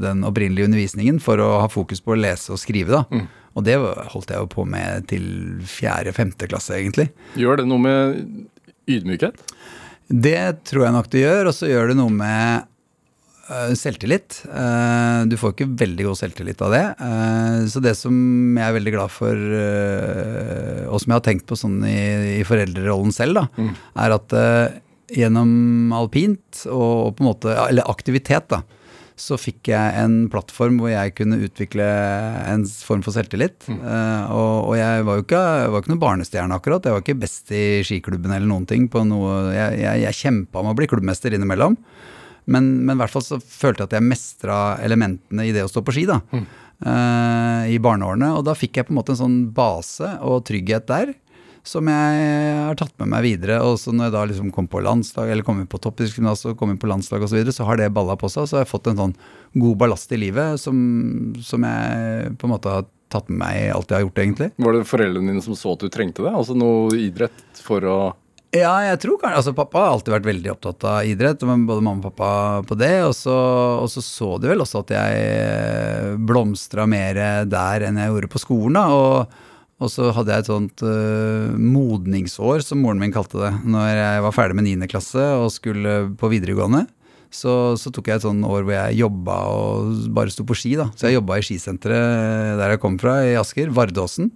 den 0.00 0.22
opprinnelige 0.24 0.68
undervisningen 0.70 1.18
for 1.20 1.42
å 1.42 1.48
ha 1.64 1.68
fokus 1.68 2.00
på 2.04 2.14
å 2.14 2.20
lese 2.20 2.54
og 2.54 2.60
skrive, 2.62 3.00
da. 3.00 3.24
Og 3.58 3.66
det 3.66 3.74
holdt 3.82 4.30
jeg 4.30 4.38
jo 4.38 4.48
på 4.52 4.64
med 4.70 5.08
til 5.10 5.24
fjerde-femte 5.66 6.46
klasse, 6.48 6.76
egentlig. 6.78 7.08
Gjør 7.40 7.60
det 7.60 7.66
noe 7.68 7.82
med 7.82 8.20
ydmykhet? 8.90 9.42
Det 10.10 10.64
tror 10.70 10.86
jeg 10.86 10.94
nok 10.94 11.10
det 11.10 11.24
gjør, 11.24 11.50
og 11.50 11.56
så 11.58 11.70
gjør 11.70 11.92
det 11.92 11.98
noe 11.98 12.14
med 12.14 12.68
selvtillit. 13.78 14.42
Eh, 14.46 15.20
du 15.30 15.36
får 15.40 15.54
ikke 15.54 15.68
veldig 15.82 16.06
god 16.08 16.18
selvtillit 16.20 16.62
av 16.66 16.74
det. 16.74 16.82
Eh, 17.06 17.56
så 17.72 17.82
det 17.84 17.94
som 17.98 18.14
jeg 18.56 18.66
er 18.66 18.76
veldig 18.76 18.94
glad 18.96 19.14
for, 19.14 19.46
og 20.90 21.00
som 21.02 21.12
jeg 21.12 21.18
har 21.18 21.26
tenkt 21.26 21.48
på 21.50 21.58
sånn 21.58 21.80
i, 21.88 22.40
i 22.40 22.44
foreldrerollen 22.46 23.14
selv, 23.14 23.40
da, 23.42 23.70
er 24.04 24.16
at 24.16 24.36
eh, 24.36 24.80
gjennom 25.20 25.94
alpint 25.96 26.64
og, 26.70 27.16
på 27.16 27.24
en 27.24 27.30
måte, 27.32 27.54
eller 27.68 27.88
aktivitet, 27.90 28.50
da, 28.52 28.62
så 29.20 29.36
fikk 29.36 29.68
jeg 29.68 29.96
en 30.00 30.14
plattform 30.32 30.78
hvor 30.80 30.92
jeg 30.92 31.12
kunne 31.18 31.40
utvikle 31.44 31.84
en 32.48 32.64
form 32.64 33.02
for 33.04 33.12
selvtillit. 33.12 33.66
Eh, 33.68 34.32
og, 34.32 34.70
og 34.70 34.78
jeg 34.78 35.04
var 35.08 35.18
jo 35.18 35.26
ikke, 35.26 35.42
var 35.74 35.82
ikke 35.82 35.92
noen 35.92 36.04
barnestjerne 36.06 36.56
akkurat. 36.56 36.86
Jeg 36.88 36.96
var 36.96 37.04
ikke 37.04 37.20
best 37.20 37.52
i 37.52 37.64
skiklubben 37.86 38.32
eller 38.32 38.48
noen 38.48 38.64
ting. 38.70 38.88
på 38.88 39.04
noe, 39.04 39.50
Jeg, 39.52 39.82
jeg, 39.82 40.06
jeg 40.06 40.20
kjempa 40.22 40.64
med 40.64 40.72
å 40.72 40.78
bli 40.80 40.88
klubbmester 40.90 41.36
innimellom. 41.36 41.76
Men, 42.50 42.70
men 42.84 42.96
i 42.96 43.00
hvert 43.02 43.14
fall 43.14 43.24
så 43.26 43.38
følte 43.40 43.84
jeg 43.84 43.90
at 43.90 43.96
jeg 43.98 44.08
mestra 44.10 44.58
elementene 44.84 45.46
i 45.46 45.54
det 45.54 45.64
å 45.64 45.70
stå 45.70 45.84
på 45.86 45.94
ski. 45.94 46.06
da, 46.10 46.20
eh, 46.34 47.72
I 47.74 47.80
barneårene. 47.82 48.32
Og 48.38 48.44
da 48.48 48.56
fikk 48.58 48.80
jeg 48.80 48.88
på 48.88 48.94
en 48.94 49.00
måte 49.00 49.14
en 49.14 49.22
sånn 49.22 49.40
base 49.56 50.16
og 50.20 50.44
trygghet 50.50 50.88
der 50.90 51.14
som 51.66 51.88
jeg 51.90 52.20
har 52.64 52.78
tatt 52.78 52.94
med 53.00 53.10
meg 53.12 53.24
videre. 53.26 53.60
Og 53.66 53.76
så 53.80 53.92
når 53.92 54.08
jeg 54.08 54.14
da 54.16 54.22
liksom 54.30 54.52
kom 54.54 54.68
på 54.70 54.82
landslag, 54.84 55.30
eller 55.30 55.46
kom 55.46 55.60
inn 55.60 55.68
på 55.70 55.80
toppidrettsgymnas 55.82 56.46
og 56.48 56.56
kom 56.60 56.72
inn 56.72 56.80
på 56.80 56.88
landslag 56.90 57.22
osv., 57.22 57.34
så, 57.34 57.38
videre, 57.38 57.56
så 57.56 57.66
har 57.68 57.80
det 57.80 57.90
balla 57.94 58.16
på 58.20 58.30
seg. 58.32 58.48
Så 58.48 58.58
har 58.58 58.64
jeg 58.64 58.72
fått 58.72 58.90
en 58.90 59.02
sånn 59.04 59.18
god 59.60 59.76
ballast 59.82 60.12
i 60.16 60.20
livet 60.20 60.60
som, 60.62 60.80
som 61.44 61.66
jeg 61.66 62.32
på 62.40 62.48
en 62.48 62.54
måte 62.54 62.74
har 62.78 62.88
tatt 63.10 63.28
med 63.28 63.42
meg 63.42 63.58
i 63.58 63.70
alt 63.74 63.90
jeg 63.90 63.98
har 63.98 64.06
gjort, 64.06 64.22
egentlig. 64.22 64.50
Var 64.62 64.76
det 64.76 64.88
foreldrene 64.88 65.32
dine 65.32 65.44
som 65.44 65.58
så 65.58 65.74
at 65.74 65.84
du 65.84 65.90
trengte 65.92 66.24
det? 66.24 66.32
Altså 66.32 66.54
noe 66.58 66.94
idrett 66.98 67.62
for 67.64 67.84
å 67.84 67.98
Ja, 68.50 68.72
jeg 68.82 68.98
tror 69.04 69.18
kanskje 69.20 69.38
Altså, 69.38 69.52
pappa 69.54 69.84
har 69.84 69.92
alltid 69.94 70.14
vært 70.16 70.26
veldig 70.26 70.50
opptatt 70.56 70.86
av 70.90 71.06
idrett, 71.06 71.42
men 71.46 71.68
både 71.68 71.84
mamma 71.86 72.02
og 72.02 72.08
pappa 72.10 72.30
på 72.66 72.78
det. 72.78 72.96
Og 73.06 73.14
så, 73.14 73.34
og 73.78 73.86
så 73.92 74.02
så 74.02 74.32
de 74.42 74.50
vel 74.50 74.64
også 74.64 74.82
at 74.82 74.94
jeg 74.96 76.16
blomstra 76.26 76.86
mer 76.90 77.20
der 77.46 77.86
enn 77.86 78.00
jeg 78.00 78.10
gjorde 78.10 78.32
på 78.32 78.42
skolen, 78.42 78.78
da. 78.78 78.86
Og, 78.90 79.36
og 79.80 79.92
så 79.92 80.10
hadde 80.16 80.34
jeg 80.34 80.44
et 80.44 80.50
sånt 80.50 80.82
uh, 80.84 81.54
modningsår, 81.54 82.64
som 82.66 82.82
moren 82.82 83.00
min 83.00 83.14
kalte 83.14 83.38
det, 83.40 83.52
når 83.70 83.92
jeg 83.94 84.24
var 84.26 84.34
ferdig 84.36 84.58
med 84.58 84.66
9. 84.66 84.90
klasse 84.90 85.28
og 85.38 85.52
skulle 85.54 85.94
på 86.18 86.32
videregående. 86.32 86.88
Så, 87.30 87.78
så 87.78 87.92
tok 87.94 88.10
jeg 88.10 88.18
et 88.18 88.26
sånn 88.26 88.42
år 88.42 88.64
hvor 88.66 88.74
jeg 88.74 88.98
jobba 88.98 89.36
og 89.54 90.10
bare 90.16 90.34
sto 90.34 90.42
på 90.48 90.58
ski, 90.58 90.74
da. 90.80 90.88
Så 90.98 91.06
jeg 91.06 91.20
jobba 91.20 91.38
i 91.38 91.46
skisenteret 91.46 92.58
der 92.58 92.74
jeg 92.74 92.82
kom 92.82 92.98
fra, 92.98 93.20
i 93.22 93.38
Asker, 93.38 93.70
Vardåsen. 93.70 94.32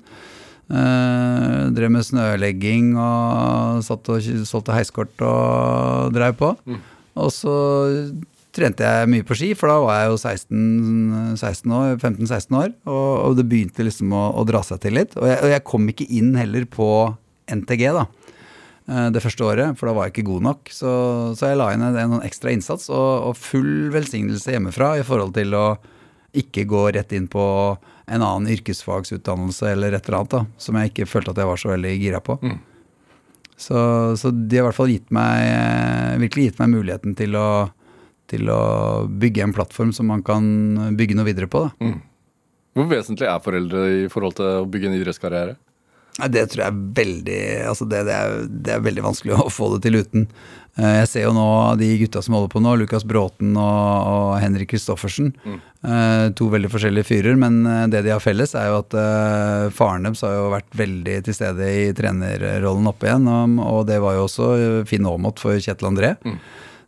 Eh, 0.65 1.71
drev 1.77 1.91
med 1.93 2.07
snølegging 2.07 2.95
og 2.97 3.83
satt 3.85 4.09
og 4.09 4.23
solgte 4.49 4.73
heiskort 4.77 5.25
og 5.27 6.15
drev 6.17 6.39
på. 6.41 6.55
Og 7.21 7.29
så 7.35 7.55
trente 8.55 8.87
jeg 8.87 9.11
mye 9.11 9.27
på 9.27 9.35
ski, 9.37 9.51
for 9.59 9.69
da 9.71 9.77
var 9.83 9.99
jeg 10.01 10.13
jo 10.13 10.17
16, 10.17 11.37
16 11.37 11.75
år, 11.75 11.97
15-16 11.99 12.59
år. 12.61 12.73
Og, 12.87 13.11
og 13.27 13.37
det 13.39 13.47
begynte 13.51 13.85
liksom 13.87 14.15
å, 14.15 14.25
å 14.41 14.45
dra 14.49 14.63
seg 14.65 14.81
til 14.85 14.97
litt. 14.97 15.17
Og 15.19 15.27
jeg, 15.29 15.41
og 15.43 15.53
jeg 15.53 15.65
kom 15.69 15.89
ikke 15.91 16.07
inn 16.17 16.33
heller 16.39 16.65
på 16.71 16.89
NTG, 17.51 17.83
da. 17.99 18.07
eh, 18.89 19.09
Det 19.15 19.23
første 19.25 19.45
året, 19.45 19.77
for 19.79 19.91
da 19.91 19.97
var 19.99 20.09
jeg 20.09 20.15
ikke 20.17 20.29
god 20.31 20.47
nok. 20.49 20.71
Så, 20.73 20.93
så 21.37 21.51
jeg 21.51 21.59
la 21.61 21.73
inn 21.75 21.83
en, 21.85 21.99
en 21.99 22.15
sånn 22.17 22.25
ekstra 22.31 22.55
innsats 22.55 22.89
og, 22.95 23.11
og 23.31 23.37
full 23.37 23.91
velsignelse 23.95 24.55
hjemmefra 24.55 24.95
i 25.03 25.05
forhold 25.07 25.35
til 25.37 25.53
å 25.59 25.67
ikke 26.35 26.65
gå 26.67 26.87
rett 26.97 27.13
inn 27.15 27.29
på 27.31 27.43
en 28.07 28.23
annen 28.23 28.51
yrkesfagsutdannelse 28.53 29.71
eller 29.73 29.97
et 29.97 30.09
eller 30.09 30.19
annet 30.21 30.35
da, 30.35 30.41
som 30.61 30.77
jeg 30.79 30.93
ikke 30.93 31.09
følte 31.09 31.33
at 31.33 31.41
jeg 31.41 31.51
var 31.51 31.61
så 31.61 31.71
veldig 31.73 31.93
gira 32.01 32.21
på. 32.25 32.39
Så, 33.57 33.79
så 34.19 34.33
de 34.35 34.59
har 34.59 34.65
i 34.65 34.69
hvert 34.69 34.77
fall 34.77 34.93
gitt 34.93 35.13
meg, 35.15 35.45
eh, 35.47 36.17
virkelig 36.25 36.49
gitt 36.49 36.59
meg 36.61 36.73
muligheten 36.75 37.15
til 37.19 37.37
å, 37.39 37.49
til 38.31 38.51
å 38.51 38.63
bygge 39.09 39.45
en 39.47 39.55
plattform 39.57 39.93
som 39.95 40.11
man 40.11 40.25
kan 40.27 40.45
bygge 40.99 41.17
noe 41.17 41.29
videre 41.29 41.49
på. 41.51 41.63
Da. 41.69 41.93
Hvor 42.75 42.91
vesentlig 42.91 43.29
er 43.31 43.45
foreldre 43.45 43.85
i 44.03 44.09
forhold 44.11 44.37
til 44.41 44.49
å 44.51 44.67
bygge 44.67 44.91
en 44.91 44.97
idrettskarriere? 44.99 45.55
Det 46.15 46.45
tror 46.51 46.63
jeg 46.63 46.71
er 46.71 46.83
veldig 46.95 47.39
altså 47.67 47.87
det, 47.91 48.05
det, 48.07 48.15
er, 48.15 48.45
det 48.47 48.75
er 48.77 48.85
veldig 48.85 49.03
vanskelig 49.03 49.35
å 49.35 49.49
få 49.51 49.73
det 49.75 49.81
til 49.89 49.99
uten. 49.99 50.29
Eh, 50.79 51.01
Jeg 51.03 51.11
ser 51.11 51.25
jo 51.27 51.35
nå 51.37 51.47
de 51.79 51.89
gutta 52.01 52.23
som 52.25 52.35
holder 52.37 52.51
på 52.53 52.63
nå, 52.63 52.75
Lukas 52.81 53.07
Bråten 53.07 53.55
og, 53.59 54.11
og 54.11 54.35
Henrik 54.43 54.73
Kristoffersen. 54.73 55.33
Mm. 55.45 55.61
To 56.39 56.47
veldig 56.49 56.71
forskjellige 56.73 57.09
fyrer, 57.11 57.37
men 57.39 57.61
eh, 57.69 57.87
det 57.93 58.05
de 58.07 58.15
har 58.15 58.23
felles, 58.25 58.55
er 58.59 58.71
jo 58.71 58.81
at 58.81 58.97
eh, 58.99 59.71
faren 59.75 60.09
deres 60.09 60.25
har 60.27 60.37
jo 60.39 60.53
vært 60.55 60.79
veldig 60.79 61.19
til 61.27 61.37
stede 61.37 61.71
i 61.85 61.89
trenerrollen 61.97 62.91
oppe 62.91 63.11
igjen. 63.11 63.31
Og, 63.63 63.83
det 63.91 64.01
var 64.03 64.19
jo 64.19 64.29
også 64.29 64.53
Finn 64.91 65.11
Aamodt 65.11 65.43
for 65.43 65.59
Kjetil 65.59 65.91
André. 65.91 66.15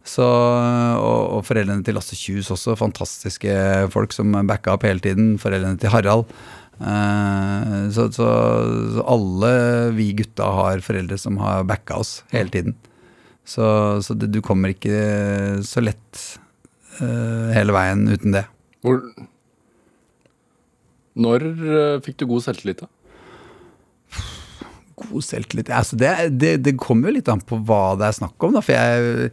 Så, 0.06 0.22
og, 0.22 1.22
og 1.34 1.40
foreldrene 1.48 1.82
til 1.82 1.96
Lasse 1.98 2.14
Kjus 2.14 2.52
også, 2.54 2.76
fantastiske 2.78 3.50
folk 3.90 4.14
som 4.14 4.34
backa 4.46 4.76
opp 4.76 4.86
hele 4.86 5.02
tiden. 5.02 5.34
Foreldrene 5.42 5.78
til 5.82 5.90
Harald. 5.90 6.30
Eh, 6.80 7.88
så, 7.94 8.08
så, 8.12 8.26
så 8.96 9.04
alle 9.08 9.52
vi 9.96 10.10
gutta 10.18 10.48
har 10.58 10.84
foreldre 10.84 11.18
som 11.20 11.38
har 11.40 11.64
backa 11.68 12.00
oss 12.02 12.18
hele 12.34 12.52
tiden. 12.52 12.76
Så, 13.46 13.64
så 14.02 14.16
det, 14.18 14.32
du 14.34 14.42
kommer 14.44 14.74
ikke 14.74 15.62
så 15.64 15.80
lett 15.84 16.22
uh, 16.98 17.54
hele 17.54 17.74
veien 17.76 18.02
uten 18.10 18.34
det. 18.34 18.42
Hvor 18.82 19.00
Når 21.16 21.44
eh, 21.46 22.00
fikk 22.04 22.18
du 22.20 22.26
god 22.28 22.42
selvtillit, 22.44 22.82
da? 22.82 22.90
God 24.96 25.24
selvtillit 25.24 25.70
altså 25.72 25.96
det, 26.00 26.10
det, 26.40 26.52
det 26.64 26.74
kommer 26.80 27.08
jo 27.08 27.18
litt 27.18 27.30
an 27.30 27.42
på 27.44 27.58
hva 27.68 27.94
det 28.00 28.08
er 28.08 28.18
snakk 28.18 28.46
om, 28.48 28.58
da. 28.58 28.64
For 28.64 28.74
jeg, 28.74 29.30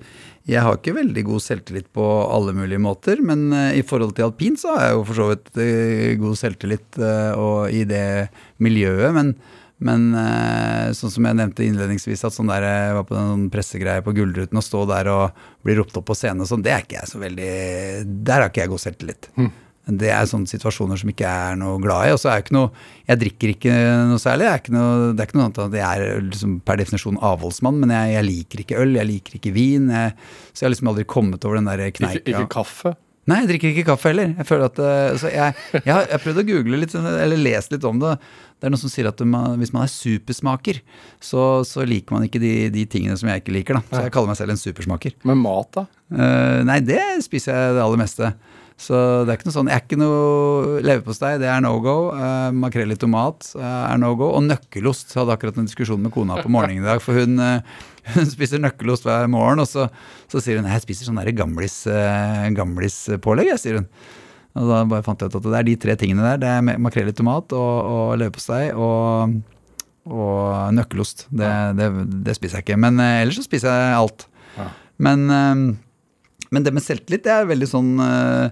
jeg 0.50 0.60
har 0.60 0.76
ikke 0.76 0.96
veldig 0.98 1.24
god 1.30 1.44
selvtillit 1.44 1.90
på 1.96 2.04
alle 2.04 2.54
mulige 2.58 2.82
måter. 2.84 3.22
Men 3.24 3.48
uh, 3.56 3.72
i 3.76 3.84
forhold 3.88 4.16
til 4.18 4.28
alpin 4.28 4.60
så 4.60 4.76
har 4.76 4.88
jeg 4.88 4.98
jo 4.98 5.04
for 5.10 5.22
så 5.22 5.28
vidt 5.32 5.52
uh, 5.58 6.08
god 6.24 6.40
selvtillit 6.40 7.02
og 7.40 7.74
i 7.74 7.84
det 7.88 8.06
miljøet. 8.64 9.14
Men, 9.16 9.34
men 9.84 10.06
sånn 10.96 11.12
som 11.12 11.26
jeg 11.28 11.40
nevnte 11.40 11.66
innledningsvis, 11.66 12.24
at 12.28 12.36
sånn 12.36 12.52
der, 12.52 12.68
jeg 12.68 12.98
var 13.00 13.08
på 13.10 13.18
noen 13.18 13.50
pressegreier 13.52 14.06
på 14.06 14.14
Gullruten 14.16 14.60
og 14.60 14.66
stå 14.66 14.86
der 14.92 15.10
og 15.12 15.44
bli 15.66 15.76
ropt 15.80 15.98
opp 16.00 16.08
på 16.12 16.16
scenen 16.18 16.46
og 16.46 16.52
sånn, 16.52 16.64
det 16.64 16.76
er 16.76 16.86
ikke 16.86 17.02
jeg 17.02 17.12
så 17.12 17.24
veldig 17.24 17.52
Der 18.24 18.44
har 18.44 18.52
ikke 18.52 18.64
jeg 18.64 18.74
god 18.76 18.84
selvtillit. 18.86 19.30
Mm. 19.40 19.52
Det 19.84 20.08
er 20.16 20.28
sånne 20.30 20.48
situasjoner 20.48 21.00
som 21.02 21.10
ikke 21.12 21.28
er 21.28 21.58
noe 21.60 21.76
glad 21.84 22.08
i. 22.08 22.14
Og 22.16 22.20
så 22.22 22.30
er 22.32 22.38
jeg 22.40 22.46
ikke 22.46 22.56
noe 22.56 22.70
Jeg 23.10 23.20
drikker 23.20 23.54
ikke 23.54 23.78
noe 24.12 24.22
særlig. 24.22 24.50
Ikke 24.62 24.76
noe, 24.76 25.12
det 25.12 25.24
er 25.24 25.28
ikke 25.28 25.40
noe 25.40 25.48
annet 25.50 25.64
at 25.66 25.80
jeg 25.80 26.08
er 26.08 26.28
liksom 26.30 26.60
per 26.64 26.80
definisjon 26.80 27.20
avholdsmann, 27.20 27.82
men 27.82 27.92
jeg, 27.92 28.14
jeg, 28.16 28.28
liker 28.30 28.64
ikke 28.64 28.84
øl, 28.84 28.96
jeg 29.00 29.10
liker 29.10 29.40
ikke 29.40 29.56
vin. 29.56 29.90
Jeg, 29.92 30.14
så 30.54 30.64
jeg 30.64 30.70
har 30.70 30.76
liksom 30.78 30.94
aldri 30.94 31.08
kommet 31.16 31.50
over 31.50 31.60
den 31.60 31.68
der 31.68 31.90
kneika. 31.90 32.22
Ikke, 32.24 32.38
ikke 32.38 32.54
kaffe? 32.62 32.96
Nei, 33.24 33.38
jeg 33.40 33.54
drikker 33.54 33.70
ikke 33.72 33.86
kaffe 33.88 34.10
heller. 34.12 34.34
Jeg 34.36 34.48
føler 34.50 34.68
at 34.68 34.80
eh, 34.84 35.14
så 35.22 35.30
jeg, 35.32 35.56
jeg, 35.78 35.92
har, 35.96 36.10
prøvd 36.20 36.42
å 36.42 36.48
google 36.48 36.80
litt, 36.82 36.96
eller 36.96 37.40
lest 37.40 37.72
litt 37.72 37.86
om 37.88 38.02
det. 38.02 38.18
Det 38.60 38.68
er 38.68 38.74
noen 38.74 38.82
som 38.82 38.92
sier 38.92 39.08
at 39.08 39.22
man, 39.28 39.56
hvis 39.62 39.72
man 39.76 39.86
er 39.86 39.92
supersmaker, 39.92 40.82
så, 41.24 41.46
så 41.68 41.88
liker 41.88 42.16
man 42.16 42.28
ikke 42.28 42.42
de, 42.44 42.52
de, 42.74 42.84
tingene 42.88 43.16
som 43.20 43.32
jeg 43.32 43.44
ikke 43.44 43.56
liker. 43.56 43.80
Da. 43.80 43.84
Så 43.88 44.04
jeg 44.08 44.16
kaller 44.16 44.34
meg 44.34 44.40
selv 44.42 44.56
en 44.56 44.60
supersmaker. 44.60 45.16
Men 45.28 45.40
mat, 45.40 45.72
da? 45.76 45.86
Uh, 46.12 46.60
nei, 46.68 46.82
det 46.84 47.00
spiser 47.24 47.56
jeg 47.56 47.78
det 47.78 47.86
aller 47.86 48.04
meste. 48.04 48.34
Så 48.80 48.96
det 49.24 49.32
er 49.32 49.38
ikke 49.38 49.48
noe 49.48 49.56
sånn 49.56 49.70
Jeg 49.70 49.78
er 49.78 49.84
ikke 49.86 50.00
noe 50.02 50.80
leverpostei, 50.84 51.36
det 51.42 51.50
er 51.50 51.62
no 51.64 51.76
go. 51.84 51.98
Uh, 52.16 52.50
makrell 52.58 52.94
i 52.94 52.98
tomat 53.00 53.52
uh, 53.58 53.92
er 53.92 54.02
no 54.02 54.14
go. 54.20 54.32
Og 54.38 54.44
nøkkelost. 54.48 55.14
Jeg 55.14 55.22
hadde 55.22 55.36
akkurat 55.38 55.60
en 55.60 55.70
diskusjon 55.70 56.02
med 56.02 56.14
kona 56.16 56.40
på 56.42 56.52
morgenen 56.52 56.84
i 56.84 56.88
dag. 56.88 57.04
For 57.04 57.22
hun, 57.22 57.38
uh, 57.40 57.62
hun 58.16 58.28
spiser 58.32 58.62
nøkkelost 58.64 59.08
hver 59.08 59.30
morgen, 59.32 59.64
og 59.64 59.70
så, 59.70 59.88
så 60.32 60.42
sier 60.44 60.60
hun 60.60 60.70
jeg 60.70 60.86
spiser 60.86 61.10
sånn 61.10 61.22
gamlispålegg, 61.22 62.58
gamlis 62.58 63.00
jeg, 63.08 63.62
sier 63.62 63.82
hun. 63.82 63.88
Og 64.54 64.70
da 64.70 64.84
bare 64.86 65.06
fant 65.06 65.22
jeg 65.22 65.32
ut 65.32 65.40
at 65.40 65.48
det 65.48 65.56
er 65.58 65.70
de 65.70 65.80
tre 65.86 65.98
tingene 65.98 66.26
der. 66.26 66.42
Det 66.42 66.52
er 66.52 66.82
makrell 66.82 67.10
i 67.10 67.16
tomat 67.18 67.56
og, 67.58 67.72
og 67.94 68.12
leverpostei 68.22 68.68
og, 68.74 69.40
og 70.10 70.76
nøkkelost. 70.78 71.26
Det, 71.34 71.50
det, 71.80 71.90
det, 72.28 72.38
spiser 72.38 72.60
jeg 72.60 72.68
ikke. 72.68 72.82
Men 72.84 73.02
ellers 73.02 73.40
så 73.42 73.48
spiser 73.48 73.74
jeg 73.74 73.98
alt. 73.98 74.28
Ja. 74.60 74.70
Men 75.02 75.26
men 76.54 76.66
det 76.66 76.74
med 76.76 76.86
selvtillit 76.86 77.26
det 77.26 77.34
er 77.34 77.50
veldig 77.50 77.70
sånn 77.70 77.92
uh, 78.00 78.50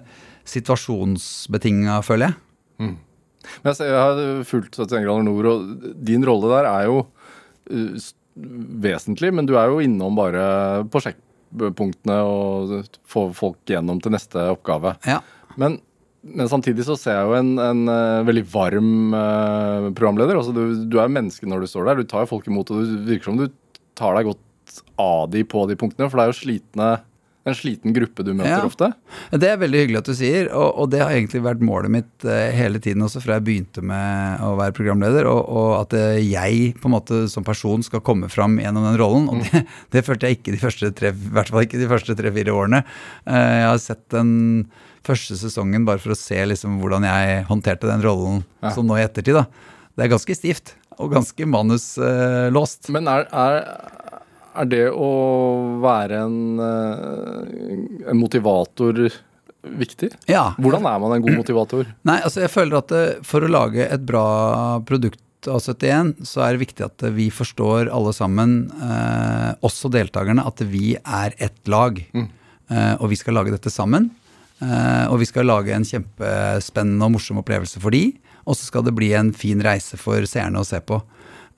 situasjonsbetinga, 0.48 2.00
føler 2.06 2.30
jeg. 2.30 2.38
Mm. 2.82 2.96
Men 3.62 3.70
jeg, 3.70 3.78
ser, 3.78 3.92
jeg 3.92 4.02
har 4.02 4.48
fulgt 4.48 4.78
71 4.78 5.04
grader 5.04 5.26
nord, 5.26 5.50
og 5.50 5.86
din 6.10 6.26
rolle 6.26 6.50
der 6.52 6.68
er 6.70 6.88
jo 6.88 6.98
uh, 7.04 8.10
vesentlig, 8.82 9.32
men 9.34 9.48
du 9.48 9.54
er 9.60 9.70
jo 9.70 9.82
innom 9.84 10.16
bare 10.18 10.42
på 10.90 11.02
sjekkpunktene 11.04 12.18
og 12.26 12.76
få 13.08 13.28
folk 13.36 13.60
gjennom 13.68 14.00
til 14.02 14.14
neste 14.14 14.46
oppgave. 14.54 14.94
Ja. 15.08 15.20
Men, 15.60 15.78
men, 16.24 16.48
samtidig 16.50 16.86
så 16.88 16.96
ser 16.98 17.18
jeg 17.18 17.28
jo 17.28 17.36
en, 17.38 17.52
en 17.62 17.82
uh, 17.90 18.22
veldig 18.28 18.46
varm 18.52 18.92
uh, 19.14 19.90
programleder. 19.90 20.38
Altså 20.38 20.54
du, 20.56 20.86
du, 20.86 20.98
er 21.02 21.12
menneske 21.12 21.48
når 21.48 21.64
du 21.64 21.70
står 21.70 21.90
der. 21.90 22.00
Du 22.00 22.08
tar 22.08 22.24
jo 22.24 22.32
folk 22.34 22.48
imot, 22.48 22.72
og 22.72 22.82
det 22.82 23.02
virker 23.10 23.30
som 23.30 23.40
du 23.42 23.48
tar 23.98 24.16
deg 24.16 24.30
godt 24.30 24.80
av 25.02 25.26
de 25.32 25.42
på 25.44 25.66
de 25.68 25.76
punktene. 25.78 26.08
For 26.08 26.18
det 26.18 26.24
er 26.24 26.32
jo 26.32 26.40
slitne 26.40 26.92
en 27.48 27.56
sliten 27.58 27.94
gruppe 27.94 28.22
du 28.22 28.30
møter 28.36 28.52
ja. 28.52 28.66
ofte? 28.66 28.88
Det 29.34 29.48
er 29.50 29.58
veldig 29.58 29.80
hyggelig 29.82 30.00
at 30.02 30.10
du 30.10 30.14
sier, 30.14 30.50
og, 30.54 30.68
og, 30.78 30.90
det 30.92 31.00
har 31.02 31.10
egentlig 31.14 31.42
vært 31.42 31.64
målet 31.66 31.90
mitt 31.90 32.26
uh, 32.28 32.50
hele 32.54 32.78
tiden 32.82 33.02
også 33.02 33.22
fra 33.24 33.38
jeg 33.38 33.46
begynte 33.48 33.82
med 33.86 34.44
å 34.46 34.52
være 34.60 34.76
programleder, 34.76 35.26
og, 35.30 35.40
og 35.50 35.72
at 35.80 35.96
uh, 35.98 36.20
jeg 36.20 36.72
på 36.78 36.90
en 36.90 36.94
måte 36.94 37.24
som 37.32 37.46
person 37.46 37.82
skal 37.82 38.04
komme 38.06 38.30
fram 38.32 38.60
gjennom 38.62 38.86
den 38.86 39.00
rollen. 39.00 39.26
Og 39.32 39.40
mm. 39.40 39.48
det, 39.48 39.64
det, 39.96 40.04
følte 40.06 40.30
jeg 40.30 40.38
ikke 40.38 40.54
de 40.54 40.62
første 40.62 40.92
tre, 40.98 41.10
i 41.10 41.34
hvert 41.34 41.50
fall 41.50 41.66
ikke 41.66 41.82
de 41.82 41.90
første 41.90 42.16
tre-fire 42.18 42.54
årene. 42.54 42.84
Uh, 43.26 43.34
jeg 43.34 43.66
har 43.72 43.82
sett 43.82 44.04
den 44.14 44.32
første 45.02 45.34
sesongen 45.40 45.88
bare 45.88 45.98
for 46.02 46.14
å 46.14 46.18
se 46.18 46.38
liksom 46.46 46.78
hvordan 46.78 47.08
jeg 47.08 47.42
håndterte 47.48 47.90
den 47.90 48.04
rollen 48.06 48.44
ja. 48.62 48.70
som 48.76 48.86
nå 48.86 49.00
i 49.00 49.06
ettertid. 49.06 49.40
da. 49.40 49.48
Det 49.98 50.06
er 50.06 50.14
ganske 50.14 50.38
stivt 50.38 50.76
og 51.00 51.10
ganske 51.10 51.46
manuslåst. 51.48 52.92
Men 52.94 53.08
er, 53.10 53.26
er 53.32 54.00
er 54.58 54.68
det 54.70 54.86
å 54.92 55.10
være 55.82 56.22
en, 56.26 56.38
eh, 56.60 58.08
en 58.12 58.20
motivator 58.20 59.00
viktig? 59.62 60.12
Ja. 60.30 60.52
Hvordan 60.58 60.86
er 60.88 61.02
man 61.02 61.16
en 61.16 61.24
god 61.24 61.38
motivator? 61.40 61.90
Nei, 62.08 62.20
altså 62.20 62.44
jeg 62.44 62.52
føler 62.52 62.80
at 62.80 62.94
eh, 62.96 63.20
For 63.26 63.44
å 63.44 63.50
lage 63.50 63.86
et 63.86 64.06
bra 64.06 64.26
produkt 64.88 65.20
av 65.50 65.58
71, 65.58 66.22
så 66.28 66.44
er 66.44 66.54
det 66.54 66.62
viktig 66.62 66.84
at 66.86 67.04
vi 67.16 67.26
forstår 67.34 67.90
alle 67.90 68.12
sammen, 68.14 68.70
eh, 68.78 69.50
også 69.66 69.90
deltakerne, 69.90 70.44
at 70.46 70.62
vi 70.70 70.94
er 71.02 71.34
ett 71.42 71.66
lag. 71.70 71.98
Mm. 72.14 72.28
Eh, 72.70 72.94
og 73.00 73.10
vi 73.10 73.18
skal 73.18 73.34
lage 73.40 73.54
dette 73.54 73.72
sammen. 73.72 74.10
Eh, 74.62 75.06
og 75.10 75.18
vi 75.18 75.26
skal 75.26 75.48
lage 75.48 75.74
en 75.74 75.86
kjempespennende 75.86 77.08
og 77.08 77.16
morsom 77.16 77.40
opplevelse 77.42 77.82
for 77.82 77.94
de. 77.94 78.12
Og 78.46 78.58
så 78.58 78.68
skal 78.68 78.86
det 78.86 78.94
bli 78.94 79.12
en 79.18 79.32
fin 79.34 79.60
reise 79.62 79.98
for 79.98 80.22
seerne 80.28 80.62
å 80.62 80.66
se 80.66 80.80
på. 80.82 81.00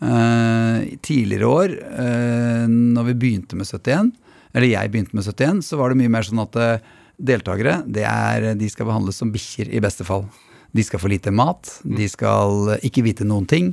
Uh, 0.05 0.85
tidligere 1.01 1.49
år, 1.49 1.75
uh, 1.97 2.65
når 2.69 3.07
vi 3.09 3.15
begynte 3.23 3.57
med 3.57 3.65
71, 3.65 4.11
eller 4.53 4.69
jeg 4.69 4.91
begynte 4.93 5.17
med 5.17 5.25
71, 5.25 5.63
så 5.65 5.79
var 5.81 5.91
det 5.91 6.01
mye 6.03 6.13
mer 6.13 6.27
sånn 6.27 6.43
at 6.43 6.59
uh, 6.61 6.91
deltakere 7.17 7.79
det 7.89 8.05
er, 8.05 8.51
de 8.59 8.69
skal 8.69 8.91
behandles 8.91 9.17
som 9.23 9.31
bikkjer 9.33 9.71
i 9.73 9.81
beste 9.81 10.05
fall. 10.05 10.27
De 10.75 10.83
skal 10.85 11.01
få 11.01 11.09
lite 11.09 11.33
mat, 11.33 11.71
de 11.87 12.09
skal 12.11 12.75
ikke 12.83 13.05
vite 13.07 13.23
noen 13.23 13.45
ting. 13.47 13.69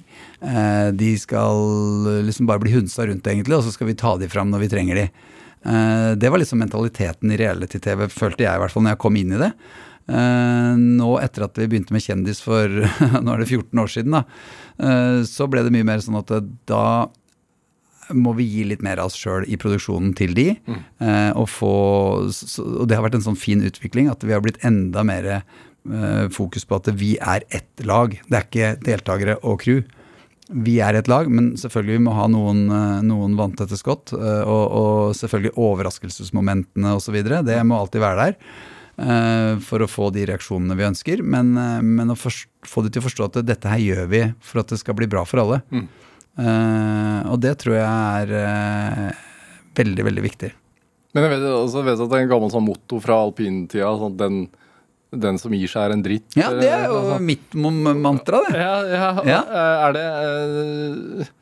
De 0.93 1.07
skal 1.17 2.27
liksom 2.27 2.45
bare 2.45 2.61
bli 2.61 2.75
hunsa 2.75 3.07
rundt, 3.09 3.25
egentlig, 3.25 3.57
og 3.57 3.65
så 3.65 3.73
skal 3.73 3.89
vi 3.89 3.95
ta 3.97 4.11
de 4.21 4.29
fram 4.29 4.51
når 4.53 4.61
vi 4.61 4.69
trenger 4.69 4.99
de. 4.99 5.05
Det 6.21 6.29
var 6.29 6.38
liksom 6.38 6.61
mentaliteten 6.61 7.34
i 7.34 7.39
reality-TV, 7.41 8.05
følte 8.13 8.45
jeg 8.45 8.53
i 8.53 8.61
hvert 8.61 8.75
fall 8.75 8.86
når 8.86 8.93
jeg 8.93 9.01
kom 9.01 9.17
inn 9.17 9.34
i 9.34 9.41
det. 9.41 9.49
Uh, 10.12 10.76
nå 10.76 11.14
etter 11.24 11.45
at 11.45 11.55
vi 11.59 11.70
begynte 11.72 11.95
med 11.95 12.03
Kjendis 12.03 12.41
for 12.43 12.68
nå 13.24 13.32
er 13.32 13.43
det 13.43 13.47
14 13.47 13.80
år 13.80 13.91
siden, 13.93 14.18
da, 14.18 14.26
uh, 14.84 15.22
så 15.28 15.47
ble 15.47 15.64
det 15.64 15.72
mye 15.72 15.88
mer 15.88 16.03
sånn 16.03 16.20
at 16.20 16.34
da 16.70 16.86
må 18.12 18.34
vi 18.36 18.43
gi 18.49 18.66
litt 18.68 18.82
mer 18.84 18.99
av 18.99 19.07
oss 19.07 19.16
sjøl 19.16 19.45
i 19.47 19.55
produksjonen 19.55 20.12
til 20.20 20.34
de. 20.36 20.49
Mm. 20.68 20.80
Og, 21.39 21.45
få, 21.47 21.76
og 22.28 22.82
det 22.89 22.97
har 22.97 23.05
vært 23.05 23.16
en 23.16 23.24
sånn 23.24 23.38
fin 23.39 23.62
utvikling 23.64 24.09
at 24.12 24.26
vi 24.28 24.34
har 24.36 24.41
blitt 24.43 24.59
enda 24.68 25.05
mer 25.07 25.30
fokus 26.36 26.68
på 26.68 26.82
at 26.82 26.89
vi 26.99 27.14
er 27.24 27.45
ett 27.55 27.86
lag. 27.88 28.18
Det 28.28 28.36
er 28.36 28.49
ikke 28.49 28.74
deltakere 28.84 29.38
og 29.47 29.62
crew. 29.64 29.80
Vi 30.51 30.76
er 30.84 30.99
et 30.99 31.07
lag, 31.07 31.32
men 31.32 31.53
selvfølgelig 31.62 32.01
vi 32.01 32.03
må 32.09 32.18
ha 32.18 32.28
noen, 32.34 32.66
noen 33.07 33.39
vanntette 33.39 33.80
skott. 33.80 34.12
Og, 34.18 34.66
og 34.82 35.16
selvfølgelig 35.22 35.55
overraskelsesmomentene 35.55 36.97
osv. 36.99 37.22
Det 37.47 37.62
må 37.64 37.80
alltid 37.80 38.03
være 38.03 38.28
der. 38.28 38.38
Eh, 39.02 39.56
for 39.66 39.82
å 39.82 39.89
få 39.89 40.12
de 40.14 40.28
reaksjonene 40.30 40.78
vi 40.78 40.86
ønsker. 40.86 41.24
Men, 41.26 41.56
eh, 41.58 41.82
men 41.82 42.14
å 42.14 42.18
få 42.18 42.86
de 42.86 42.91
til 42.93 43.02
å 43.02 43.08
forstå 43.08 43.30
at 43.30 43.41
dette 43.47 43.72
her 43.72 43.82
gjør 43.82 44.08
vi 44.12 44.24
for 44.45 44.62
at 44.62 44.74
det 44.74 44.80
skal 44.82 44.97
bli 44.97 45.10
bra 45.10 45.26
for 45.26 45.41
alle. 45.43 45.62
Mm. 45.72 45.89
Uh, 46.32 47.28
og 47.28 47.41
det 47.43 47.58
tror 47.60 47.76
jeg 47.76 47.84
er 47.84 48.30
uh, 48.32 49.18
veldig, 49.76 50.06
veldig 50.08 50.22
viktig. 50.24 50.47
Men 51.12 51.26
jeg 51.26 51.34
vet, 51.34 51.43
også, 51.43 51.82
vet 51.84 51.99
at 51.99 52.08
det 52.08 52.18
er 52.18 52.24
en 52.24 52.32
gammel 52.32 52.54
sånn 52.54 52.64
motto 52.64 53.02
fra 53.04 53.18
alpintida. 53.26 53.89
Sånn 53.99 54.16
den, 54.16 54.38
den, 55.12 55.41
som 55.41 55.52
gir 55.52 55.68
seg, 55.68 55.89
er 55.89 55.97
en 55.97 56.06
dritt. 56.06 56.30
Ja, 56.39 56.54
det 56.56 56.70
er 56.72 56.86
jo 56.88 57.02
altså. 57.02 57.20
mitt 57.28 57.58
mantra, 57.60 58.39
det. 58.47 58.64
Ja, 58.64 58.78
ja, 58.88 59.12
ja. 59.28 59.41
Er 59.89 59.97
det 59.97 60.08
uh, 60.08 61.34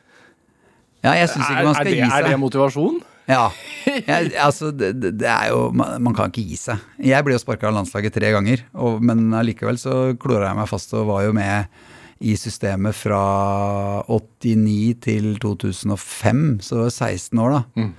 Ja, 1.06 1.14
jeg 1.22 1.30
syns 1.36 1.46
ikke 1.46 1.68
man 1.70 1.78
skal 1.78 1.92
det, 1.92 1.96
gi 2.00 2.04
seg. 2.08 2.18
Er 2.18 2.32
det 2.32 2.42
motivasjon? 2.42 3.00
Ja. 3.30 3.50
Jeg, 4.10 4.34
altså, 4.42 4.72
det, 4.76 4.92
det, 5.02 5.28
er 5.30 5.52
jo 5.54 5.70
man, 5.74 6.00
man, 6.04 6.16
kan 6.18 6.30
ikke 6.30 6.44
gi 6.50 6.58
seg. 6.60 6.82
Jeg 7.02 7.26
ble 7.26 7.38
jo 7.38 7.42
sparka 7.42 7.70
av 7.70 7.78
landslaget 7.78 8.18
tre 8.18 8.34
ganger, 8.36 8.66
og, 8.78 9.00
men 9.06 9.30
allikevel 9.38 9.80
så 9.82 9.96
klora 10.20 10.50
jeg 10.50 10.60
meg 10.60 10.70
fast 10.70 10.94
og 10.98 11.08
var 11.10 11.24
jo 11.28 11.34
med 11.38 11.70
i 12.20 12.36
systemet 12.36 12.98
fra 13.00 13.22
89 14.12 14.98
til 15.06 15.30
2005, 15.42 16.42
så 16.66 16.90
16 16.90 17.40
år, 17.40 17.56
da. 17.56 17.62
Mm. 17.80 17.92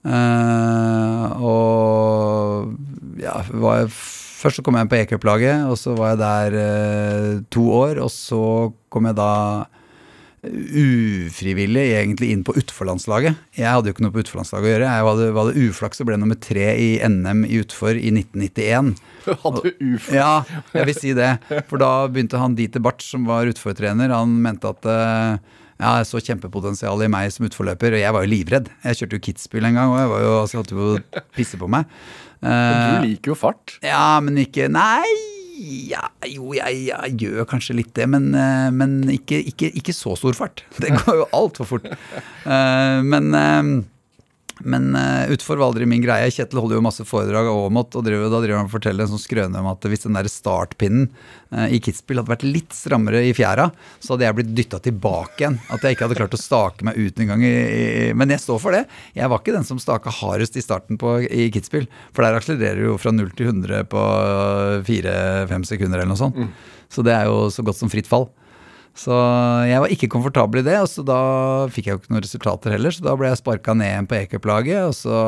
Uh, 0.00 1.26
og 1.44 3.20
ja, 3.20 3.36
var 3.52 3.82
jeg, 3.82 3.92
Først 4.40 4.56
så 4.56 4.62
kom 4.64 4.78
jeg 4.78 4.88
på 4.88 4.96
e-cup-laget, 4.96 5.66
og 5.68 5.76
så 5.76 5.92
var 5.92 6.14
jeg 6.14 6.20
der 6.22 6.54
uh, 6.56 7.42
to 7.52 7.66
år. 7.76 7.98
Og 8.00 8.08
så 8.08 8.70
kom 8.88 9.04
jeg 9.10 9.18
da 9.18 9.32
ufrivillig 10.40 11.82
egentlig 11.92 12.30
inn 12.32 12.42
på 12.46 12.54
utforlandslaget. 12.56 13.36
Jeg 13.58 13.68
hadde 13.68 13.90
jo 13.90 13.94
ikke 13.94 14.04
noe 14.06 14.14
på 14.14 14.22
utforlandslaget 14.22 14.66
å 14.66 14.72
gjøre. 14.72 14.88
Jeg 14.88 15.06
hadde, 15.08 15.26
det 15.50 15.64
uflaks 15.68 16.00
og 16.00 16.08
ble 16.08 16.18
nummer 16.20 16.38
tre 16.40 16.66
i 16.80 16.90
NM 17.04 17.44
i 17.44 17.60
utfor 17.60 17.98
i 17.98 18.12
1991. 18.14 18.94
Hadde 19.44 19.74
uflaks? 19.74 20.12
Ja, 20.16 20.62
jeg 20.72 20.88
vil 20.88 20.96
si 20.96 21.12
det. 21.16 21.34
For 21.68 21.82
da 21.82 21.92
begynte 22.08 22.40
han 22.40 22.56
Dieter 22.56 22.84
Barth, 22.84 23.04
som 23.04 23.28
var 23.28 23.50
utfortrener, 23.50 24.14
han 24.16 24.38
mente 24.44 24.72
at 24.72 24.88
eh, 24.88 25.58
ja, 25.80 25.98
jeg 26.00 26.08
så 26.08 26.22
kjempepotensial 26.24 27.04
i 27.04 27.10
meg 27.12 27.28
som 27.34 27.48
utforløper, 27.48 27.98
og 27.98 28.04
jeg 28.04 28.16
var 28.16 28.24
jo 28.24 28.32
livredd. 28.32 28.72
Jeg 28.86 29.02
kjørte 29.02 29.18
jo 29.18 29.24
Kitzbühel 29.28 29.68
en 29.68 29.76
gang, 29.80 29.92
og 29.92 30.00
jeg 30.00 30.12
var 30.14 30.24
jo, 30.24 30.32
altså, 30.38 30.60
holdt 30.60 30.72
jo 30.72 30.80
på 30.80 30.88
å 30.94 31.26
pisse 31.36 31.60
på 31.60 31.68
meg. 31.72 32.00
Men 32.40 32.80
du 32.80 33.10
liker 33.10 33.34
jo 33.34 33.36
fart. 33.36 33.76
Ja, 33.84 34.16
men 34.24 34.40
ikke 34.40 34.70
Nei! 34.72 35.39
Ja, 35.60 36.06
jo, 36.24 36.54
jeg, 36.56 36.86
jeg 36.88 37.16
gjør 37.20 37.46
kanskje 37.50 37.76
litt 37.76 37.92
det, 37.98 38.06
men, 38.08 38.30
eh, 38.32 38.68
men 38.72 39.02
ikke, 39.12 39.42
ikke, 39.52 39.68
ikke 39.76 39.94
så 39.96 40.14
stor 40.16 40.36
fart. 40.38 40.64
Det 40.82 40.94
går 41.02 41.18
jo 41.20 41.26
altfor 41.36 41.68
fort. 41.68 41.88
Eh, 41.90 43.00
men 43.04 43.34
eh, 43.36 43.72
men 44.64 44.90
uh, 44.96 45.30
utfor 45.32 45.58
var 45.60 45.70
aldri 45.70 45.86
min 45.88 46.02
greie. 46.04 46.30
Kjetil 46.32 46.60
holder 46.60 46.78
jo 46.78 46.84
masse 46.84 47.04
foredrag 47.08 47.48
av 47.50 47.58
Aamodt, 47.64 47.96
og 47.96 48.04
driver, 48.06 48.28
da 48.32 48.40
driver 48.42 48.60
han 48.60 48.68
og 48.68 48.74
forteller 48.74 49.06
en 49.06 49.12
sånn 49.12 49.22
skrøne 49.22 49.62
om 49.62 49.68
at 49.70 49.86
hvis 49.88 50.04
den 50.06 50.18
der 50.18 50.28
startpinnen 50.30 51.08
uh, 51.54 51.66
i 51.72 51.80
Kitzbühel 51.82 52.20
hadde 52.22 52.34
vært 52.34 52.46
litt 52.46 52.76
strammere 52.76 53.22
i 53.26 53.34
fjæra, 53.36 53.70
så 53.98 54.14
hadde 54.14 54.26
jeg 54.28 54.38
blitt 54.40 54.52
dytta 54.58 54.82
tilbake 54.84 55.44
igjen. 55.44 55.60
At 55.72 55.86
jeg 55.86 55.96
ikke 55.96 56.08
hadde 56.08 56.18
klart 56.20 56.36
å 56.36 56.42
stake 56.42 56.88
meg 56.88 56.98
ut 57.00 57.22
en 57.22 57.32
gang. 57.32 57.46
I, 57.46 57.52
i, 57.52 58.10
men 58.16 58.34
jeg 58.34 58.44
står 58.44 58.60
for 58.62 58.76
det. 58.76 58.84
Jeg 59.16 59.30
var 59.32 59.42
ikke 59.42 59.56
den 59.56 59.68
som 59.68 59.80
staka 59.82 60.12
hardest 60.20 60.58
i 60.60 60.64
starten 60.64 61.00
på, 61.00 61.18
i 61.24 61.48
Kitzbühel. 61.54 61.88
For 62.16 62.26
der 62.26 62.40
akselererer 62.40 62.82
du 62.82 62.90
jo 62.92 62.98
fra 63.00 63.14
0 63.14 63.32
til 63.38 63.52
100 63.52 63.88
på 63.90 64.04
4-5 64.88 65.70
sekunder 65.72 66.02
eller 66.02 66.12
noe 66.12 66.20
sånt. 66.20 66.36
Mm. 66.36 66.52
Så 66.90 67.06
det 67.06 67.14
er 67.14 67.30
jo 67.30 67.46
så 67.54 67.64
godt 67.64 67.78
som 67.78 67.92
fritt 67.92 68.08
fall. 68.10 68.28
Så 68.98 69.14
jeg 69.68 69.80
var 69.82 69.92
ikke 69.94 70.10
komfortabel 70.12 70.60
i 70.60 70.66
det, 70.66 70.76
og 70.82 70.88
så 70.90 71.04
da 71.06 71.20
fikk 71.72 71.88
jeg 71.88 71.94
jo 71.94 72.00
ikke 72.02 72.14
noen 72.14 72.24
resultater 72.24 72.74
heller. 72.74 72.94
Så 72.94 73.04
da 73.06 73.14
ble 73.18 73.30
jeg 73.30 73.40
sparka 73.40 73.74
ned 73.76 73.92
igjen 73.92 74.08
på 74.10 74.18
e-cuplaget, 74.18 74.90
og 74.90 74.96
så 74.98 75.20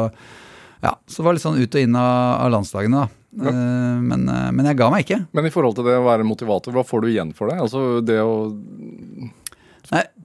ja, 0.82 0.96
så 1.06 1.22
var 1.22 1.30
det 1.30 1.38
litt 1.38 1.46
sånn 1.46 1.60
ut 1.62 1.76
og 1.78 1.84
inn 1.86 1.98
av, 1.98 2.48
landslagene, 2.50 3.04
da. 3.04 3.18
Ja. 3.38 3.52
Eh, 3.52 4.00
men, 4.02 4.26
eh, 4.28 4.48
men, 4.50 4.66
jeg 4.66 4.80
ga 4.80 4.88
meg 4.92 5.06
ikke. 5.06 5.20
Men 5.32 5.46
i 5.46 5.52
forhold 5.54 5.78
til 5.78 5.86
det 5.86 5.94
å 6.00 6.04
være 6.04 6.26
motivator, 6.26 6.74
hva 6.74 6.82
får 6.84 7.04
du 7.04 7.12
igjen 7.12 7.30
for 7.36 7.52
det? 7.52 7.60
Altså 7.62 8.02
det 8.04 8.18
å 8.20 8.34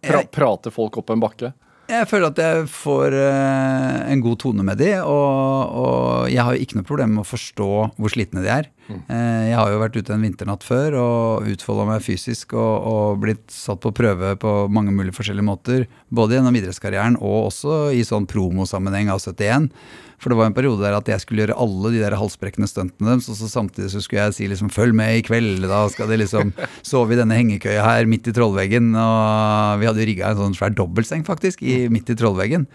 pra 0.01 0.23
prate 0.33 0.73
folk 0.73 0.97
opp 0.99 1.13
en 1.13 1.21
bakke? 1.21 1.53
Jeg 1.87 2.07
føler 2.09 2.33
at 2.33 2.39
jeg 2.41 2.63
får 2.67 3.13
uh, 3.15 4.11
en 4.11 4.21
god 4.23 4.39
tone 4.43 4.63
med 4.67 4.79
de, 4.81 4.89
og, 4.99 5.75
og, 5.79 6.27
jeg 6.27 6.43
har 6.43 6.55
jo 6.55 6.65
ikke 6.65 6.79
noe 6.79 6.87
problem 6.87 7.13
med 7.15 7.23
å 7.23 7.27
forstå 7.29 7.69
hvor 7.95 8.11
slitne 8.11 8.43
de 8.43 8.51
er. 8.51 8.67
Mm. 8.89 8.99
Uh, 9.07 9.43
jeg 9.47 9.55
har 9.55 9.71
jo 9.71 9.79
vært 9.79 9.95
ute 9.95 10.15
en 10.15 10.25
vinternatt 10.25 10.65
før 10.67 10.97
og 10.99 11.47
utfolda 11.53 11.85
meg 11.87 12.03
fysisk 12.03 12.57
og, 12.59 12.73
og, 12.91 13.21
blitt 13.23 13.45
satt 13.55 13.79
på 13.83 13.93
prøve 13.95 14.33
på 14.41 14.55
mange 14.67 14.91
mulige 14.95 15.15
forskjellige 15.15 15.47
måter. 15.47 15.87
Både 16.11 16.35
gjennom 16.35 16.59
idrettskarrieren 16.59 17.15
og 17.21 17.47
også 17.53 17.79
i 17.95 18.03
sånn 18.07 18.27
promosammenheng 18.27 19.13
av 19.13 19.23
71. 19.23 19.71
For 20.17 20.33
det 20.33 20.37
var 20.39 20.49
en 20.49 20.55
periode 20.57 20.81
der 20.81 20.95
at 20.97 21.09
jeg 21.11 21.21
skulle 21.21 21.43
gjøre 21.43 21.57
alle 21.61 21.91
de 21.93 22.01
der 22.01 22.15
halsbrekkende 22.17 22.69
stuntene 22.69 23.11
deres, 23.11 23.27
og 23.29 23.37
så 23.37 23.49
samtidig 23.51 23.91
så 23.93 24.01
skulle 24.01 24.23
jeg 24.25 24.33
si 24.33 24.47
liksom 24.49 24.71
'følg 24.73 24.95
med 24.97 25.19
i 25.19 25.25
kveld', 25.25 25.67
da 25.69 25.83
skal 25.93 26.09
de 26.09 26.17
liksom 26.17 26.53
sove 26.91 27.13
i 27.13 27.19
denne 27.19 27.37
hengekøya 27.37 27.85
her 27.85 28.09
midt 28.09 28.27
i 28.27 28.33
trollveggen. 28.33 28.95
Og 28.97 29.79
vi 29.79 29.85
hadde 29.85 30.01
jo 30.01 30.09
rigga 30.09 30.31
en 30.31 30.41
sånn 30.41 30.57
svær 30.57 30.73
dobbeltseng 30.73 31.25
faktisk 31.27 31.61
i, 31.61 31.85
midt 31.93 32.09
i 32.09 32.17
trollveggen. 32.17 32.65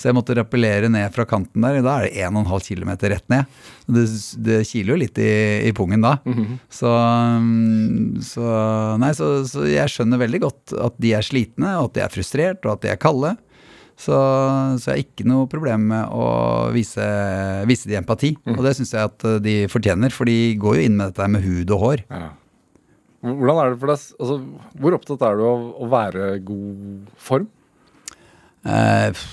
Så 0.00 0.08
jeg 0.08 0.16
måtte 0.16 0.34
rappellere 0.34 0.88
ned 0.88 1.12
fra 1.12 1.26
kanten 1.28 1.60
der. 1.60 1.82
Da 1.84 1.98
er 2.00 2.08
det 2.08 2.24
1,5 2.24 2.64
km 2.72 2.90
rett 3.12 3.26
ned. 3.28 3.58
Det, 3.84 4.04
det 4.40 4.62
kiler 4.64 4.94
jo 4.94 5.00
litt 5.02 5.20
i, 5.20 5.32
i 5.68 5.74
pungen 5.76 6.00
da. 6.00 6.16
Mm 6.24 6.34
-hmm. 6.34 6.56
så, 6.72 6.92
så, 8.24 8.46
nei, 8.96 9.12
så, 9.12 9.44
så 9.44 9.66
jeg 9.68 9.92
skjønner 9.92 10.24
veldig 10.24 10.40
godt 10.40 10.72
at 10.72 10.96
de 10.96 11.12
er 11.12 11.22
slitne, 11.22 11.76
og 11.76 11.90
at 11.90 11.94
de 11.94 12.00
er 12.00 12.08
frustrert, 12.16 12.64
og 12.64 12.72
at 12.72 12.82
de 12.82 12.88
er 12.88 12.96
kalde. 12.96 13.36
Så, 14.00 14.16
så, 14.80 14.86
jeg 14.86 14.94
har 14.94 15.02
ikke 15.02 15.26
noe 15.28 15.48
problem 15.50 15.90
med 15.90 16.12
å 16.16 16.26
vise, 16.72 17.04
vise 17.68 17.90
de 17.90 17.98
empati. 17.98 18.32
Mm. 18.48 18.54
Og 18.56 18.64
det 18.64 18.72
syns 18.78 18.94
jeg 18.96 19.10
at 19.10 19.26
de 19.44 19.56
fortjener, 19.68 20.14
for 20.14 20.30
de 20.30 20.54
går 20.60 20.78
jo 20.78 20.86
inn 20.88 20.96
med 20.96 21.12
dette 21.12 21.28
med 21.28 21.44
hud 21.44 21.74
og 21.76 21.84
hår. 21.84 22.04
Ja. 22.08 22.30
Hvordan 23.20 23.58
er 23.60 23.74
det 23.74 23.80
for 23.82 23.92
deg, 23.92 24.04
altså, 24.16 24.36
Hvor 24.80 24.96
opptatt 24.96 25.22
er 25.28 25.36
du 25.36 25.42
av 25.44 25.64
å 25.76 25.88
være 25.92 26.28
god 26.48 27.10
form? 27.20 27.50
Eh, 28.64 29.24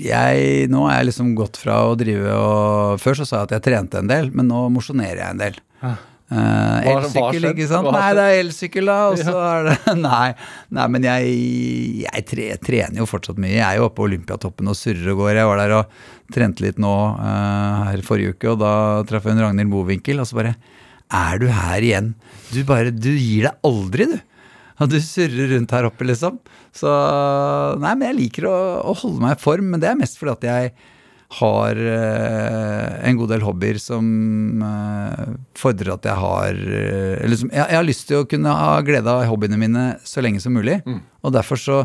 jeg, 0.00 0.68
nå 0.72 0.84
er 0.88 1.00
jeg 1.00 1.08
liksom 1.08 1.32
gått 1.38 1.58
fra 1.60 1.80
å 1.88 1.96
drive 1.98 2.36
og 2.36 3.00
Før 3.00 3.18
så 3.18 3.26
sa 3.28 3.40
jeg 3.40 3.48
at 3.48 3.56
jeg 3.56 3.66
trente 3.66 4.00
en 4.00 4.10
del, 4.10 4.30
men 4.36 4.48
nå 4.48 4.66
mosjonerer 4.72 5.22
jeg 5.22 5.34
en 5.34 5.40
del. 5.40 5.60
Ja. 5.80 5.96
Uh, 6.30 6.78
elsykkel, 6.86 7.48
ikke 7.48 7.66
sant? 7.66 7.88
Nei, 7.90 8.10
det 8.14 8.24
er 8.24 8.40
elsykkel, 8.44 8.86
da. 8.86 8.98
Og 9.10 9.18
så 9.18 9.32
er 9.34 9.64
det 9.66 9.94
Nei, 10.04 10.28
nei 10.78 10.84
men 10.94 11.06
jeg, 11.08 11.32
jeg 12.04 12.26
tre, 12.28 12.46
trener 12.62 13.02
jo 13.02 13.08
fortsatt 13.10 13.40
mye. 13.42 13.56
Jeg 13.56 13.64
er 13.66 13.80
jo 13.80 13.88
oppe 13.88 13.98
på 13.98 14.06
Olympiatoppen 14.06 14.70
og 14.70 14.78
surrer 14.78 15.10
og 15.10 15.24
går. 15.24 15.32
Jeg 15.40 15.48
var 15.50 15.62
der 15.64 15.74
og 15.80 15.96
trente 16.30 16.62
litt 16.62 16.78
nå 16.78 16.92
uh, 17.18 17.88
her 17.88 18.04
forrige 18.06 18.36
uke, 18.36 18.52
og 18.52 18.60
da 18.62 18.72
traff 19.10 19.26
jeg 19.26 19.34
en 19.34 19.42
Ragnhild 19.42 19.72
Mowinckel, 19.72 20.22
og 20.22 20.30
så 20.30 20.38
bare 20.38 20.54
Er 21.10 21.42
du 21.42 21.48
her 21.50 21.82
igjen? 21.82 22.14
Du 22.54 22.62
bare 22.68 22.94
Du 22.94 23.10
gir 23.10 23.48
deg 23.48 23.66
aldri, 23.66 24.06
du. 24.14 24.18
Og 24.80 24.88
du 24.88 25.00
surrer 25.04 25.50
rundt 25.56 25.74
her 25.74 25.90
oppe, 25.90 26.06
liksom. 26.08 26.38
Så 26.72 26.94
Nei, 27.82 27.96
men 27.96 28.06
jeg 28.06 28.20
liker 28.20 28.46
å, 28.48 28.56
å 28.86 28.96
holde 29.02 29.26
meg 29.26 29.34
i 29.34 29.42
form, 29.42 29.74
men 29.74 29.82
det 29.82 29.90
er 29.90 29.98
mest 29.98 30.20
fordi 30.20 30.38
at 30.38 30.46
jeg 30.46 30.72
har 31.38 31.78
uh, 31.78 33.06
en 33.06 33.18
god 33.20 33.30
del 33.30 33.44
hobbyer 33.46 33.78
som 33.78 34.06
uh, 34.64 35.36
fordrer 35.58 35.92
at 35.94 36.08
jeg 36.08 36.18
har 36.18 36.56
uh, 36.58 37.28
liksom, 37.30 37.52
jeg, 37.54 37.62
jeg, 37.62 37.78
har 37.78 37.86
lyst 37.86 38.08
til 38.08 38.22
å 38.22 38.26
kunne 38.30 38.54
ha 38.56 38.72
glede 38.86 39.12
av 39.12 39.22
hobbyene 39.30 39.60
mine 39.60 39.84
så 40.02 40.24
lenge 40.24 40.42
som 40.42 40.56
mulig. 40.58 40.80
Mm. 40.86 41.04
Og 41.22 41.36
derfor 41.36 41.60
så 41.60 41.84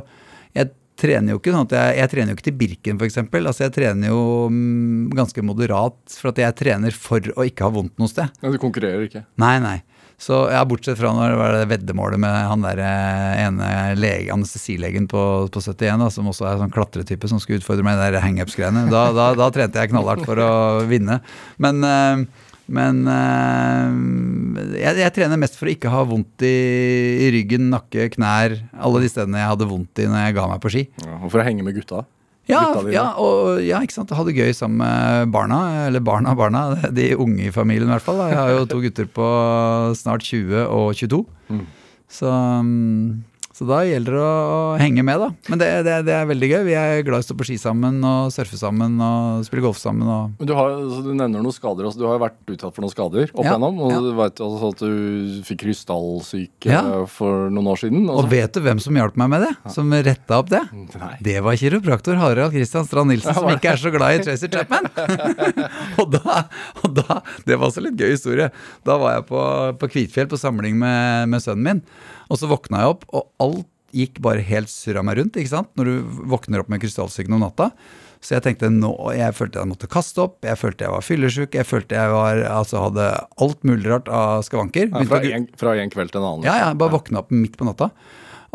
Jeg 0.56 0.72
trener 0.96 1.34
jo 1.34 1.42
ikke 1.42 1.52
sånn 1.52 1.68
at 1.68 1.74
jeg, 1.76 1.96
jeg 2.00 2.10
trener 2.14 2.32
jo 2.32 2.38
ikke 2.38 2.46
til 2.48 2.56
Birken, 2.56 3.00
f.eks. 3.02 3.18
Altså 3.20 3.66
jeg 3.66 3.74
trener 3.76 4.14
jo 4.14 4.22
um, 4.48 5.10
ganske 5.12 5.44
moderat, 5.44 5.98
for 6.16 6.32
at 6.32 6.40
jeg 6.40 6.56
trener 6.56 6.96
for 6.96 7.34
å 7.36 7.44
ikke 7.44 7.68
ha 7.68 7.74
vondt 7.76 8.00
noe 8.00 8.08
sted. 8.08 8.32
Ja, 8.40 8.54
Du 8.54 8.56
konkurrerer 8.62 9.04
ikke? 9.04 9.26
Nei, 9.44 9.58
nei. 9.60 9.82
Så 10.18 10.46
ja, 10.52 10.62
Bortsett 10.68 10.98
fra 11.00 11.12
når 11.12 11.34
det 11.34 11.40
var 11.40 11.58
veddemålet 11.74 12.22
med 12.24 12.32
han 12.32 12.64
der 12.64 12.80
eh, 12.80 13.44
ene 13.44 13.68
lege, 14.00 14.32
anestesilegen 14.34 15.10
på, 15.12 15.22
på 15.52 15.64
71, 15.64 16.00
da, 16.02 16.10
som 16.14 16.32
også 16.32 16.48
er 16.48 16.62
sånn 16.62 16.74
klatretype 16.74 17.30
som 17.30 17.42
skulle 17.44 17.60
utfordre 17.60 17.84
meg 17.86 18.00
i 18.00 18.16
de 18.16 18.24
hangups-greiene. 18.24 18.88
Da, 18.94 19.10
da, 19.16 19.30
da, 19.38 19.52
trente 19.54 19.82
jeg 19.82 19.92
knallhardt 19.92 20.24
for 20.28 20.40
å 20.40 20.52
vinne. 20.88 21.20
Men, 21.62 21.84
eh, 21.84 22.48
men 22.80 23.04
eh, 23.12 24.80
jeg, 24.80 25.04
jeg, 25.04 25.16
trener 25.20 25.42
mest 25.42 25.60
for 25.60 25.68
å 25.68 25.76
ikke 25.76 25.92
ha 25.92 26.06
vondt 26.08 26.48
i, 26.48 26.56
i, 27.28 27.30
ryggen, 27.36 27.68
nakke, 27.76 28.08
knær. 28.16 28.56
Alle 28.80 29.04
de 29.04 29.12
stedene 29.12 29.44
jeg 29.44 29.52
hadde 29.52 29.70
vondt 29.70 30.00
i 30.00 30.08
når 30.10 30.30
jeg 30.30 30.40
ga 30.40 30.50
meg 30.54 30.64
på 30.64 30.76
ski. 30.78 30.88
Ja, 31.04 31.20
og 31.20 31.28
for 31.28 31.44
å 31.44 31.48
henge 31.48 31.68
med 31.68 31.76
gutta? 31.76 32.06
Ja, 32.46 32.62
ja, 32.94 33.06
og, 33.18 33.58
ja, 33.66 33.80
ikke 33.82 33.96
sant. 33.96 34.12
Ha 34.14 34.26
det 34.28 34.36
gøy 34.38 34.52
sammen 34.54 34.78
med 34.84 35.32
barna. 35.34 35.88
Eller 35.88 36.04
barna, 36.06 36.36
barna. 36.38 36.66
De 36.94 37.08
unge 37.18 37.48
i 37.48 37.54
familien, 37.54 37.90
i 37.90 37.96
hvert 37.96 38.06
fall. 38.06 38.22
Jeg 38.30 38.38
har 38.38 38.52
jo 38.54 38.68
to 38.70 38.82
gutter 38.84 39.10
på 39.10 39.30
snart 39.98 40.26
20 40.28 40.68
og 40.68 40.92
22. 40.94 41.24
Mm. 41.50 41.64
Så 42.12 42.30
um, 42.30 43.24
så 43.56 43.64
da 43.64 43.78
gjelder 43.88 44.18
det 44.18 44.20
å 44.20 44.56
henge 44.82 45.04
med, 45.08 45.22
da. 45.22 45.28
Men 45.48 45.60
det, 45.62 45.68
det, 45.88 45.92
det, 46.10 46.12
er 46.12 46.26
veldig 46.28 46.48
gøy. 46.50 46.64
Vi 46.68 46.74
er 46.76 47.06
glad 47.08 47.22
i 47.22 47.24
å 47.24 47.26
stå 47.30 47.36
på 47.40 47.46
ski 47.48 47.56
sammen 47.56 48.02
og 48.04 48.34
surfe 48.36 48.58
sammen 48.60 48.98
og 49.00 49.46
spille 49.48 49.64
golf 49.64 49.78
sammen. 49.80 50.10
Og 50.12 50.42
Men 50.42 50.50
du, 50.50 50.52
har, 50.58 50.74
altså, 50.76 50.98
du 51.06 51.14
nevner 51.14 51.40
noen 51.40 51.56
skader. 51.56 51.88
Altså, 51.88 52.02
du 52.02 52.04
har 52.04 52.18
jo 52.18 52.24
vært 52.26 52.52
utsatt 52.52 52.76
for 52.76 52.84
noen 52.84 52.92
skader 52.92 53.32
opp 53.32 53.46
igjennom. 53.46 53.78
Og 53.80 53.94
ja. 53.94 54.02
du 54.04 54.10
vet 54.18 54.42
altså, 54.44 54.72
at 54.76 54.84
du 54.84 55.38
fikk 55.48 55.62
krystallsyke 55.62 56.74
ja. 56.74 56.82
for 57.08 57.46
noen 57.56 57.70
år 57.72 57.80
siden. 57.80 58.04
Og, 58.10 58.26
og 58.26 58.28
vet 58.34 58.60
du 58.60 58.60
hvem 58.66 58.82
som 58.84 59.00
hjalp 59.00 59.16
meg 59.24 59.32
med 59.38 59.46
det? 59.46 59.54
Som 59.78 59.96
retta 60.10 60.42
opp 60.44 60.52
det? 60.52 60.62
Nei. 60.76 61.14
Det 61.30 61.38
var 61.48 61.62
kiropraktor 61.62 62.20
Harald 62.20 62.58
Christian 62.58 62.90
Strand 62.90 63.14
Nilsen, 63.14 63.40
som 63.40 63.48
ikke 63.54 63.72
er 63.72 63.80
så 63.86 63.94
glad 63.96 64.18
i 64.18 64.26
Tracer 64.28 64.52
Chapman. 64.52 64.92
og, 66.04 66.12
da, 66.18 66.42
og 66.84 67.00
da 67.00 67.22
Det 67.48 67.56
var 67.56 67.70
også 67.70 67.88
litt 67.88 67.96
gøy 68.04 68.18
historie. 68.18 68.52
Da 68.84 69.00
var 69.00 69.22
jeg 69.22 69.30
på, 69.32 69.48
på 69.80 69.92
Kvitfjell 69.96 70.28
på 70.28 70.44
samling 70.44 70.76
med, 70.84 71.32
med 71.32 71.48
sønnen 71.48 71.72
min. 71.72 71.82
Og 72.30 72.40
så 72.42 72.50
våkna 72.50 72.84
jeg 72.84 72.96
opp, 72.96 73.06
og 73.14 73.30
alt 73.44 73.70
gikk 73.96 74.20
bare 74.24 74.44
helt 74.44 74.72
surra 74.72 75.04
meg 75.06 75.20
rundt. 75.20 75.38
ikke 75.40 75.54
sant? 75.54 75.72
Når 75.80 75.88
du 75.88 76.18
våkner 76.32 76.64
opp 76.64 76.72
med 76.72 76.82
krystallsyken 76.84 77.38
om 77.38 77.46
natta. 77.46 77.70
Så 78.26 78.34
jeg 78.34 78.46
tenkte 78.46 78.72
nå, 78.74 78.92
jeg 79.14 79.36
følte 79.38 79.62
jeg 79.62 79.70
måtte 79.70 79.90
kaste 79.92 80.24
opp, 80.24 80.40
jeg 80.46 80.58
følte 80.58 80.88
jeg 80.88 80.94
var 80.96 81.04
fyllesyk, 81.06 81.56
jeg 81.60 81.68
følte 81.70 81.98
jeg 82.00 82.10
var, 82.10 82.40
altså 82.50 82.82
hadde 82.88 83.10
alt 83.46 83.68
mulig 83.68 83.86
rart 83.92 84.10
av 84.10 84.42
skavanker. 84.48 84.90
Ja, 84.90 85.04
fra, 85.12 85.20
en, 85.38 85.46
fra, 85.60 85.76
en, 85.78 85.92
kveld 85.94 86.14
til 86.14 86.24
en 86.24 86.30
annen? 86.32 86.48
Ja, 86.48 86.56
ja, 86.64 86.72
bare 86.78 86.96
våkna 86.96 87.22
opp 87.22 87.30
midt 87.36 87.60
på 87.60 87.68
natta. 87.70 87.92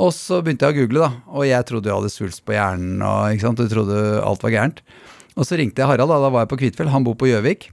Og 0.01 0.11
så 0.16 0.41
begynte 0.43 0.66
jeg 0.66 0.75
å 0.75 0.81
google, 0.81 1.07
da. 1.07 1.37
Og 1.37 1.47
jeg 1.47 1.68
trodde 1.68 1.91
jeg 1.91 2.01
hadde 2.01 2.12
svulst 2.12 2.43
på 2.49 2.57
hjernen, 2.57 2.99
og 3.05 3.37
ikke 3.37 3.47
sant? 3.47 3.62
du 3.62 3.71
trodde 3.71 4.01
alt 4.27 4.47
var 4.47 4.55
gærent. 4.57 4.83
Og 5.37 5.47
så 5.47 5.61
ringte 5.61 5.85
jeg 5.85 5.93
Harald, 5.93 6.11
da, 6.11 6.18
da 6.25 6.33
var 6.35 6.47
jeg 6.47 6.51
på 6.51 6.62
Kvitfjell, 6.64 6.91
han 6.91 7.07
bor 7.07 7.14
på 7.21 7.31
Gjøvik. 7.31 7.71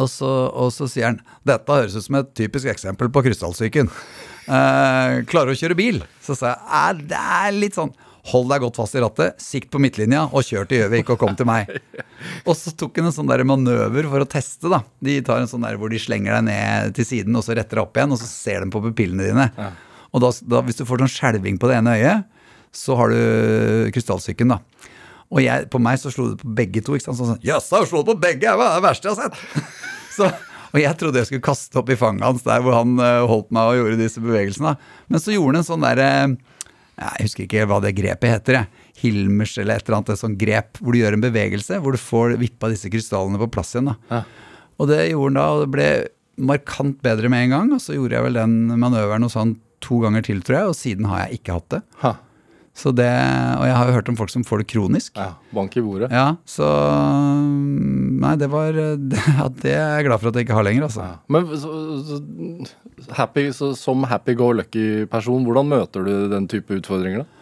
Og 0.00 0.08
så, 0.08 0.28
og 0.54 0.70
så 0.72 0.86
sier 0.88 1.10
han 1.10 1.20
dette 1.48 1.74
høres 1.74 1.96
ut 1.98 2.06
som 2.06 2.20
et 2.20 2.30
typisk 2.38 2.70
eksempel 2.70 3.10
på 3.12 3.24
krystallsyken. 3.26 3.90
Uh, 4.46 5.20
klarer 5.30 5.52
å 5.52 5.58
kjøre 5.58 5.76
bil. 5.78 6.00
Så 6.24 6.36
sa 6.38 6.54
jeg 6.56 7.10
det 7.10 7.18
er 7.18 7.52
litt 7.56 7.78
sånn 7.78 7.92
Hold 8.30 8.50
deg 8.52 8.60
godt 8.60 8.76
fast 8.76 8.94
i 8.98 9.00
rattet, 9.00 9.38
sikt 9.40 9.70
på 9.72 9.80
midtlinja 9.80 10.26
og 10.28 10.44
kjør 10.44 10.66
til 10.68 10.82
Gjøvik 10.82 11.08
og 11.14 11.22
kom 11.22 11.32
til 11.38 11.46
meg. 11.48 11.70
Og 12.48 12.52
så 12.52 12.68
tok 12.76 12.98
hun 13.00 13.08
en 13.08 13.14
sånn 13.16 13.30
der 13.30 13.40
manøver 13.48 14.04
for 14.12 14.20
å 14.20 14.28
teste. 14.28 14.68
da. 14.68 14.82
De 15.00 15.14
tar 15.24 15.40
en 15.40 15.48
sånn 15.48 15.64
der 15.64 15.78
hvor 15.80 15.88
de 15.88 15.98
slenger 15.98 16.36
deg 16.36 16.44
ned 16.50 16.92
til 16.98 17.08
siden 17.08 17.38
og 17.40 17.46
så 17.46 17.56
retter 17.56 17.80
deg 17.80 17.86
opp 17.86 17.96
igjen, 17.96 18.12
og 18.12 18.20
så 18.20 18.28
ser 18.28 18.60
de 18.60 18.68
på 18.74 18.82
pupillene 18.84 19.30
dine. 19.30 19.48
Og 20.12 20.20
da, 20.20 20.30
da, 20.52 20.60
hvis 20.68 20.78
du 20.78 20.84
får 20.84 21.00
sånn 21.00 21.14
skjelving 21.14 21.56
på 21.58 21.72
det 21.72 21.80
ene 21.80 21.96
øyet, 21.96 22.28
så 22.76 23.00
har 23.00 23.16
du 23.16 23.88
krystallsyken, 23.96 24.52
da. 24.52 24.60
Og 25.30 25.42
jeg, 25.44 25.66
på 25.70 25.78
meg 25.82 25.98
så 26.02 26.10
slo 26.10 26.32
det 26.32 26.40
på 26.42 26.52
begge 26.60 26.82
to. 26.84 26.96
ikke 26.98 27.08
sant? 27.08 27.20
Sånn, 27.20 27.42
Jøss, 27.46 27.70
jeg 27.70 27.84
har 27.84 27.88
slått 27.88 28.08
på 28.08 28.16
begge! 28.18 28.44
Det 28.44 28.50
er 28.52 28.76
det 28.76 28.84
verste 28.84 29.10
jeg 29.10 29.16
har 29.16 29.30
sett? 29.30 29.74
så, 30.16 30.30
og 30.70 30.78
jeg 30.82 30.98
trodde 31.00 31.20
jeg 31.20 31.28
skulle 31.30 31.46
kaste 31.46 31.80
opp 31.80 31.90
i 31.92 31.98
fanget 31.98 32.26
hans 32.26 32.44
der 32.46 32.62
hvor 32.64 32.76
han 32.78 32.94
uh, 33.00 33.26
holdt 33.30 33.50
meg 33.54 33.70
og 33.70 33.80
gjorde 33.80 34.00
disse 34.00 34.22
bevegelsene. 34.22 34.76
Men 35.10 35.22
så 35.22 35.34
gjorde 35.34 35.54
han 35.54 35.62
en 35.62 35.68
sånn 35.70 35.86
derre 35.86 36.10
Jeg 37.00 37.24
husker 37.24 37.46
ikke 37.46 37.66
hva 37.70 37.80
det 37.82 37.96
grepet 37.96 38.34
heter. 38.34 38.60
Jeg. 38.60 38.86
Hilmers 39.00 39.56
eller 39.58 39.80
et 39.80 39.86
eller 39.88 39.98
annet 39.98 40.14
et 40.14 40.20
sånt 40.20 40.38
grep 40.40 40.80
hvor 40.80 40.94
du 40.94 41.00
gjør 41.00 41.16
en 41.16 41.24
bevegelse 41.24 41.80
hvor 41.80 41.96
du 41.96 42.00
får 42.00 42.36
vippa 42.40 42.70
disse 42.72 42.90
krystallene 42.92 43.40
på 43.40 43.50
plass 43.56 43.74
igjen. 43.74 43.92
da. 43.92 43.96
Ja. 44.12 44.22
Og 44.80 44.88
det 44.88 45.02
gjorde 45.10 45.30
han 45.30 45.40
da, 45.40 45.46
og 45.52 45.62
det 45.64 45.70
ble 45.74 45.90
markant 46.40 47.00
bedre 47.04 47.28
med 47.32 47.46
en 47.46 47.54
gang. 47.56 47.72
Og 47.76 47.82
så 47.84 47.96
gjorde 47.96 48.16
jeg 48.16 48.28
vel 48.28 48.38
den 48.40 48.56
manøveren 48.80 49.26
og 49.26 49.32
sånn 49.32 49.58
to 49.84 50.00
ganger 50.02 50.24
til, 50.24 50.42
tror 50.44 50.58
jeg, 50.58 50.72
og 50.72 50.76
siden 50.76 51.08
har 51.08 51.24
jeg 51.24 51.40
ikke 51.40 51.56
hatt 51.56 51.74
det. 51.74 51.80
Ha. 52.04 52.14
Så 52.76 52.92
det, 52.94 53.08
Og 53.58 53.64
jeg 53.66 53.76
har 53.76 53.88
jo 53.88 53.94
hørt 53.96 54.08
om 54.08 54.16
folk 54.16 54.30
som 54.32 54.44
får 54.46 54.62
det 54.62 54.68
kronisk. 54.72 55.16
Ja, 55.18 55.34
bank 55.52 55.74
i 55.76 55.82
bordet. 55.84 56.10
Ja, 56.14 56.36
så 56.48 56.68
Nei, 58.20 58.34
det 58.40 58.50
var 58.52 58.72
det, 59.10 59.24
det 59.62 59.74
er 59.74 59.96
jeg 59.98 60.06
glad 60.06 60.22
for 60.22 60.30
at 60.30 60.38
jeg 60.38 60.46
ikke 60.46 60.58
har 60.58 60.66
lenger, 60.66 60.86
altså. 60.86 61.08
Ja. 61.08 61.18
Men 61.32 61.50
så, 61.58 61.72
så, 62.06 62.20
happy, 63.18 63.48
så, 63.56 63.72
som 63.78 64.04
happy-go-lucky-person, 64.08 65.44
hvordan 65.48 65.70
møter 65.72 66.06
du 66.06 66.14
den 66.32 66.48
type 66.52 66.78
utfordringer, 66.80 67.24
da? 67.24 67.39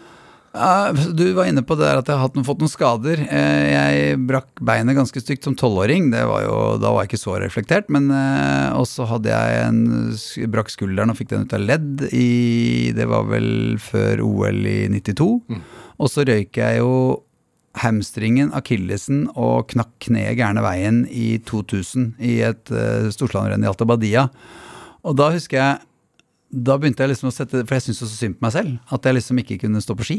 Du 0.53 1.33
var 1.37 1.45
inne 1.47 1.63
på 1.63 1.77
det 1.77 1.85
der 1.85 2.01
at 2.01 2.09
jeg 2.09 2.19
har 2.19 2.45
fått 2.47 2.63
noen 2.63 2.73
skader. 2.73 3.21
Eh, 3.21 3.67
Jeg 3.69 4.19
brakk 4.29 4.63
beinet 4.65 4.97
ganske 4.97 5.21
stygt 5.21 5.45
som 5.45 5.57
tolvåring. 5.59 6.09
Det 6.11 6.23
da 6.25 6.93
var 6.93 7.05
jeg 7.05 7.13
ikke 7.13 7.21
så 7.21 7.37
reflektert. 7.43 7.91
Men 7.93 8.09
eh, 8.11 8.73
også 8.79 9.07
hadde 9.11 9.31
jeg 9.35 9.61
en 9.69 10.51
brakk 10.51 10.73
skulderen 10.73 11.13
og 11.13 11.19
fikk 11.21 11.35
den 11.35 11.47
ut 11.47 11.55
av 11.55 11.65
ledd 11.65 12.07
i 12.13 12.93
Det 12.97 13.07
var 13.11 13.29
vel 13.29 13.79
før 13.83 14.25
OL 14.25 14.65
i 14.67 14.81
92. 14.89 15.31
Og 15.99 16.13
så 16.13 16.25
røyk 16.27 16.57
jeg 16.57 16.81
jo 16.81 16.93
hamstringen, 17.79 18.51
akillesen 18.57 19.27
og 19.39 19.69
knakk 19.71 19.93
kneet 20.09 20.39
gærne 20.39 20.65
veien 20.65 21.05
i 21.11 21.37
2000 21.47 22.17
i 22.25 22.41
et 22.47 22.73
uh, 22.75 23.07
storslagrenn 23.15 23.63
i 23.63 23.69
Alta 23.71 23.87
Badia. 23.87 24.25
Og 25.07 25.15
da 25.19 25.29
husker 25.35 25.61
jeg 25.61 25.88
da 26.49 26.79
begynte 26.81 27.05
jeg 27.05 27.11
liksom 27.13 27.29
å 27.29 27.33
sette 27.35 27.61
For 27.69 27.77
jeg 27.77 27.83
syntes 27.85 27.99
så 28.01 28.07
synd 28.09 28.39
på 28.39 28.47
meg 28.47 28.53
selv. 28.55 28.77
At 28.95 29.05
jeg 29.05 29.19
liksom 29.19 29.41
ikke 29.43 29.59
kunne 29.67 29.83
stå 29.85 29.97
på 29.99 30.07
ski. 30.09 30.17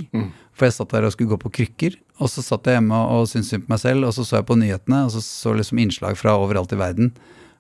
For 0.53 0.67
jeg 0.67 0.75
satt 0.75 0.91
der 0.93 1.07
og 1.07 1.13
skulle 1.15 1.31
gå 1.33 1.39
på 1.41 1.49
krykker. 1.57 1.95
Og 2.21 2.29
så 2.29 2.43
satt 2.45 2.67
jeg 2.69 2.77
hjemme 2.77 2.99
og 3.15 3.25
syntes 3.31 3.49
synd 3.49 3.65
på 3.65 3.73
meg 3.73 3.81
selv, 3.81 4.05
og 4.05 4.13
så 4.13 4.25
så 4.27 4.37
jeg 4.37 4.45
på 4.49 4.57
nyhetene, 4.59 4.99
og 5.07 5.13
så 5.15 5.23
så 5.25 5.55
liksom 5.57 5.81
innslag 5.81 6.17
fra 6.19 6.35
overalt 6.37 6.73
i 6.75 6.79
verden 6.79 7.13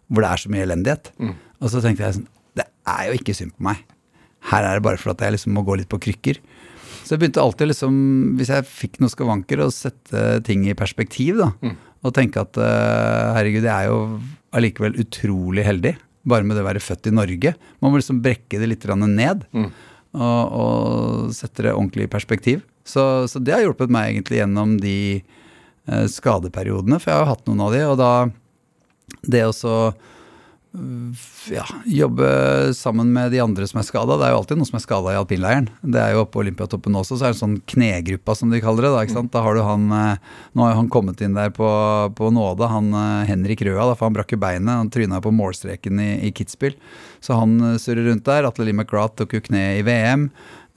hvor 0.09 0.25
det 0.25 0.29
er 0.31 0.41
så 0.41 0.49
mye 0.49 0.65
elendighet. 0.65 1.11
Og 1.61 1.69
så 1.69 1.81
tenkte 1.81 2.05
jeg 2.05 2.17
sånn 2.19 2.27
Det 2.57 2.65
er 2.89 3.03
jo 3.09 3.17
ikke 3.19 3.35
synd 3.37 3.53
på 3.57 3.65
meg. 3.69 3.81
Her 4.49 4.63
er 4.65 4.77
det 4.79 4.85
bare 4.85 4.97
for 5.01 5.11
at 5.13 5.21
jeg 5.21 5.35
liksom 5.35 5.53
må 5.57 5.61
gå 5.67 5.75
litt 5.81 5.89
på 5.91 5.99
krykker. 6.01 6.39
Så 7.03 7.15
jeg 7.15 7.21
begynte 7.23 7.41
alltid 7.41 7.71
liksom, 7.71 7.93
hvis 8.37 8.49
jeg 8.53 8.65
fikk 8.69 8.99
noen 9.01 9.09
skavanker, 9.09 9.61
å 9.65 9.71
sette 9.73 10.43
ting 10.45 10.67
i 10.69 10.75
perspektiv, 10.77 11.41
da. 11.41 11.49
Og 12.05 12.13
tenke 12.15 12.39
at 12.45 12.57
eh, 12.61 13.33
herregud, 13.35 13.65
jeg 13.65 13.73
er 13.73 13.89
jo 13.89 14.19
allikevel 14.55 14.93
utrolig 15.01 15.65
heldig. 15.65 15.95
Bare 16.27 16.43
med 16.43 16.57
det 16.57 16.63
å 16.65 16.67
være 16.67 16.83
født 16.83 17.09
i 17.11 17.15
Norge. 17.15 17.53
Man 17.79 17.93
må 17.93 18.01
liksom 18.01 18.19
brekke 18.23 18.59
det 18.59 18.67
litt 18.67 18.85
ned. 18.89 19.15
ned. 19.15 19.47
Og, 20.09 20.59
og 20.59 21.33
sette 21.37 21.63
det 21.63 21.73
ordentlig 21.75 22.07
i 22.07 22.11
perspektiv. 22.11 22.63
Så, 22.83 23.27
så 23.29 23.39
det 23.39 23.53
har 23.53 23.61
hjulpet 23.63 23.91
meg 23.93 24.09
egentlig 24.09 24.39
gjennom 24.41 24.77
de 24.81 24.97
eh, 25.21 26.05
skadeperiodene, 26.09 26.97
for 26.99 27.13
jeg 27.13 27.21
har 27.21 27.29
hatt 27.29 27.45
noen 27.47 27.61
av 27.67 27.75
de. 27.75 27.83
Og 27.85 27.99
da 27.99 28.13
det 29.29 29.43
å 29.45 29.53
så 29.55 29.75
øh, 29.91 30.07
ja, 31.49 31.65
jobbe 31.85 32.73
sammen 32.73 33.13
med 33.13 33.31
de 33.31 33.39
andre 33.41 33.65
som 33.67 33.79
er 33.81 33.85
skada. 33.87 34.19
Det 34.19 34.27
er 34.27 34.33
jo 34.35 34.41
alltid 34.43 34.59
noen 34.59 34.67
som 34.69 34.77
er 34.77 34.83
skada 34.83 35.13
i 35.15 35.17
alpinleiren. 35.17 35.69
Det 35.81 35.97
er 35.97 36.13
jo 36.13 36.21
oppe 36.21 36.35
på 36.35 36.43
Olympiatoppen 36.43 36.97
også, 36.99 37.17
så 37.17 37.25
er 37.25 37.33
det 37.33 37.39
sånn 37.39 37.55
knegruppa 37.73 38.35
som 38.37 38.53
de 38.53 38.61
kaller 38.61 38.85
det. 38.85 38.91
Da, 38.93 39.01
ikke 39.07 39.15
sant? 39.17 39.31
da 39.33 39.41
har 39.45 39.57
du 39.57 39.63
han 39.65 39.89
eh, 39.95 40.37
Nå 40.53 40.67
har 40.67 40.77
han 40.77 40.91
kommet 40.93 41.23
inn 41.25 41.33
der 41.37 41.49
på, 41.55 41.65
på 42.17 42.29
nåde, 42.35 42.69
han 42.69 42.93
eh, 42.93 43.25
Henrik 43.31 43.65
Røa, 43.65 43.89
da, 43.89 43.97
for 43.97 44.09
han 44.09 44.19
brakk 44.19 44.35
jo 44.35 44.41
beinet. 44.45 44.69
Han 44.83 44.93
tryna 44.93 45.23
på 45.25 45.33
målstreken 45.33 46.05
i, 46.05 46.09
i 46.29 46.33
Kitzbühel. 46.37 46.77
Så 47.25 47.39
han 47.39 47.57
eh, 47.71 47.77
surrer 47.81 48.05
rundt 48.11 48.29
der. 48.29 48.45
Atle 48.45 48.69
Lee 48.69 48.77
McGrath 48.77 49.17
tok 49.17 49.33
jo 49.39 49.45
kne 49.49 49.65
i 49.79 49.85
VM. 49.87 50.29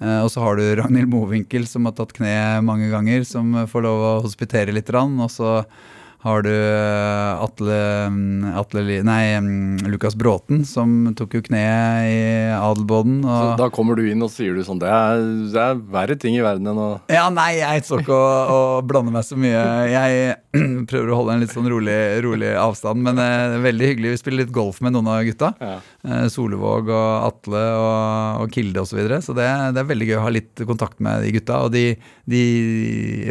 Og 0.02 0.32
så 0.34 0.40
har 0.42 0.56
du 0.58 0.64
Ragnhild 0.80 1.06
Mowinckel 1.06 1.62
som 1.70 1.84
har 1.86 1.92
tatt 1.94 2.10
kne 2.16 2.32
mange 2.66 2.88
ganger, 2.90 3.22
som 3.22 3.52
får 3.70 3.84
lov 3.84 4.00
å 4.02 4.14
hospitere 4.24 4.74
litt. 4.74 4.88
Og 4.90 5.28
så 5.30 5.60
har 6.22 6.44
du 6.46 6.52
eh, 6.52 7.42
Atle, 7.42 7.78
mm, 8.14 8.52
Atle 8.60 8.84
Nei, 9.02 9.22
mm, 9.42 9.88
Lukas 9.90 10.14
Bråten, 10.18 10.62
som 10.68 11.10
tok 11.18 11.34
jo 11.38 11.42
kneet 11.48 12.06
i 12.06 12.20
Adelboden. 12.54 13.20
Så 13.26 13.56
da 13.58 13.66
kommer 13.74 13.98
du 13.98 14.06
inn 14.06 14.22
og 14.22 14.30
sier 14.30 14.54
du 14.54 14.62
sånn 14.66 14.80
Det 14.82 14.90
er, 14.90 15.24
det 15.50 15.64
er 15.64 15.82
verre 15.96 16.18
ting 16.18 16.38
i 16.38 16.44
verden 16.44 16.70
enn 16.70 16.78
å 16.78 16.90
ja, 17.10 17.26
nei, 17.34 17.56
jeg 17.58 17.86
står 17.86 18.04
ikke 18.04 18.14
å, 18.14 18.30
og 18.54 18.86
blander 18.88 19.14
meg 19.14 19.26
så 19.26 19.38
mye. 19.38 19.64
Jeg 19.90 20.38
prøver 20.90 21.08
å 21.12 21.16
holde 21.20 21.32
en 21.36 21.40
litt 21.42 21.52
sånn 21.54 21.68
rolig, 21.72 21.94
rolig 22.24 22.50
avstand, 22.60 22.98
men 23.06 23.16
eh, 23.22 23.54
veldig 23.64 23.86
hyggelig. 23.88 24.10
Vi 24.12 24.18
spiller 24.20 24.40
litt 24.44 24.52
golf 24.52 24.76
med 24.84 24.92
noen 24.96 25.08
av 25.12 25.22
gutta. 25.24 25.48
ja. 25.62 25.76
Eh, 26.04 26.26
Solevåg 26.32 26.84
og 26.92 27.10
Atle 27.30 27.62
og, 27.78 27.96
og 28.44 28.48
Kilde 28.52 28.80
osv. 28.82 28.90
Så, 28.92 28.96
videre. 29.00 29.18
så 29.24 29.32
det, 29.38 29.46
det 29.72 29.80
er 29.80 29.88
veldig 29.88 30.08
gøy 30.10 30.18
å 30.18 30.26
ha 30.26 30.32
litt 30.34 30.56
kontakt 30.68 30.98
med 31.04 31.14
de 31.24 31.30
gutta. 31.38 31.54
Og 31.64 31.70
de, 31.72 31.84
de 32.28 32.42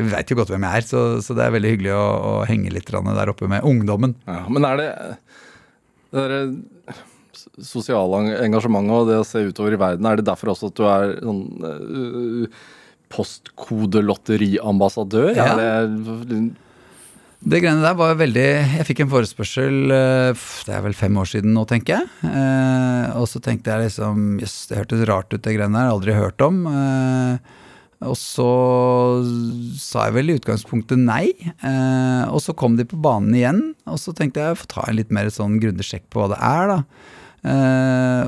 veit 0.09 0.29
jo 0.33 0.37
godt 0.39 0.49
hvem 0.53 0.65
jeg 0.65 0.73
er, 0.81 0.85
så, 0.89 0.99
så 1.21 1.31
det 1.37 1.43
er 1.45 1.53
veldig 1.59 1.71
hyggelig 1.75 1.93
å, 1.93 2.05
å 2.31 2.33
henge 2.49 2.73
litt 2.73 2.89
der 2.91 3.29
oppe 3.33 3.45
med 3.51 3.65
ungdommen. 3.69 4.11
Ja, 4.25 4.41
men 4.49 4.61
er 4.67 4.75
det 4.81 4.89
det 6.11 6.19
derre 6.25 6.41
sosiale 7.63 8.15
eng- 8.19 8.35
engasjementet 8.49 8.95
og 8.97 9.07
det 9.07 9.17
å 9.21 9.27
se 9.27 9.39
utover 9.47 9.71
i 9.77 9.79
verden, 9.79 10.05
er 10.09 10.15
det 10.19 10.25
derfor 10.27 10.47
også 10.51 10.67
at 10.71 10.77
du 10.77 10.83
er 10.89 11.03
sånn 11.23 11.43
uh, 11.63 12.45
postkodelotteriambassadør? 13.11 15.29
Ja. 15.37 15.45
Er 15.55 15.87
det 16.27 16.39
Det 17.41 17.57
greiene 17.57 17.81
der 17.81 17.95
var 17.97 18.19
veldig 18.19 18.43
Jeg 18.45 18.85
fikk 18.85 18.99
en 19.01 19.09
forespørsel 19.09 19.93
eh, 19.95 20.43
Det 20.67 20.75
er 20.75 20.83
vel 20.85 20.93
fem 20.97 21.15
år 21.17 21.29
siden 21.31 21.55
nå, 21.55 21.63
tenker 21.69 21.97
jeg. 21.97 22.09
Eh, 22.29 23.17
og 23.17 23.25
så 23.29 23.41
tenkte 23.41 23.73
jeg 23.73 23.87
liksom 23.87 24.37
Jøss, 24.41 24.59
det 24.69 24.77
hørtes 24.77 25.01
rart 25.09 25.33
ut, 25.33 25.41
det 25.41 25.55
greiene 25.57 25.79
der. 25.79 25.89
Aldri 25.89 26.13
hørt 26.13 26.45
om. 26.45 26.61
Eh, 26.69 27.57
og 28.05 28.17
så 28.17 28.51
sa 29.77 30.07
jeg 30.07 30.17
vel 30.19 30.33
i 30.33 30.37
utgangspunktet 30.37 31.01
nei. 31.01 31.33
Eh, 31.41 32.23
og 32.29 32.41
så 32.45 32.53
kom 32.57 32.77
de 32.77 32.85
på 32.85 33.01
banen 33.01 33.33
igjen, 33.37 33.65
og 33.89 33.97
så 34.01 34.13
tenkte 34.17 34.41
jeg 34.41 34.53
jeg 34.53 34.61
får 34.61 34.71
ta 34.75 34.85
en 34.85 34.97
litt 34.97 35.13
mer 35.13 35.33
sånn 35.33 35.57
grundig 35.61 35.85
sjekk 35.85 36.07
på 36.13 36.21
hva 36.21 36.31
det 36.33 36.39
er, 36.45 36.75
da. 36.75 36.79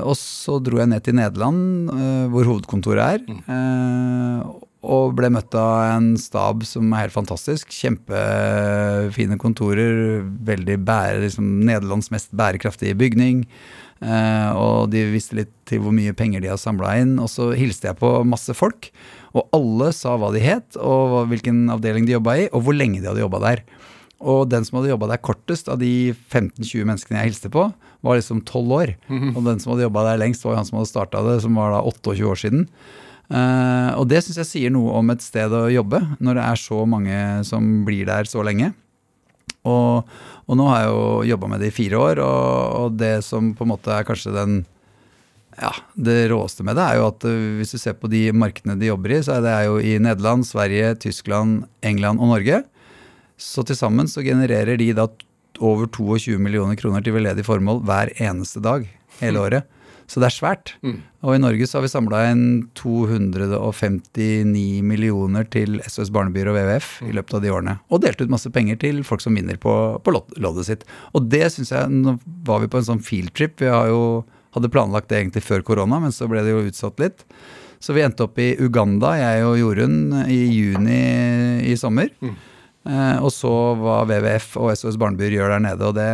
Og 0.04 0.14
så 0.18 0.58
dro 0.62 0.80
jeg 0.80 0.90
ned 0.90 1.04
til 1.06 1.14
Nederland, 1.14 1.90
hvor 2.34 2.48
hovedkontoret 2.50 3.18
er. 3.18 4.54
Og 4.84 5.14
ble 5.16 5.30
møtt 5.32 5.54
av 5.56 5.96
en 5.96 6.10
stab 6.20 6.64
som 6.68 6.92
er 6.92 7.06
helt 7.06 7.16
fantastisk. 7.16 7.72
Kjempefine 7.72 9.38
kontorer. 9.40 10.20
Veldig 10.44 10.76
bære, 10.84 11.22
liksom 11.24 11.48
Nederlands 11.64 12.12
mest 12.12 12.34
bærekraftige 12.36 12.96
bygning. 13.00 13.46
Eh, 14.04 14.50
og 14.58 14.90
de 14.92 15.06
visste 15.12 15.38
litt 15.38 15.52
til 15.68 15.80
hvor 15.80 15.94
mye 15.96 16.12
penger 16.16 16.42
de 16.44 16.50
har 16.52 16.60
samla 16.60 16.96
inn. 17.00 17.16
Og 17.22 17.30
så 17.32 17.52
hilste 17.56 17.88
jeg 17.90 18.00
på 18.00 18.12
masse 18.28 18.52
folk, 18.56 18.90
og 19.34 19.48
alle 19.56 19.90
sa 19.96 20.18
hva 20.20 20.30
de 20.34 20.42
het, 20.44 20.76
og 20.78 21.24
hvilken 21.32 21.66
avdeling 21.72 22.06
de 22.08 22.18
jobba 22.18 22.38
i, 22.44 22.48
og 22.52 22.66
hvor 22.66 22.76
lenge 22.76 23.00
de 23.00 23.10
hadde 23.10 23.24
jobba 23.24 23.40
der. 23.48 23.64
Og 24.24 24.46
den 24.48 24.64
som 24.64 24.78
hadde 24.78 24.92
jobba 24.92 25.08
der 25.10 25.22
kortest 25.24 25.68
av 25.68 25.80
de 25.80 26.14
15-20 26.14 26.86
menneskene 26.88 27.20
jeg 27.20 27.32
hilste 27.32 27.50
på, 27.52 27.66
var 28.04 28.20
liksom 28.20 28.44
12 28.44 28.76
år. 28.76 28.92
Og 29.36 29.40
den 29.44 29.60
som 29.60 29.72
hadde 29.72 29.86
jobba 29.86 30.04
der 30.06 30.20
lengst, 30.22 30.44
var 30.46 30.58
han 30.60 30.68
som 30.68 30.78
hadde 30.78 30.92
starta 30.92 31.24
det, 31.26 31.40
som 31.44 31.56
var 31.58 31.74
da 31.74 31.82
28 31.84 32.28
år 32.30 32.40
siden. 32.40 32.66
Eh, 33.32 33.90
og 33.96 34.06
det 34.10 34.20
syns 34.24 34.40
jeg 34.42 34.50
sier 34.50 34.74
noe 34.74 34.98
om 35.00 35.12
et 35.14 35.24
sted 35.24 35.52
å 35.54 35.66
jobbe, 35.72 36.00
når 36.20 36.38
det 36.38 36.44
er 36.44 36.60
så 36.60 36.84
mange 36.88 37.18
som 37.48 37.70
blir 37.86 38.08
der 38.08 38.28
så 38.28 38.44
lenge. 38.44 38.72
Og, 39.64 40.04
og 40.44 40.58
nå 40.60 40.68
har 40.68 40.84
jeg 40.84 40.92
jo 40.92 41.04
jobba 41.32 41.50
med 41.54 41.64
det 41.64 41.72
i 41.72 41.74
fire 41.74 42.00
år, 42.00 42.20
og, 42.20 42.78
og 42.82 42.98
det 43.00 43.16
som 43.24 43.54
på 43.56 43.64
en 43.64 43.72
måte 43.72 43.92
er 43.94 44.06
kanskje 44.06 44.34
den 44.34 44.62
ja, 45.54 45.70
Det 45.94 46.24
råeste 46.32 46.64
med 46.66 46.74
det 46.74 46.82
er 46.82 46.96
jo 46.98 47.04
at 47.12 47.24
eh, 47.30 47.52
hvis 47.60 47.76
du 47.76 47.78
ser 47.78 47.94
på 47.94 48.10
de 48.10 48.26
markedene 48.34 48.74
de 48.80 48.90
jobber 48.90 49.14
i, 49.14 49.20
så 49.22 49.36
er 49.36 49.44
det 49.44 49.52
jo 49.68 49.76
i 49.78 49.92
Nederland, 50.02 50.42
Sverige, 50.48 50.96
Tyskland, 51.04 51.68
England 51.86 52.18
og 52.18 52.32
Norge. 52.32 52.64
Så 53.38 53.62
til 53.66 53.78
sammen 53.78 54.10
så 54.10 54.24
genererer 54.26 54.78
de 54.80 54.90
da 54.98 55.06
over 55.62 55.86
22 55.86 56.40
millioner 56.42 56.74
kroner 56.78 57.04
til 57.06 57.14
veldedig 57.14 57.46
formål 57.46 57.84
hver 57.86 58.10
eneste 58.18 58.62
dag 58.64 58.88
hele 59.20 59.46
året. 59.46 59.70
Så 60.06 60.20
det 60.20 60.28
er 60.28 60.34
svært. 60.36 60.74
Og 61.24 61.34
i 61.34 61.40
Norge 61.40 61.66
så 61.66 61.78
har 61.78 61.84
vi 61.86 61.92
samla 61.92 62.20
inn 62.30 62.44
259 62.76 64.82
millioner 64.84 65.46
til 65.50 65.80
SOS 65.86 66.10
Barnebyer 66.14 66.50
og 66.50 66.58
WWF 66.58 66.90
i 67.08 67.14
løpet 67.16 67.38
av 67.38 67.44
de 67.44 67.52
årene. 67.54 67.76
Og 67.88 68.02
delt 68.04 68.20
ut 68.20 68.32
masse 68.32 68.50
penger 68.52 68.78
til 68.82 69.00
folk 69.06 69.24
som 69.24 69.36
vinner 69.38 69.56
på, 69.60 69.72
på 70.04 70.14
loddet 70.14 70.68
sitt. 70.68 70.86
Og 71.16 71.28
det 71.32 71.46
syns 71.54 71.72
jeg 71.72 71.92
Nå 71.94 72.16
var 72.46 72.60
vi 72.62 72.68
på 72.72 72.80
en 72.80 72.88
sånn 72.90 73.04
fieldtrip. 73.04 73.56
Vi 73.62 73.70
har 73.72 73.88
jo, 73.90 74.24
hadde 74.56 74.70
planlagt 74.72 75.08
det 75.12 75.22
egentlig 75.22 75.44
før 75.46 75.64
korona, 75.66 76.00
men 76.02 76.12
så 76.14 76.28
ble 76.30 76.42
det 76.44 76.52
jo 76.52 76.64
utsatt 76.68 77.00
litt. 77.02 77.24
Så 77.84 77.92
vi 77.96 78.04
endte 78.04 78.24
opp 78.24 78.38
i 78.40 78.54
Uganda, 78.64 79.12
jeg 79.20 79.44
og 79.44 79.58
Jorunn, 79.60 79.98
i 80.32 80.40
juni 80.48 81.00
i 81.68 81.74
sommer. 81.80 82.12
Eh, 82.84 83.16
og 83.24 83.30
så 83.32 83.50
hva 83.80 84.02
WWF 84.08 84.58
og 84.60 84.72
SOS 84.76 84.98
Barnebyer 85.00 85.38
gjør 85.38 85.54
der 85.56 85.64
nede, 85.64 85.88
og 85.88 85.96
det, 85.96 86.10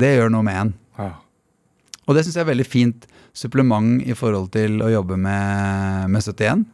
det 0.00 0.14
gjør 0.18 0.32
noe 0.32 0.46
med 0.46 0.60
en. 0.62 0.72
ja. 1.10 1.12
Og 2.04 2.16
det 2.16 2.24
syns 2.24 2.36
jeg 2.36 2.44
er 2.44 2.52
veldig 2.52 2.68
fint 2.68 3.06
supplement 3.36 4.02
i 4.04 4.16
forhold 4.16 4.50
til 4.54 4.82
å 4.84 4.90
jobbe 4.92 5.18
med, 5.20 6.10
med 6.12 6.24
71. 6.24 6.64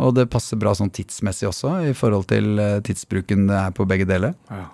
Og 0.00 0.16
det 0.16 0.30
passer 0.32 0.60
bra 0.60 0.72
sånn 0.76 0.92
tidsmessig 0.92 1.50
også, 1.50 1.76
i 1.90 1.96
forhold 1.96 2.30
til 2.30 2.60
eh, 2.60 2.78
tidsbruken 2.84 3.48
det 3.50 3.58
er 3.66 3.74
på 3.76 3.86
begge 3.88 4.08
deler. 4.08 4.36
Ja. 4.48 4.68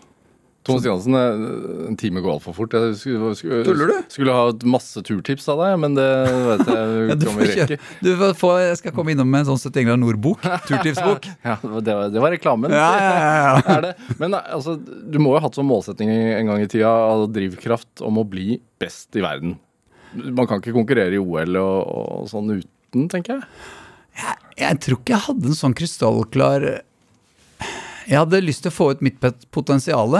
Thomas 0.66 0.86
Jansen, 0.86 1.14
eh, 1.14 1.88
en 1.88 1.96
time 1.98 2.22
går 2.22 2.36
altfor 2.36 2.54
fort. 2.54 2.74
Jeg 2.74 2.96
skulle, 2.98 3.32
skulle, 3.38 3.86
du? 3.90 3.94
skulle 4.10 4.34
ha 4.34 4.48
et 4.50 4.64
masse 4.66 5.02
turtips 5.06 5.46
av 5.52 5.62
deg, 5.62 5.74
men 5.82 5.98
det 5.98 6.06
vet 6.46 6.64
jeg 6.70 6.94
Ja, 7.10 7.18
du 7.18 7.26
kommer 7.26 7.42
om 7.42 7.52
får 7.52 7.66
ikke, 7.66 7.78
du 8.02 8.10
får 8.22 8.38
få, 8.40 8.52
jeg 8.64 8.80
skal 8.82 8.96
komme 8.96 9.14
innom 9.14 9.30
med 9.30 9.44
en 9.44 9.50
sånn 9.52 9.62
71 9.62 9.86
grader 9.88 10.02
nord-bok. 10.02 10.46
Turtipsbok. 10.70 11.30
Ja, 11.46 11.58
det 11.62 11.94
var, 11.94 12.08
det 12.10 12.22
var 12.22 12.34
reklamen. 12.34 12.74
Ja, 12.74 12.88
ja, 12.98 13.34
ja. 13.36 13.52
Er? 13.76 14.14
Men 14.18 14.34
altså, 14.38 14.74
du 14.78 15.20
må 15.22 15.34
jo 15.34 15.40
ha 15.40 15.46
hatt 15.46 15.58
som 15.58 15.68
målsetting 15.68 16.10
en 16.10 16.50
gang 16.50 16.62
i 16.62 16.70
tida 16.70 16.90
av 16.90 17.28
drivkraft 17.34 18.02
om 18.06 18.22
å 18.22 18.26
bli 18.26 18.58
best 18.82 19.14
i 19.18 19.22
verden. 19.22 19.58
Man 20.16 20.48
kan 20.48 20.62
ikke 20.62 20.74
konkurrere 20.76 21.16
i 21.16 21.20
OL 21.20 21.58
og, 21.60 21.80
og 21.86 22.30
sånn 22.30 22.54
uten, 22.56 23.08
tenker 23.12 23.36
jeg. 23.36 23.48
Jeg 24.56 24.80
tror 24.80 25.00
ikke 25.00 25.12
jeg 25.12 25.24
hadde 25.26 25.50
en 25.50 25.58
sånn 25.58 25.74
krystallklar 25.76 26.62
Jeg 28.06 28.16
hadde 28.16 28.40
lyst 28.40 28.62
til 28.64 28.72
å 28.72 28.76
få 28.76 28.86
ut 28.94 29.02
mitt 29.04 29.18
potensial, 29.52 30.14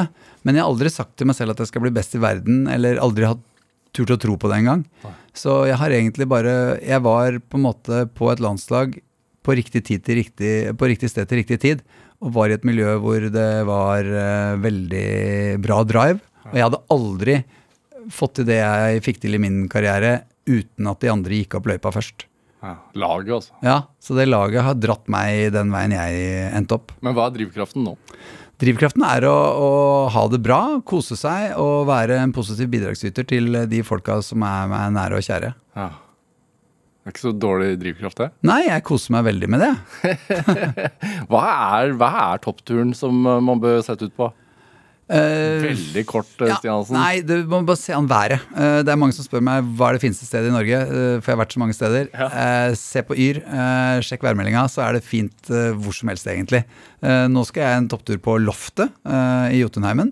men 0.45 0.57
jeg 0.57 0.65
har 0.65 0.69
aldri 0.69 0.93
sagt 0.93 1.15
til 1.17 1.31
meg 1.31 1.39
selv 1.39 1.55
at 1.55 1.63
jeg 1.63 1.71
skal 1.71 1.85
bli 1.87 1.95
best 1.97 2.17
i 2.19 2.21
verden, 2.21 2.67
eller 2.69 3.01
aldri 3.01 3.29
hatt 3.31 3.45
tur 3.97 4.05
til 4.05 4.17
å 4.17 4.21
tro 4.21 4.37
på 4.37 4.51
det 4.51 4.61
engang. 4.61 4.83
Så 5.37 5.63
jeg 5.71 5.79
har 5.81 5.95
egentlig 5.95 6.27
bare 6.29 6.79
Jeg 6.83 7.01
var 7.05 7.39
på 7.41 7.59
en 7.59 7.67
måte 7.69 8.05
på 8.13 8.29
et 8.33 8.43
landslag 8.43 8.99
på 9.47 9.55
riktig, 9.55 9.85
tid 9.87 10.03
til 10.03 10.19
riktig, 10.19 10.53
på 10.75 10.89
riktig 10.91 11.13
sted 11.13 11.29
til 11.31 11.39
riktig 11.39 11.61
tid, 11.63 11.83
og 12.19 12.33
var 12.35 12.51
i 12.51 12.57
et 12.57 12.67
miljø 12.67 12.97
hvor 12.99 13.23
det 13.31 13.51
var 13.69 14.09
uh, 14.11 14.59
veldig 14.59 15.61
bra 15.63 15.85
drive. 15.87 16.19
Og 16.51 16.57
jeg 16.59 16.67
hadde 16.67 16.83
aldri 16.91 17.37
fått 18.13 18.39
til 18.39 18.49
det 18.49 18.61
jeg 18.61 19.05
fikk 19.07 19.21
til 19.25 19.37
i 19.37 19.43
min 19.43 19.67
karriere, 19.73 20.21
uten 20.47 20.89
at 20.91 21.03
de 21.03 21.13
andre 21.13 21.43
gikk 21.43 21.59
opp 21.59 21.69
løypa 21.71 21.93
først. 21.95 22.27
Ja, 22.65 22.73
laget, 22.99 23.35
altså. 23.37 23.55
Ja, 23.63 23.77
så 24.03 24.17
det 24.17 24.29
laget 24.31 24.65
har 24.65 24.79
dratt 24.79 25.07
meg 25.13 25.53
den 25.55 25.71
veien 25.75 25.95
jeg 25.95 26.49
endte 26.57 26.79
opp. 26.79 26.95
Men 27.05 27.15
hva 27.17 27.29
er 27.29 27.37
drivkraften 27.37 27.85
nå? 27.87 27.95
Drivkraften 28.57 29.05
er 29.05 29.27
å, 29.29 29.35
å 29.37 29.71
ha 30.15 30.23
det 30.33 30.41
bra, 30.41 30.61
kose 30.89 31.19
seg 31.21 31.59
og 31.61 31.91
være 31.91 32.17
en 32.23 32.33
positiv 32.35 32.71
bidragsyter 32.73 33.27
til 33.29 33.61
de 33.69 33.83
folka 33.85 34.17
som 34.25 34.43
er 34.49 34.71
meg 34.73 34.95
nære 34.97 35.21
og 35.21 35.27
kjære. 35.27 35.53
Ja. 35.77 35.91
Det 37.07 37.13
er 37.13 37.15
ikke 37.15 37.23
så 37.23 37.35
dårlig 37.39 37.69
drivkraft, 37.79 38.19
det. 38.19 38.27
Nei, 38.49 38.63
jeg 38.67 38.83
koser 38.89 39.13
meg 39.15 39.29
veldig 39.29 39.49
med 39.53 39.61
det. 39.63 39.75
Hva 41.31 41.43
er, 41.53 41.93
hva 41.95 42.09
er 42.25 42.41
toppturen 42.43 42.91
som 42.99 43.21
uh, 43.29 43.37
man 43.45 43.61
bør 43.63 43.79
sette 43.87 44.09
ut 44.09 44.17
på? 44.17 44.27
Eh, 45.07 45.61
Veldig 45.63 46.03
kort, 46.11 46.33
uh, 46.43 46.49
ja, 46.51 46.57
Stian 46.59 46.81
Hansen. 46.81 46.97
nei, 46.99 47.21
du 47.23 47.45
må 47.47 47.61
bare 47.69 47.79
se 47.79 47.93
an 47.95 48.09
været. 48.11 48.41
Eh, 48.59 48.81
det 48.83 48.91
er 48.91 48.99
mange 48.99 49.15
som 49.15 49.23
spør 49.23 49.45
meg 49.47 49.69
hva 49.79 49.93
er 49.93 49.99
det 49.99 50.03
fineste 50.03 50.27
stedet 50.27 50.51
i 50.51 50.55
Norge, 50.55 50.81
eh, 50.83 51.21
for 51.21 51.31
jeg 51.31 51.37
har 51.37 51.43
vært 51.45 51.55
så 51.55 51.63
mange 51.63 51.77
steder. 51.79 52.09
Ja. 52.11 52.27
Eh, 52.27 52.75
se 52.81 53.03
på 53.07 53.15
Yr, 53.15 53.39
eh, 53.47 54.01
sjekk 54.03 54.27
værmeldinga, 54.27 54.65
så 54.73 54.83
er 54.83 54.99
det 54.99 55.05
fint 55.07 55.51
eh, 55.55 55.71
hvor 55.79 55.95
som 55.95 56.11
helst, 56.11 56.27
egentlig. 56.27 56.65
Eh, 57.07 57.27
nå 57.31 57.45
skal 57.47 57.63
jeg 57.69 57.83
en 57.85 57.89
topptur 57.95 58.19
på 58.19 58.35
Loftet 58.43 58.91
eh, 59.07 59.55
i 59.55 59.63
Jotunheimen. 59.63 60.11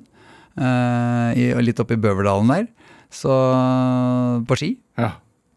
eh, 0.62 1.30
i, 1.42 1.49
litt 1.66 1.80
oppe 1.82 1.97
i 1.99 2.01
Bøverdalen 2.01 2.55
der. 2.55 2.68
Så 3.11 3.34
på 4.47 4.57
ski. 4.59 4.70
Ja. 4.99 5.16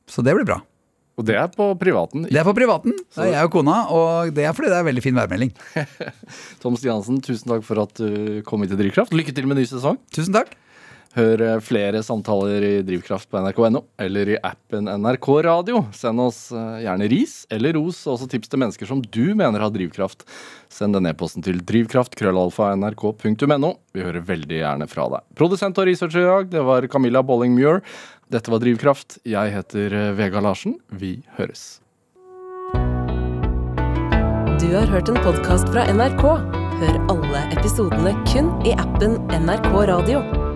Så 0.10 0.24
det 0.26 0.34
blir 0.34 0.46
bra. 0.50 0.62
Og 1.18 1.26
det 1.26 1.34
er 1.40 1.48
på 1.50 1.72
privaten. 1.82 2.28
Det 2.30 2.38
er 2.38 2.46
på 2.46 2.54
privaten. 2.54 2.94
Det 3.16 3.24
er 3.26 3.40
jeg 3.40 3.50
og 3.50 3.56
kona, 3.56 3.78
og 3.90 4.30
det 4.38 4.44
er 4.46 4.54
fordi 4.54 4.70
det 4.70 4.78
er 4.78 4.86
veldig 4.86 5.02
fin 5.02 5.18
værmelding. 5.18 5.50
Tom 6.62 6.78
Stiansen, 6.78 7.18
tusen 7.26 7.50
takk 7.50 7.66
for 7.66 7.82
at 7.82 7.98
du 7.98 8.44
kom 8.46 8.62
hit 8.62 8.76
til 8.76 8.84
Drivkraft. 8.84 9.18
Lykke 9.18 9.34
til 9.34 9.50
med 9.50 9.58
ny 9.58 9.66
sesong. 9.66 9.98
Tusen 10.14 10.38
takk. 10.38 10.54
Hør 11.18 11.42
eh, 11.42 11.56
flere 11.66 12.04
samtaler 12.06 12.62
i 12.62 12.84
Drivkraft 12.86 13.26
på 13.32 13.40
nrk.no 13.42 13.80
eller 14.04 14.30
i 14.36 14.38
appen 14.46 14.86
NRK 15.02 15.28
Radio. 15.48 15.80
Send 15.96 16.20
oss 16.22 16.52
eh, 16.54 16.84
gjerne 16.84 17.08
ris 17.10 17.48
eller 17.54 17.74
ros, 17.80 18.06
og 18.06 18.14
også 18.18 18.28
tips 18.30 18.50
til 18.52 18.60
mennesker 18.62 18.86
som 18.90 19.02
du 19.02 19.36
mener 19.38 19.60
har 19.64 19.72
drivkraft. 19.74 20.20
Send 20.70 20.94
den 20.94 21.08
e-posten 21.10 21.42
til 21.46 21.58
drivkraft.krøllalfa.nrk.no. 21.66 23.72
Vi 23.98 24.06
hører 24.06 24.22
veldig 24.28 24.58
gjerne 24.60 24.88
fra 24.92 25.08
deg. 25.16 25.22
Produsent 25.40 25.80
og 25.82 25.88
researcher 25.90 26.22
i 26.22 26.30
dag, 26.30 26.44
det 26.54 26.62
var 26.70 26.90
Camilla 26.92 27.22
Bolling 27.26 27.54
Muir. 27.58 27.78
Dette 28.28 28.52
var 28.52 28.60
Drivkraft. 28.60 29.20
Jeg 29.24 29.54
heter 29.56 29.94
eh, 29.96 30.10
Vega 30.18 30.42
Larsen. 30.44 30.76
Vi 30.92 31.22
høres. 31.38 31.80
Du 34.58 34.68
har 34.74 34.90
hørt 34.92 35.08
en 35.08 35.20
podkast 35.24 35.70
fra 35.72 35.86
NRK. 35.88 36.26
Hør 36.78 37.00
alle 37.14 37.46
episodene 37.56 38.12
kun 38.28 38.52
i 38.68 38.76
appen 38.76 39.16
NRK 39.32 39.72
Radio. 39.94 40.47